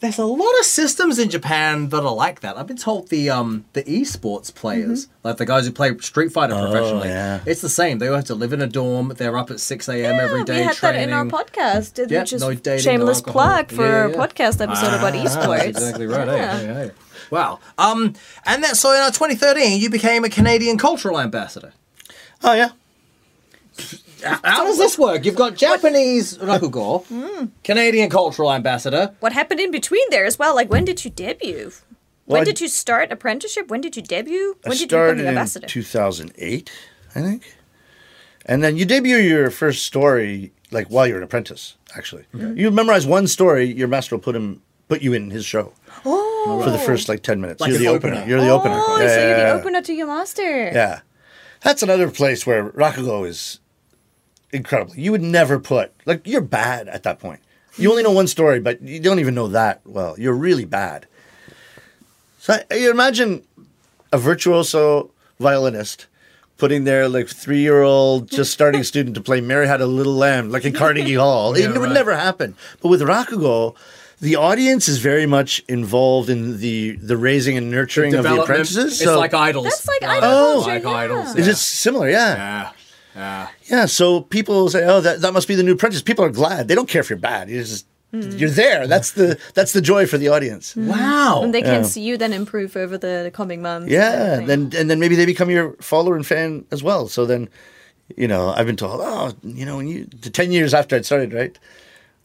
There's 0.00 0.16
a 0.18 0.24
lot 0.24 0.58
of 0.58 0.64
systems 0.64 1.18
in 1.18 1.28
Japan 1.28 1.90
that 1.90 2.02
are 2.02 2.14
like 2.14 2.40
that. 2.40 2.56
I've 2.56 2.66
been 2.66 2.78
told 2.78 3.10
the 3.10 3.28
um 3.28 3.66
the 3.74 3.82
esports 3.84 4.52
players, 4.54 5.08
like 5.22 5.36
the 5.36 5.44
guys 5.44 5.66
who 5.66 5.72
play 5.72 5.96
Street 5.98 6.32
Fighter 6.32 6.54
professionally, 6.54 7.08
yeah. 7.08 7.42
it's 7.44 7.60
the 7.60 7.68
same. 7.68 7.98
They 7.98 8.08
all 8.08 8.16
have 8.16 8.24
to 8.26 8.34
live 8.34 8.54
in 8.54 8.62
a 8.62 8.66
dorm. 8.66 9.12
They're 9.16 9.36
up 9.36 9.50
at 9.50 9.60
six 9.60 9.88
a.m. 9.90 10.18
every 10.18 10.44
day 10.44 10.60
we 10.60 10.62
had 10.64 10.76
training. 10.76 11.00
that 11.00 11.08
in 11.08 11.12
our 11.12 11.26
podcast, 11.26 12.02
uh, 12.02 12.06
Yeah, 12.08 12.20
which 12.20 12.32
is 12.32 12.40
no 12.40 12.54
dating, 12.54 12.82
shameless 12.82 13.18
alcohol. 13.18 13.42
plug 13.42 13.70
for 13.72 13.84
Yeah, 13.84 14.06
a 14.06 14.16
podcast 14.16 14.62
episode 14.62 14.94
about 14.94 15.14
Ah, 15.14 15.22
esports. 15.24 15.58
That's 15.58 15.78
exactly 15.78 16.06
right. 16.06 16.28
eh? 16.28 16.34
Yeah. 16.36 16.60
Yeah, 16.62 16.84
yeah. 16.84 16.90
Wow. 17.30 17.58
Um, 17.76 18.14
and 18.46 18.64
that 18.64 18.76
so 18.78 18.92
in 18.92 19.02
uh, 19.02 19.10
2013 19.10 19.78
you 19.80 19.90
became 19.90 20.24
a 20.24 20.30
Canadian 20.30 20.78
cultural 20.78 21.20
ambassador. 21.20 21.74
Oh 22.42 22.54
yeah. 22.54 22.70
How 24.24 24.64
does 24.64 24.78
this 24.78 24.98
work? 24.98 25.24
You've 25.24 25.36
got 25.36 25.54
Japanese 25.56 26.38
rakugo, 26.38 27.04
Hmm. 27.08 27.46
Canadian 27.64 28.10
cultural 28.10 28.52
ambassador. 28.52 29.14
What 29.20 29.32
happened 29.32 29.60
in 29.60 29.70
between 29.70 30.04
there 30.10 30.24
as 30.24 30.38
well? 30.38 30.54
Like, 30.54 30.70
when 30.70 30.84
did 30.84 31.04
you 31.04 31.10
debut? 31.10 31.72
When 32.26 32.36
Well, 32.36 32.42
I- 32.42 32.44
did 32.44 32.60
you 32.60 32.68
start 32.68 33.10
apprenticeship? 33.12 33.68
When 33.68 33.80
did 33.80 33.96
you 33.96 34.02
debut? 34.02 34.56
When 34.62 34.72
I 34.72 34.74
did 34.74 34.80
you 34.82 34.86
become 34.86 34.98
started 34.98 35.18
the 35.18 35.22
in 35.22 35.28
ambassador? 35.28 35.66
2008, 35.66 36.70
I 37.14 37.20
think. 37.20 37.54
And 38.46 38.62
then 38.64 38.76
you 38.76 38.84
debut 38.84 39.16
your 39.16 39.50
first 39.50 39.84
story 39.84 40.52
like 40.70 40.86
while 40.88 41.06
you're 41.06 41.18
an 41.18 41.22
apprentice. 41.24 41.76
Actually, 41.96 42.24
you 42.32 42.70
memorize 42.70 43.06
one 43.06 43.26
story, 43.26 43.64
your 43.66 43.88
master 43.88 44.14
will 44.16 44.22
put 44.22 44.36
him 44.36 44.62
put 44.88 45.02
you 45.02 45.12
in 45.12 45.30
his 45.30 45.44
show 45.44 45.72
oh, 46.04 46.60
for 46.64 46.70
the 46.70 46.78
first 46.78 47.08
like 47.08 47.22
10 47.22 47.40
minutes. 47.40 47.60
Like 47.60 47.70
you're 47.70 47.78
the 47.78 47.86
opener. 47.88 48.14
opener. 48.14 48.28
You're 48.28 48.40
the 48.40 48.50
opener. 48.50 48.74
Oh, 48.76 48.98
Yeah, 49.00 49.08
so 49.08 49.14
you're 49.26 49.36
the 49.36 49.42
yeah. 49.42 49.52
opener 49.52 49.82
to 49.82 49.92
your 49.92 50.06
master. 50.08 50.42
Yeah. 50.72 51.00
That's 51.62 51.82
another 51.82 52.10
place 52.10 52.46
where 52.46 52.70
Rakugo 52.70 53.26
is 53.28 53.60
incredible. 54.52 54.94
You 54.96 55.12
would 55.12 55.22
never 55.22 55.58
put, 55.58 55.92
like, 56.06 56.26
you're 56.26 56.40
bad 56.40 56.88
at 56.88 57.02
that 57.04 57.18
point. 57.18 57.40
You 57.76 57.90
only 57.90 58.02
know 58.02 58.10
one 58.10 58.26
story, 58.26 58.60
but 58.60 58.82
you 58.82 59.00
don't 59.00 59.20
even 59.20 59.34
know 59.34 59.48
that 59.48 59.80
well. 59.84 60.18
You're 60.18 60.34
really 60.34 60.64
bad. 60.64 61.06
So 62.38 62.58
you 62.70 62.90
imagine 62.90 63.44
a 64.12 64.18
virtuoso 64.18 65.10
violinist 65.38 66.06
putting 66.58 66.84
their 66.84 67.08
like 67.08 67.28
three 67.28 67.60
year 67.60 67.82
old 67.82 68.28
just 68.30 68.52
starting 68.52 68.82
student 68.92 69.14
to 69.14 69.20
play 69.20 69.40
Mary 69.40 69.66
Had 69.66 69.80
a 69.80 69.86
Little 69.86 70.14
Lamb 70.14 70.50
like 70.50 70.64
in 70.64 70.72
Carnegie 70.72 71.14
Hall. 71.14 71.56
Yeah, 71.58 71.72
it 71.74 71.78
would 71.78 71.90
never 71.90 72.14
happen. 72.14 72.54
But 72.82 72.88
with 72.88 73.00
Rakugo, 73.02 73.76
the 74.20 74.36
audience 74.36 74.88
is 74.88 74.98
very 74.98 75.26
much 75.26 75.62
involved 75.68 76.28
in 76.28 76.58
the 76.58 76.96
the 76.96 77.16
raising 77.16 77.56
and 77.56 77.70
nurturing 77.70 78.14
of 78.14 78.24
the 78.24 78.42
apprentices. 78.42 78.92
It's 78.92 79.04
so 79.04 79.18
like 79.18 79.32
idols. 79.32 79.64
That's 79.64 79.88
like 79.88 80.02
uh, 80.02 80.06
rather 80.06 80.26
idol 80.26 80.30
than 80.30 80.40
oh. 80.40 80.52
culture, 80.54 80.72
Like 80.72 80.82
yeah. 80.82 80.90
idols. 80.90 81.36
is 81.36 81.46
yeah. 81.46 81.52
it 81.52 81.56
similar? 81.56 82.10
Yeah. 82.10 82.72
Yeah. 83.14 83.48
Yeah. 83.64 83.76
Yeah, 83.76 83.86
so 83.86 84.20
people 84.22 84.68
say, 84.70 84.84
"Oh, 84.86 85.00
that, 85.00 85.20
that 85.20 85.32
must 85.32 85.48
be 85.48 85.54
the 85.54 85.62
new 85.62 85.72
apprentice." 85.72 86.02
People 86.02 86.24
are 86.24 86.30
glad. 86.30 86.68
They 86.68 86.74
don't 86.74 86.88
care 86.88 87.00
if 87.00 87.10
you're 87.10 87.18
bad. 87.18 87.48
You're 87.50 87.62
just 87.64 87.86
you're 88.12 88.50
there. 88.50 88.88
That's 88.88 89.12
the 89.12 89.38
that's 89.54 89.72
the 89.72 89.80
joy 89.80 90.04
for 90.06 90.18
the 90.18 90.28
audience. 90.28 90.74
Wow. 90.74 91.42
And 91.44 91.54
they 91.54 91.62
can 91.62 91.82
Yeah. 91.82 91.82
see 91.82 92.02
you 92.02 92.16
then 92.16 92.32
improve 92.32 92.76
over 92.76 92.98
the, 92.98 93.20
the 93.24 93.30
coming 93.30 93.62
months. 93.62 93.88
Yeah, 93.90 94.10
everything. 94.40 94.46
then 94.70 94.80
and 94.80 94.90
then 94.90 94.98
maybe 94.98 95.14
they 95.14 95.26
become 95.26 95.48
your 95.48 95.74
follower 95.80 96.16
and 96.16 96.26
fan 96.26 96.64
as 96.72 96.82
well. 96.82 97.06
So 97.08 97.24
then, 97.24 97.48
you 98.16 98.26
know, 98.26 98.50
I've 98.56 98.66
been 98.66 98.76
told, 98.76 99.00
"Oh, 99.02 99.32
you 99.44 99.64
know, 99.64 99.76
when 99.76 99.86
you 99.86 100.06
the 100.06 100.30
ten 100.30 100.50
years 100.50 100.74
after 100.74 100.96
I 100.96 101.02
started, 101.02 101.32
right? 101.32 101.56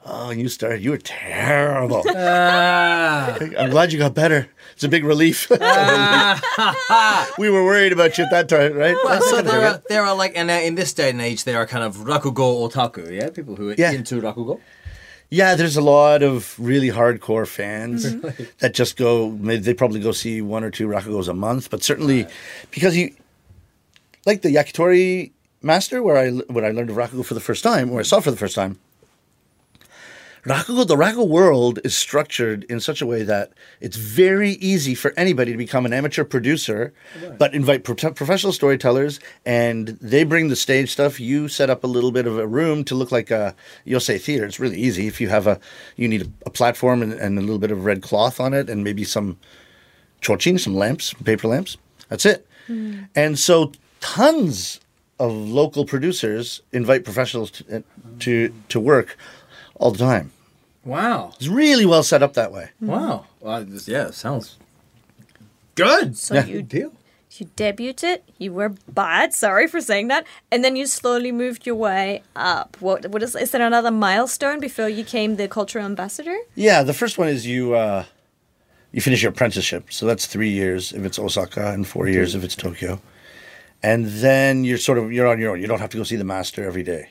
Oh, 0.07 0.29
you 0.31 0.49
started. 0.49 0.83
You 0.83 0.91
were 0.91 0.97
terrible. 0.99 2.03
Ah. 2.15 3.37
I'm 3.57 3.69
glad 3.71 3.91
you 3.93 3.99
got 3.99 4.13
better. 4.15 4.47
It's 4.75 4.83
a 4.83 4.89
big 4.89 5.05
relief. 5.05 5.49
we 7.37 7.49
were 7.49 7.63
worried 7.63 7.93
about 7.93 8.17
you 8.17 8.25
at 8.25 8.31
that 8.31 8.49
time, 8.49 8.73
right? 8.73 8.95
Well, 9.05 9.21
so 9.21 9.41
there 9.41 9.61
are, 9.65 9.81
there 9.87 10.03
are 10.03 10.13
like, 10.15 10.33
and 10.35 10.51
uh, 10.51 10.53
in 10.53 10.75
this 10.75 10.93
day 10.93 11.09
and 11.09 11.21
age, 11.21 11.45
there 11.45 11.57
are 11.57 11.65
kind 11.65 11.83
of 11.83 11.95
rakugo 11.97 12.69
otaku, 12.69 13.09
yeah, 13.09 13.29
people 13.29 13.55
who 13.55 13.69
are 13.69 13.75
Yeah. 13.77 13.91
into 13.91 14.21
rakugo. 14.21 14.59
Yeah, 15.29 15.55
there's 15.55 15.75
a 15.77 15.81
lot 15.81 16.21
of 16.23 16.55
really 16.59 16.89
hardcore 16.89 17.47
fans 17.47 18.15
that 18.59 18.73
just 18.73 18.95
go. 18.95 19.31
They 19.31 19.73
probably 19.73 19.99
go 19.99 20.11
see 20.11 20.41
one 20.41 20.63
or 20.63 20.69
two 20.69 20.87
Rakugos 20.87 21.27
a 21.27 21.33
month, 21.33 21.69
but 21.71 21.81
certainly 21.81 22.27
because 22.69 22.95
you 22.95 23.15
like 24.25 24.43
the 24.43 24.49
Yakitori 24.53 25.31
Master, 25.63 26.03
where 26.03 26.17
I 26.17 26.29
when 26.29 26.63
I 26.63 26.69
learned 26.69 26.91
of 26.91 26.95
Rakugo 26.97 27.25
for 27.25 27.33
the 27.33 27.39
first 27.39 27.63
time, 27.63 27.89
or 27.91 27.99
I 27.99 28.03
saw 28.03 28.17
it 28.19 28.23
for 28.23 28.31
the 28.31 28.37
first 28.37 28.55
time. 28.55 28.77
Rakugo, 30.45 30.87
the 30.87 30.95
Rakugo 30.95 31.27
world 31.27 31.79
is 31.83 31.95
structured 31.95 32.65
in 32.65 32.79
such 32.79 33.01
a 33.01 33.05
way 33.07 33.23
that 33.23 33.53
it's 33.81 33.97
very 33.97 34.51
easy 34.51 34.93
for 34.93 35.11
anybody 35.17 35.51
to 35.51 35.57
become 35.57 35.87
an 35.87 35.93
amateur 35.93 36.23
producer, 36.23 36.93
but 37.39 37.55
invite 37.55 37.83
pro- 37.83 38.11
professional 38.11 38.53
storytellers, 38.53 39.19
and 39.43 39.87
they 40.01 40.23
bring 40.23 40.49
the 40.49 40.55
stage 40.55 40.91
stuff. 40.91 41.19
You 41.19 41.47
set 41.47 41.71
up 41.71 41.83
a 41.83 41.87
little 41.87 42.11
bit 42.11 42.27
of 42.27 42.37
a 42.37 42.45
room 42.45 42.83
to 42.85 42.95
look 42.95 43.11
like 43.11 43.31
a 43.31 43.55
yose 43.87 44.21
theater. 44.21 44.45
It's 44.45 44.59
really 44.59 44.79
easy. 44.79 45.07
If 45.07 45.19
you 45.19 45.29
have 45.29 45.47
a, 45.47 45.59
you 45.95 46.07
need 46.07 46.21
a, 46.21 46.31
a 46.45 46.49
platform 46.51 47.01
and, 47.01 47.13
and 47.13 47.39
a 47.39 47.41
little 47.41 47.57
bit 47.57 47.71
of 47.71 47.83
red 47.83 48.03
cloth 48.03 48.39
on 48.39 48.53
it, 48.53 48.69
and 48.69 48.83
maybe 48.83 49.03
some 49.03 49.39
chochin, 50.21 50.59
some 50.59 50.75
lamps, 50.75 51.13
paper 51.13 51.47
lamps. 51.47 51.77
That's 52.09 52.25
it. 52.25 52.47
Hmm. 52.67 53.05
And 53.15 53.39
so 53.39 53.71
tons 53.99 54.79
of 55.19 55.31
local 55.31 55.85
producers 55.85 56.61
invite 56.71 57.03
professionals 57.03 57.49
to, 57.49 57.65
eh, 57.69 57.81
to 58.19 58.53
to 58.69 58.79
work 58.79 59.17
all 59.75 59.89
the 59.89 59.97
time. 59.97 60.31
Wow. 60.85 61.33
It's 61.35 61.47
really 61.47 61.85
well 61.85 62.03
set 62.03 62.21
up 62.23 62.33
that 62.35 62.51
way. 62.51 62.69
Wow. 62.79 63.25
Well, 63.41 63.65
this, 63.65 63.87
yeah, 63.87 64.11
sounds 64.11 64.57
good. 65.75 66.15
So 66.17 66.35
Yeah. 66.35 66.45
you 66.45 66.53
Good 66.57 66.69
deal. 66.69 66.91
You 67.37 67.47
debuted. 67.57 68.19
You 68.37 68.53
were 68.53 68.71
bad. 68.87 69.33
Sorry 69.33 69.67
for 69.67 69.81
saying 69.81 70.07
that. 70.07 70.25
And 70.51 70.63
then 70.63 70.77
you 70.77 70.85
slowly 70.85 71.33
moved 71.33 71.65
your 71.67 71.75
way 71.75 72.23
up. 72.33 72.77
What? 72.79 73.07
What 73.07 73.21
is? 73.23 73.35
Is 73.35 73.51
there 73.51 73.65
another 73.65 73.91
milestone 73.91 74.61
before 74.61 74.87
you 74.87 75.03
became 75.03 75.35
the 75.35 75.49
cultural 75.49 75.83
ambassador? 75.83 76.37
Yeah, 76.55 76.81
the 76.83 76.93
first 76.93 77.17
one 77.17 77.27
is 77.27 77.45
you 77.45 77.73
uh, 77.75 78.05
you 78.93 79.01
finish 79.01 79.21
your 79.21 79.31
apprenticeship, 79.33 79.91
so 79.91 80.05
that's 80.05 80.25
three 80.27 80.49
years 80.49 80.93
if 80.93 81.03
it's 81.03 81.19
Osaka 81.19 81.73
and 81.73 81.85
four 81.85 82.07
years 82.07 82.35
if 82.35 82.43
it's 82.45 82.55
Tokyo, 82.55 83.01
and 83.83 84.05
then 84.07 84.63
you're 84.63 84.77
sort 84.77 84.97
of 84.97 85.11
you're 85.11 85.27
on 85.27 85.39
your 85.39 85.51
own. 85.51 85.61
You 85.61 85.67
don't 85.67 85.79
have 85.79 85.89
to 85.91 85.97
go 85.97 86.03
see 86.03 86.15
the 86.15 86.23
master 86.23 86.63
every 86.65 86.83
day. 86.83 87.09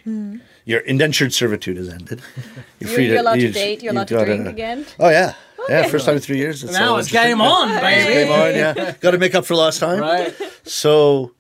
Your 0.65 0.81
indentured 0.81 1.33
servitude 1.33 1.77
is 1.79 1.89
ended. 1.89 2.23
You're 2.81 2.91
You're, 2.91 3.01
you're 3.01 3.19
allowed 3.21 3.41
you- 3.41 3.49
to 3.49 3.53
date. 3.53 3.83
You're 3.83 3.93
you've 3.93 3.97
allowed 3.97 4.09
to 4.09 4.15
gotta- 4.15 4.27
drink 4.37 4.47
again. 4.49 4.87
Oh 4.99 5.11
yeah, 5.11 5.35
yeah. 5.69 5.87
First 5.89 6.07
time 6.07 6.15
in 6.17 6.21
three 6.23 6.39
years. 6.39 6.65
Now 6.65 6.97
it's 6.97 7.09
interesting. 7.09 7.31
game 7.39 7.41
on, 7.43 7.71
It's 7.71 7.81
baby. 7.81 8.15
game 8.15 8.33
on. 8.33 8.55
Yeah, 8.55 8.95
got 9.01 9.11
to 9.13 9.19
make 9.19 9.35
up 9.35 9.45
for 9.45 9.55
lost 9.57 9.79
time. 9.81 10.01
Right. 10.01 10.35
So 10.65 11.33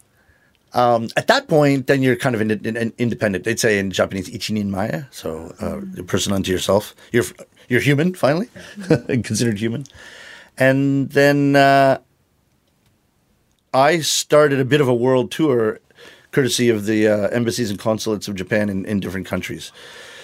um, 0.75 1.09
at 1.17 1.27
that 1.29 1.49
point, 1.49 1.87
then 1.87 2.03
you're 2.03 2.17
kind 2.17 2.35
of 2.35 2.41
in, 2.43 2.51
in, 2.51 2.93
independent. 2.99 3.45
They'd 3.45 3.59
say 3.61 3.79
in 3.79 3.91
Japanese, 3.91 4.29
ichinin 4.29 4.67
mae, 4.67 5.05
so 5.11 5.55
uh, 5.61 5.81
a 5.99 6.05
person 6.05 6.33
unto 6.35 6.53
yourself. 6.53 6.95
You're 7.13 7.25
you're 7.69 7.81
human 7.81 8.13
finally, 8.15 8.49
considered 9.25 9.59
human. 9.59 9.85
And 10.59 11.11
then 11.11 11.57
uh, 11.57 11.99
I 13.75 14.01
started 14.01 14.61
a 14.61 14.65
bit 14.65 14.81
of 14.81 14.89
a 14.89 14.95
world 14.95 15.33
tour, 15.33 15.81
courtesy 16.31 16.71
of 16.71 16.87
the 16.87 17.09
uh, 17.09 17.29
embassies 17.29 17.71
and 17.71 17.79
consulates 17.79 18.29
of 18.29 18.37
Japan 18.37 18.69
in, 18.69 18.87
in 18.87 19.01
different 19.01 19.27
countries. 19.27 19.73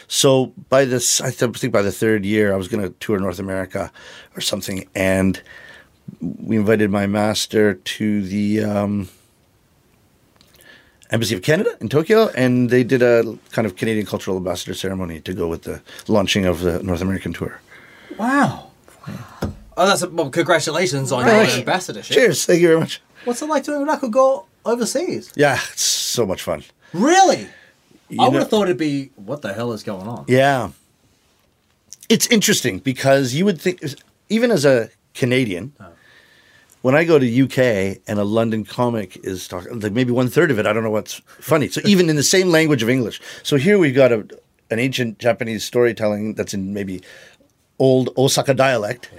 So 0.07 0.47
by 0.69 0.85
this, 0.85 1.21
I 1.21 1.31
th- 1.31 1.57
think 1.57 1.73
by 1.73 1.83
the 1.83 1.93
third 1.93 2.25
year, 2.25 2.53
I 2.53 2.57
was 2.57 2.69
going 2.69 2.83
to 2.83 2.91
tour 3.01 3.19
North 3.19 3.41
America 3.41 3.93
or 4.37 4.41
something, 4.41 4.89
and 4.95 5.43
we 6.21 6.57
invited 6.57 6.91
my 6.91 7.07
master 7.07 7.75
to 7.75 8.23
the 8.23 8.63
um, 8.65 9.09
Embassy 11.11 11.35
of 11.35 11.43
Canada 11.43 11.77
in 11.81 11.89
Tokyo, 11.89 12.29
and 12.37 12.71
they 12.71 12.85
did 12.85 13.03
a 13.03 13.37
kind 13.51 13.67
of 13.67 13.75
Canadian 13.75 14.07
cultural 14.07 14.37
ambassador 14.37 14.75
ceremony 14.75 15.21
to 15.21 15.35
go 15.35 15.49
with 15.49 15.63
the 15.63 15.83
launching 16.07 16.47
of 16.47 16.61
the 16.61 16.81
North 16.83 17.01
American 17.01 17.33
tour. 17.33 17.61
Wow. 18.17 18.71
Oh, 19.77 19.87
that's 19.87 20.03
a, 20.03 20.11
well, 20.11 20.31
congratulations 20.31 21.11
on 21.11 21.27
your 21.27 21.35
ambassadorship. 21.35 22.15
Cheers! 22.15 22.47
Thank 22.47 22.61
you 22.61 22.69
very 22.69 22.81
much. 22.81 23.01
What's 23.25 23.43
it 23.43 23.47
like 23.47 23.65
doing 23.65 23.87
Rakugo 23.87 24.47
overseas? 24.65 25.33
Yeah, 25.37 25.59
it's 25.73 25.83
so 25.83 26.27
much 26.27 26.43
fun. 26.43 26.65
Really? 26.93 27.49
I 28.19 28.25
would 28.25 28.33
know- 28.33 28.39
have 28.41 28.51
thought 28.51 28.65
it'd 28.65 28.77
be 28.77 29.11
what 29.17 29.43
the 29.43 29.53
hell 29.53 29.73
is 29.73 29.83
going 29.83 30.09
on? 30.09 30.25
Yeah. 30.29 30.71
It's 32.09 32.27
interesting 32.27 32.79
because 32.81 33.35
you 33.35 33.45
would 33.45 33.61
think, 33.61 33.83
even 34.29 34.51
as 34.51 34.65
a 34.65 34.91
Canadian, 35.15 35.73
oh. 35.79 35.87
when 36.83 36.97
I 36.97 37.05
go 37.05 37.19
to 37.21 37.43
UK 37.45 38.01
and 38.09 38.19
a 38.19 38.25
London 38.25 38.65
comic 38.65 39.17
is 39.25 39.47
talking, 39.47 39.79
like 39.79 39.93
maybe 39.93 40.11
one 40.11 40.29
third 40.29 40.51
of 40.51 40.59
it, 40.59 40.67
I 40.67 40.73
don't 40.73 40.83
know 40.83 40.91
what's 40.91 41.21
funny. 41.39 41.69
So 41.69 41.81
even 41.85 42.11
in 42.11 42.17
the 42.17 42.25
same 42.25 42.49
language 42.49 42.83
of 42.83 42.91
English. 42.91 43.21
So 43.45 43.57
here 43.57 43.79
we've 43.79 43.95
got 43.95 44.11
a, 44.11 44.27
an 44.71 44.81
ancient 44.81 45.19
Japanese 45.21 45.63
storytelling 45.63 46.35
that's 46.35 46.53
in 46.53 46.75
maybe 46.75 47.01
old 47.79 48.11
Osaka 48.17 48.55
dialect. 48.55 49.11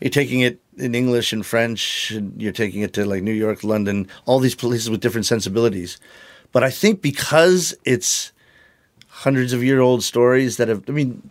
You're 0.00 0.10
taking 0.10 0.40
it 0.40 0.60
in 0.78 0.94
English 0.94 1.32
and 1.32 1.44
French, 1.44 2.10
and 2.10 2.40
you're 2.40 2.52
taking 2.52 2.82
it 2.82 2.92
to 2.94 3.04
like 3.04 3.22
New 3.22 3.32
York, 3.32 3.64
London, 3.64 4.08
all 4.26 4.38
these 4.38 4.54
places 4.54 4.90
with 4.90 5.00
different 5.00 5.26
sensibilities. 5.26 5.98
But 6.52 6.62
I 6.62 6.70
think 6.70 7.02
because 7.02 7.74
it's 7.84 8.32
hundreds 9.08 9.52
of 9.52 9.62
year 9.62 9.80
old 9.80 10.02
stories 10.02 10.56
that 10.56 10.68
have, 10.68 10.84
I 10.88 10.92
mean, 10.92 11.30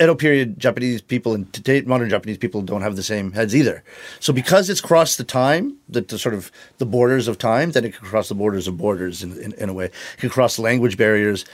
Edo 0.00 0.14
period 0.14 0.58
Japanese 0.58 1.00
people 1.00 1.32
and 1.34 1.50
today 1.52 1.80
modern 1.80 2.10
Japanese 2.10 2.36
people 2.36 2.60
don't 2.60 2.82
have 2.82 2.96
the 2.96 3.02
same 3.02 3.32
heads 3.32 3.56
either. 3.56 3.82
So 4.20 4.32
because 4.32 4.68
it's 4.68 4.80
crossed 4.80 5.16
the 5.16 5.24
time, 5.24 5.76
the, 5.88 6.02
the 6.02 6.18
sort 6.18 6.34
of 6.34 6.52
the 6.76 6.84
borders 6.84 7.28
of 7.28 7.38
time, 7.38 7.70
then 7.72 7.84
it 7.84 7.94
can 7.94 8.06
cross 8.06 8.28
the 8.28 8.34
borders 8.34 8.68
of 8.68 8.76
borders 8.76 9.22
in, 9.22 9.40
in, 9.40 9.52
in 9.54 9.68
a 9.70 9.72
way. 9.72 9.86
It 9.86 10.18
can 10.18 10.30
cross 10.30 10.58
language 10.58 10.98
barriers. 10.98 11.46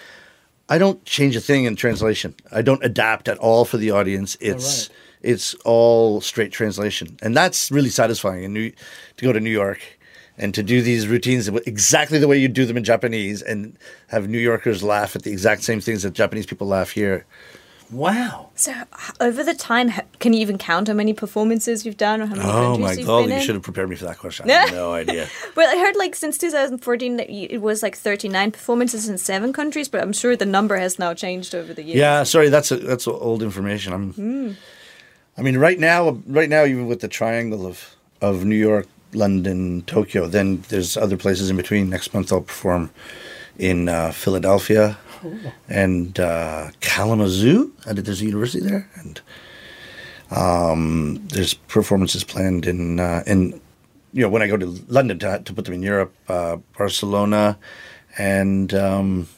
I 0.68 0.79
don't 0.79 1.05
change 1.05 1.37
a 1.37 1.40
thing 1.40 1.64
in 1.64 1.77
translation. 1.77 2.35
I 2.51 2.62
don't 2.62 2.85
adapt 2.85 3.29
at 3.29 3.38
all 3.38 3.64
for 3.64 3.77
the 3.77 3.92
audience. 3.92 4.37
It's 4.40 4.90
it's 5.23 5.55
all 5.65 6.21
straight 6.21 6.53
translation, 6.53 7.17
and 7.23 7.37
that's 7.37 7.71
really 7.71 7.91
satisfying. 7.91 8.45
And 8.45 8.55
New, 8.55 8.73
to 9.17 9.25
go 9.25 9.33
to 9.33 9.41
New 9.41 9.51
York 9.51 9.81
and 10.39 10.55
to 10.55 10.63
do 10.63 10.81
these 10.83 11.07
routines 11.07 11.49
exactly 11.67 12.19
the 12.19 12.27
way 12.29 12.39
you 12.39 12.49
do 12.49 12.65
them 12.65 12.77
in 12.77 12.85
Japanese, 12.85 13.43
and 13.43 13.77
have 14.09 14.29
New 14.29 14.39
Yorkers 14.39 14.83
laugh 14.83 15.15
at 15.17 15.23
the 15.23 15.31
exact 15.31 15.63
same 15.63 15.81
things 15.81 16.03
that 16.03 16.13
Japanese 16.15 16.47
people 16.47 16.67
laugh 16.67 16.91
here. 16.91 17.27
Wow. 17.91 18.49
So 18.55 18.73
over 19.21 19.45
the 19.45 19.53
time, 19.53 19.93
can 20.19 20.33
you 20.33 20.41
even 20.41 20.57
count 20.57 20.89
how 20.89 20.95
many 20.95 21.13
performances 21.13 21.85
you've 21.85 21.99
done 21.99 22.23
or 22.23 22.27
how 22.27 22.35
many 22.37 22.49
Oh 22.49 22.53
countries 22.53 22.81
my 22.81 22.93
you've 22.95 23.07
god, 23.07 23.21
been 23.25 23.29
you 23.33 23.37
in? 23.37 23.43
should 23.43 23.55
have 23.55 23.63
prepared 23.63 23.91
me 23.91 23.97
for 23.97 24.07
that 24.07 24.17
question. 24.19 24.51
I 24.51 24.53
have 24.65 24.73
no 24.73 24.95
idea. 24.95 25.29
Well, 25.55 25.69
I 25.71 25.79
heard 25.79 25.97
like 25.97 26.15
since 26.15 26.39
2014 26.39 27.17
that 27.19 27.29
it 27.31 27.59
was 27.61 27.83
like 27.83 27.95
39 27.95 28.51
performances 28.53 29.11
in 29.11 29.19
seven 29.19 29.53
countries, 29.53 29.91
but 29.91 30.01
I'm 30.01 30.15
sure 30.15 30.35
the 30.37 30.47
number 30.47 30.79
has 30.79 30.99
now 30.99 31.13
changed 31.13 31.55
over 31.55 31.75
the 31.75 31.83
years. 31.83 31.99
Yeah, 31.99 32.23
sorry, 32.23 32.49
that's 32.49 32.71
a, 32.71 32.77
that's 32.77 33.07
old 33.07 33.43
information. 33.43 33.93
I'm. 33.93 34.13
Hmm. 34.15 34.53
I 35.37 35.42
mean, 35.42 35.57
right 35.57 35.79
now, 35.79 36.18
right 36.27 36.49
now, 36.49 36.64
even 36.64 36.87
with 36.87 37.01
the 37.01 37.09
triangle 37.09 37.66
of 37.66 37.97
of 38.21 38.45
New 38.45 38.57
York, 38.57 38.87
London, 39.12 39.83
Tokyo, 39.87 40.27
then 40.27 40.62
there's 40.68 40.97
other 40.97 41.16
places 41.16 41.51
in 41.51 41.57
between. 41.57 41.90
Next 41.90 42.14
month, 42.14 42.33
I'll 42.33 42.42
perform 42.42 42.90
in 43.59 43.88
uh, 43.88 44.12
Philadelphia 44.12 44.99
and 45.68 46.18
uh, 46.18 46.71
Kalamazoo. 46.81 47.73
I 47.87 47.92
did, 47.92 48.05
there's 48.05 48.21
a 48.21 48.27
university 48.27 48.64
there, 48.64 48.88
and 48.97 49.21
um, 50.31 51.23
there's 51.29 51.55
performances 51.55 52.25
planned 52.25 52.66
in 52.66 53.01
uh, 53.01 53.23
in 53.27 53.61
you 54.12 54.23
know 54.23 54.29
when 54.29 54.42
I 54.42 54.49
go 54.49 54.57
to 54.57 54.66
London 54.88 55.18
to 55.21 55.40
to 55.45 55.53
put 55.55 55.64
them 55.64 55.75
in 55.75 55.83
Europe, 55.83 56.14
uh, 56.29 56.57
Barcelona, 56.77 57.59
and 58.18 58.73
um, 58.75 59.29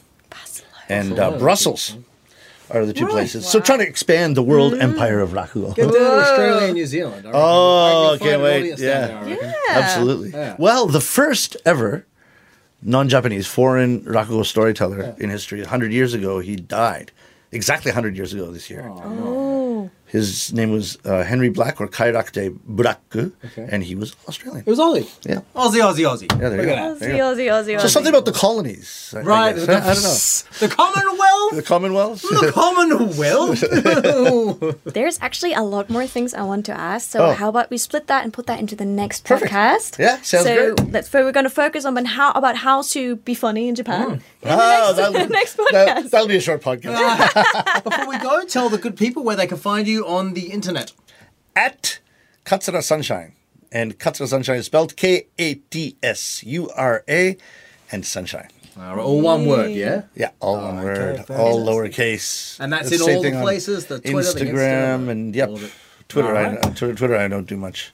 and 0.89 1.19
uh, 1.19 1.37
Brussels 1.37 1.97
are 2.69 2.85
the 2.85 2.93
two 2.93 3.07
places. 3.07 3.47
So 3.47 3.59
trying 3.59 3.79
to 3.79 3.87
expand 3.87 4.35
the 4.35 4.43
world 4.43 4.73
mm. 4.73 4.81
empire 4.81 5.19
of 5.19 5.31
Rakugo. 5.31 5.75
Get 5.75 5.83
down 5.83 5.93
to 5.93 5.99
oh. 5.99 6.19
Australia 6.19 6.65
and 6.65 6.73
New 6.73 6.85
Zealand. 6.85 7.27
I. 7.27 7.31
Oh, 7.33 7.37
I 7.37 8.17
can 8.17 8.19
find 8.19 8.29
can't 8.29 8.41
wait. 8.41 8.59
audience 8.59 8.81
Yeah. 8.81 9.07
there, 9.23 9.53
I. 9.69 9.79
Absolutely. 9.79 10.29
Yeah. 10.31 10.55
Well, 10.57 10.87
the 10.87 11.01
first 11.01 11.57
ever 11.65 12.05
non-Japanese 12.81 13.47
foreign 13.47 14.01
Rakugo 14.01 14.45
storyteller 14.45 15.15
in 15.17 15.29
history, 15.29 15.59
100 15.59 15.91
years 15.91 16.13
ago, 16.13 16.39
he 16.39 16.55
died. 16.55 17.11
Exactly 17.51 17.89
100 17.89 18.15
years 18.15 18.33
ago 18.33 18.51
this 18.51 18.69
year. 18.69 18.87
Oh. 18.87 19.54
His 20.15 20.53
name 20.59 20.71
was 20.77 20.97
uh, 21.03 21.23
Henry 21.31 21.49
Black 21.57 21.75
or 21.81 21.87
Kairakutei 21.97 22.47
Buraku, 22.77 23.23
Okay. 23.47 23.65
and 23.71 23.79
he 23.89 23.95
was 24.01 24.09
Australian. 24.29 24.63
It 24.67 24.71
was 24.75 24.79
Aussie. 24.79 25.07
Yeah. 25.31 25.41
Aussie, 25.63 25.81
Aussie, 25.87 26.05
Aussie. 26.11 26.29
Yeah, 26.31 26.49
there 26.49 26.57
Look 26.59 26.67
you 26.67 26.73
at 26.73 26.79
go. 26.79 26.93
that. 26.93 26.99
There 27.01 27.09
Aussie, 27.09 27.43
you 27.45 27.49
go. 27.51 27.53
Aussie, 27.55 27.75
Aussie, 27.77 27.81
So 27.81 27.87
something 27.95 28.13
about 28.15 28.25
the 28.31 28.31
colonies. 28.45 29.13
I- 29.15 29.19
I 29.19 29.21
Right. 29.23 29.55
guess. 29.55 29.65
The, 29.65 29.75
I 29.75 29.93
don't 29.93 30.03
know. 30.09 30.59
the 30.67 30.69
Commonwealth. 30.81 31.51
The 31.59 31.65
Commonwealth? 31.73 32.21
the 32.21 32.51
Commonwealth. 32.59 33.59
There's 34.97 35.17
actually 35.21 35.53
a 35.53 35.61
lot 35.61 35.89
more 35.89 36.07
things 36.07 36.33
I 36.33 36.43
want 36.43 36.65
to 36.67 36.73
ask. 36.73 37.09
So 37.11 37.19
Oh. 37.25 37.33
how 37.33 37.49
about 37.49 37.69
we 37.69 37.77
split 37.77 38.07
that 38.07 38.23
and 38.23 38.31
put 38.31 38.45
that 38.47 38.59
into 38.59 38.75
the 38.75 38.85
next 38.85 39.25
Perfect. 39.25 39.51
podcast? 39.51 39.99
Yeah, 39.99 40.21
sounds 40.21 40.45
so 40.45 40.75
great. 40.75 40.91
that's 40.91 41.11
where 41.11 41.23
we're 41.25 41.31
going 41.39 41.45
to 41.45 41.57
focus 41.63 41.83
on 41.85 41.93
but 41.95 42.05
how 42.07 42.31
about 42.31 42.55
how 42.57 42.81
to 42.95 43.15
be 43.17 43.33
funny 43.33 43.67
in 43.67 43.75
Japan. 43.75 44.05
Mm. 44.07 44.13
In 44.13 44.21
the 44.49 44.53
Oh, 44.53 44.57
next, 44.57 44.95
that'll, 44.97 45.29
next 45.39 45.53
that, 45.57 45.65
podcast. 46.05 46.09
that'll 46.11 46.27
be 46.27 46.37
a 46.37 46.41
short 46.41 46.61
podcast. 46.61 46.95
Ah. 46.97 47.81
Before 47.83 48.07
we 48.07 48.17
go, 48.19 48.43
tell 48.45 48.69
the 48.69 48.77
good 48.77 48.95
people 48.95 49.23
where 49.23 49.35
they 49.35 49.47
can 49.47 49.57
find 49.57 49.87
you 49.87 50.04
on 50.05 50.33
the 50.33 50.51
internet. 50.51 50.93
at 51.55 51.99
Katsura 52.45 52.83
Sunshine. 52.83 53.33
And 53.71 53.97
Katsura 53.99 54.27
Sunshine 54.27 54.57
is 54.57 54.67
spelled 54.67 54.95
K 54.95 55.27
A 55.37 55.55
T 55.55 55.97
S 56.01 56.43
U 56.43 56.69
R 56.75 57.03
A 57.09 57.35
and 57.91 58.05
Sunshine. 58.05 58.49
All, 58.77 58.95
right, 58.95 59.03
all 59.03 59.21
one 59.21 59.45
word, 59.45 59.71
yeah? 59.71 60.03
Yeah, 60.15 60.31
all 60.41 60.57
one 60.57 60.77
okay, 60.79 60.85
word, 60.85 61.15
fantastic. 61.17 61.37
all 61.37 61.65
lowercase. 61.65 62.59
And 62.59 62.73
that's 62.73 62.91
It's 62.91 63.01
in 63.01 63.15
all 63.15 63.21
the 63.21 63.31
places, 63.41 63.85
the 63.85 63.99
Twitter, 63.99 64.33
the 64.33 64.45
Instagram, 64.45 65.09
and 65.09 65.33
yep, 65.33 65.49
all 65.49 65.55
of 65.55 65.63
it. 65.63 65.71
Twitter. 66.09 66.35
I, 66.35 66.55
uh, 66.55 66.61
Twitter. 66.73 66.93
Twitter. 66.95 67.15
I 67.15 67.27
don't 67.29 67.47
do 67.47 67.57
much. 67.57 67.93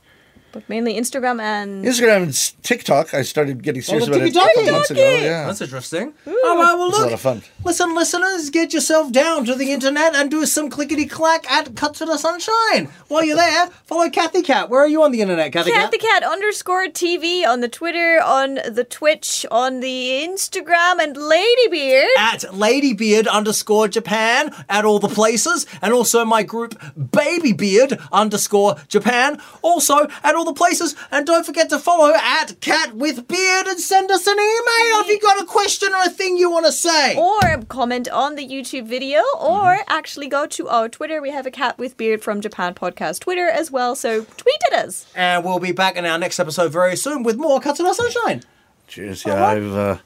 But 0.51 0.67
mainly 0.69 0.95
Instagram 0.95 1.39
and 1.41 1.85
Instagram 1.85 2.23
and 2.23 2.53
TikTok. 2.63 3.13
I 3.13 3.21
started 3.21 3.63
getting 3.63 3.81
serious 3.81 4.05
the 4.05 4.11
about 4.11 4.21
it 4.21 4.29
a 4.29 4.31
TikTok. 4.33 4.53
couple 4.55 4.71
months 4.73 4.91
ago. 4.91 5.15
Yeah, 5.15 5.45
That's 5.47 5.61
interesting. 5.61 6.13
All 6.27 6.33
right, 6.33 6.73
well, 6.75 6.87
it's 6.89 6.97
a 6.97 7.01
look. 7.01 7.05
lot 7.05 7.13
of 7.13 7.21
fun. 7.21 7.41
Listen, 7.63 7.95
listeners, 7.95 8.49
get 8.49 8.73
yourself 8.73 9.11
down 9.11 9.45
to 9.45 9.55
the 9.55 9.71
internet 9.71 10.15
and 10.15 10.29
do 10.29 10.45
some 10.45 10.69
clickety 10.69 11.05
clack 11.05 11.49
at 11.51 11.73
Katsura 11.75 12.17
Sunshine. 12.17 12.89
While 13.07 13.23
you're 13.23 13.35
there, 13.37 13.67
follow 13.85 14.09
Cathy 14.09 14.41
Cat. 14.41 14.69
Where 14.69 14.81
are 14.81 14.87
you 14.87 15.03
on 15.03 15.11
the 15.11 15.21
internet, 15.21 15.53
Cathy 15.53 15.71
Cat 15.71 15.91
the 15.91 15.97
Cat? 15.97 16.21
Cat 16.21 16.31
underscore 16.31 16.85
TV 16.87 17.45
on 17.47 17.61
the 17.61 17.69
Twitter, 17.69 18.19
on 18.23 18.55
the 18.55 18.83
Twitch, 18.83 19.45
on 19.51 19.79
the 19.79 20.25
Instagram, 20.27 20.99
and 20.99 21.15
Ladybeard. 21.15 22.07
At 22.17 22.41
Ladybeard 22.51 23.27
underscore 23.29 23.87
Japan 23.87 24.53
at 24.67 24.83
all 24.85 24.99
the 24.99 25.07
places, 25.07 25.65
and 25.81 25.93
also 25.93 26.25
my 26.25 26.43
group 26.43 26.77
Babybeard 26.97 28.01
underscore 28.11 28.75
Japan, 28.87 29.39
also 29.61 30.07
at 30.23 30.35
all 30.35 30.40
the 30.45 30.53
places. 30.53 30.95
And 31.11 31.25
don't 31.25 31.45
forget 31.45 31.69
to 31.69 31.79
follow 31.79 32.13
at 32.15 32.59
Cat 32.61 32.93
with 32.95 33.27
Beard 33.27 33.67
and 33.67 33.79
send 33.79 34.11
us 34.11 34.27
an 34.27 34.33
email 34.35 35.01
if 35.01 35.07
you 35.07 35.19
got 35.19 35.41
a 35.41 35.45
question 35.45 35.93
or 35.93 36.03
a 36.05 36.09
thing 36.09 36.37
you 36.37 36.49
want 36.51 36.65
to 36.65 36.71
say. 36.71 37.15
Or 37.17 37.61
comment 37.69 38.09
on 38.09 38.35
the 38.35 38.47
YouTube 38.47 38.85
video, 38.87 39.19
or 39.39 39.61
Mm-hmm. 39.61 39.81
actually 39.87 40.27
go 40.27 40.45
to 40.47 40.67
our 40.69 40.89
Twitter. 40.89 41.21
We 41.21 41.31
have 41.31 41.45
a 41.45 41.51
Cat 41.51 41.77
with 41.77 41.95
Beard 41.97 42.21
from 42.23 42.41
Japan 42.41 42.73
podcast 42.73 43.19
Twitter 43.21 43.47
as 43.47 43.71
well. 43.71 43.95
So 43.95 44.23
tweet 44.23 44.61
at 44.71 44.85
us. 44.85 45.05
And 45.15 45.43
we'll 45.45 45.59
be 45.59 45.71
back 45.71 45.95
in 45.95 46.05
our 46.05 46.17
next 46.17 46.39
episode 46.39 46.71
very 46.71 46.95
soon 46.95 47.23
with 47.23 47.37
more 47.37 47.59
Katsura 47.59 47.93
Sunshine. 47.93 48.43
Cheers. 48.87 49.25
Yeah, 49.25 49.45
I've 49.45 49.71
uh, 49.73 49.97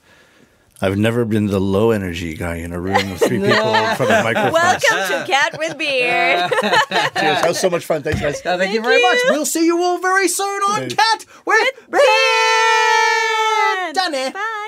I've 0.81 0.97
never 0.97 1.23
been 1.23 1.45
the 1.47 1.59
low 1.59 1.91
energy 1.91 2.35
guy 2.35 2.55
in 2.57 2.73
a 2.73 2.79
room 2.79 3.11
with 3.11 3.21
three 3.23 3.39
people 3.41 3.73
in 3.73 3.95
front 3.95 4.11
of 4.11 4.23
microphones. 4.23 4.53
Welcome 4.53 5.19
to 5.19 5.25
Cat 5.25 5.57
with 5.57 5.77
Beard. 5.77 6.51
Cheers. 6.61 7.11
That 7.13 7.45
was 7.47 7.59
so 7.59 7.69
much 7.69 7.85
fun. 7.85 8.03
Thanks, 8.03 8.19
guys. 8.19 8.45
Uh, 8.45 8.57
thank, 8.57 8.73
you 8.73 8.81
very 8.81 8.97
you. 8.97 9.01
much. 9.01 9.17
We'll 9.29 9.45
see 9.45 9.65
you 9.65 9.81
all 9.81 9.99
very 9.99 10.27
soon 10.27 10.61
on 10.63 10.89
Cat 10.89 11.25
with 11.45 11.89
Beard. 11.89 12.03
Done 13.95 14.13
it. 14.13 14.33
Bye. 14.33 14.64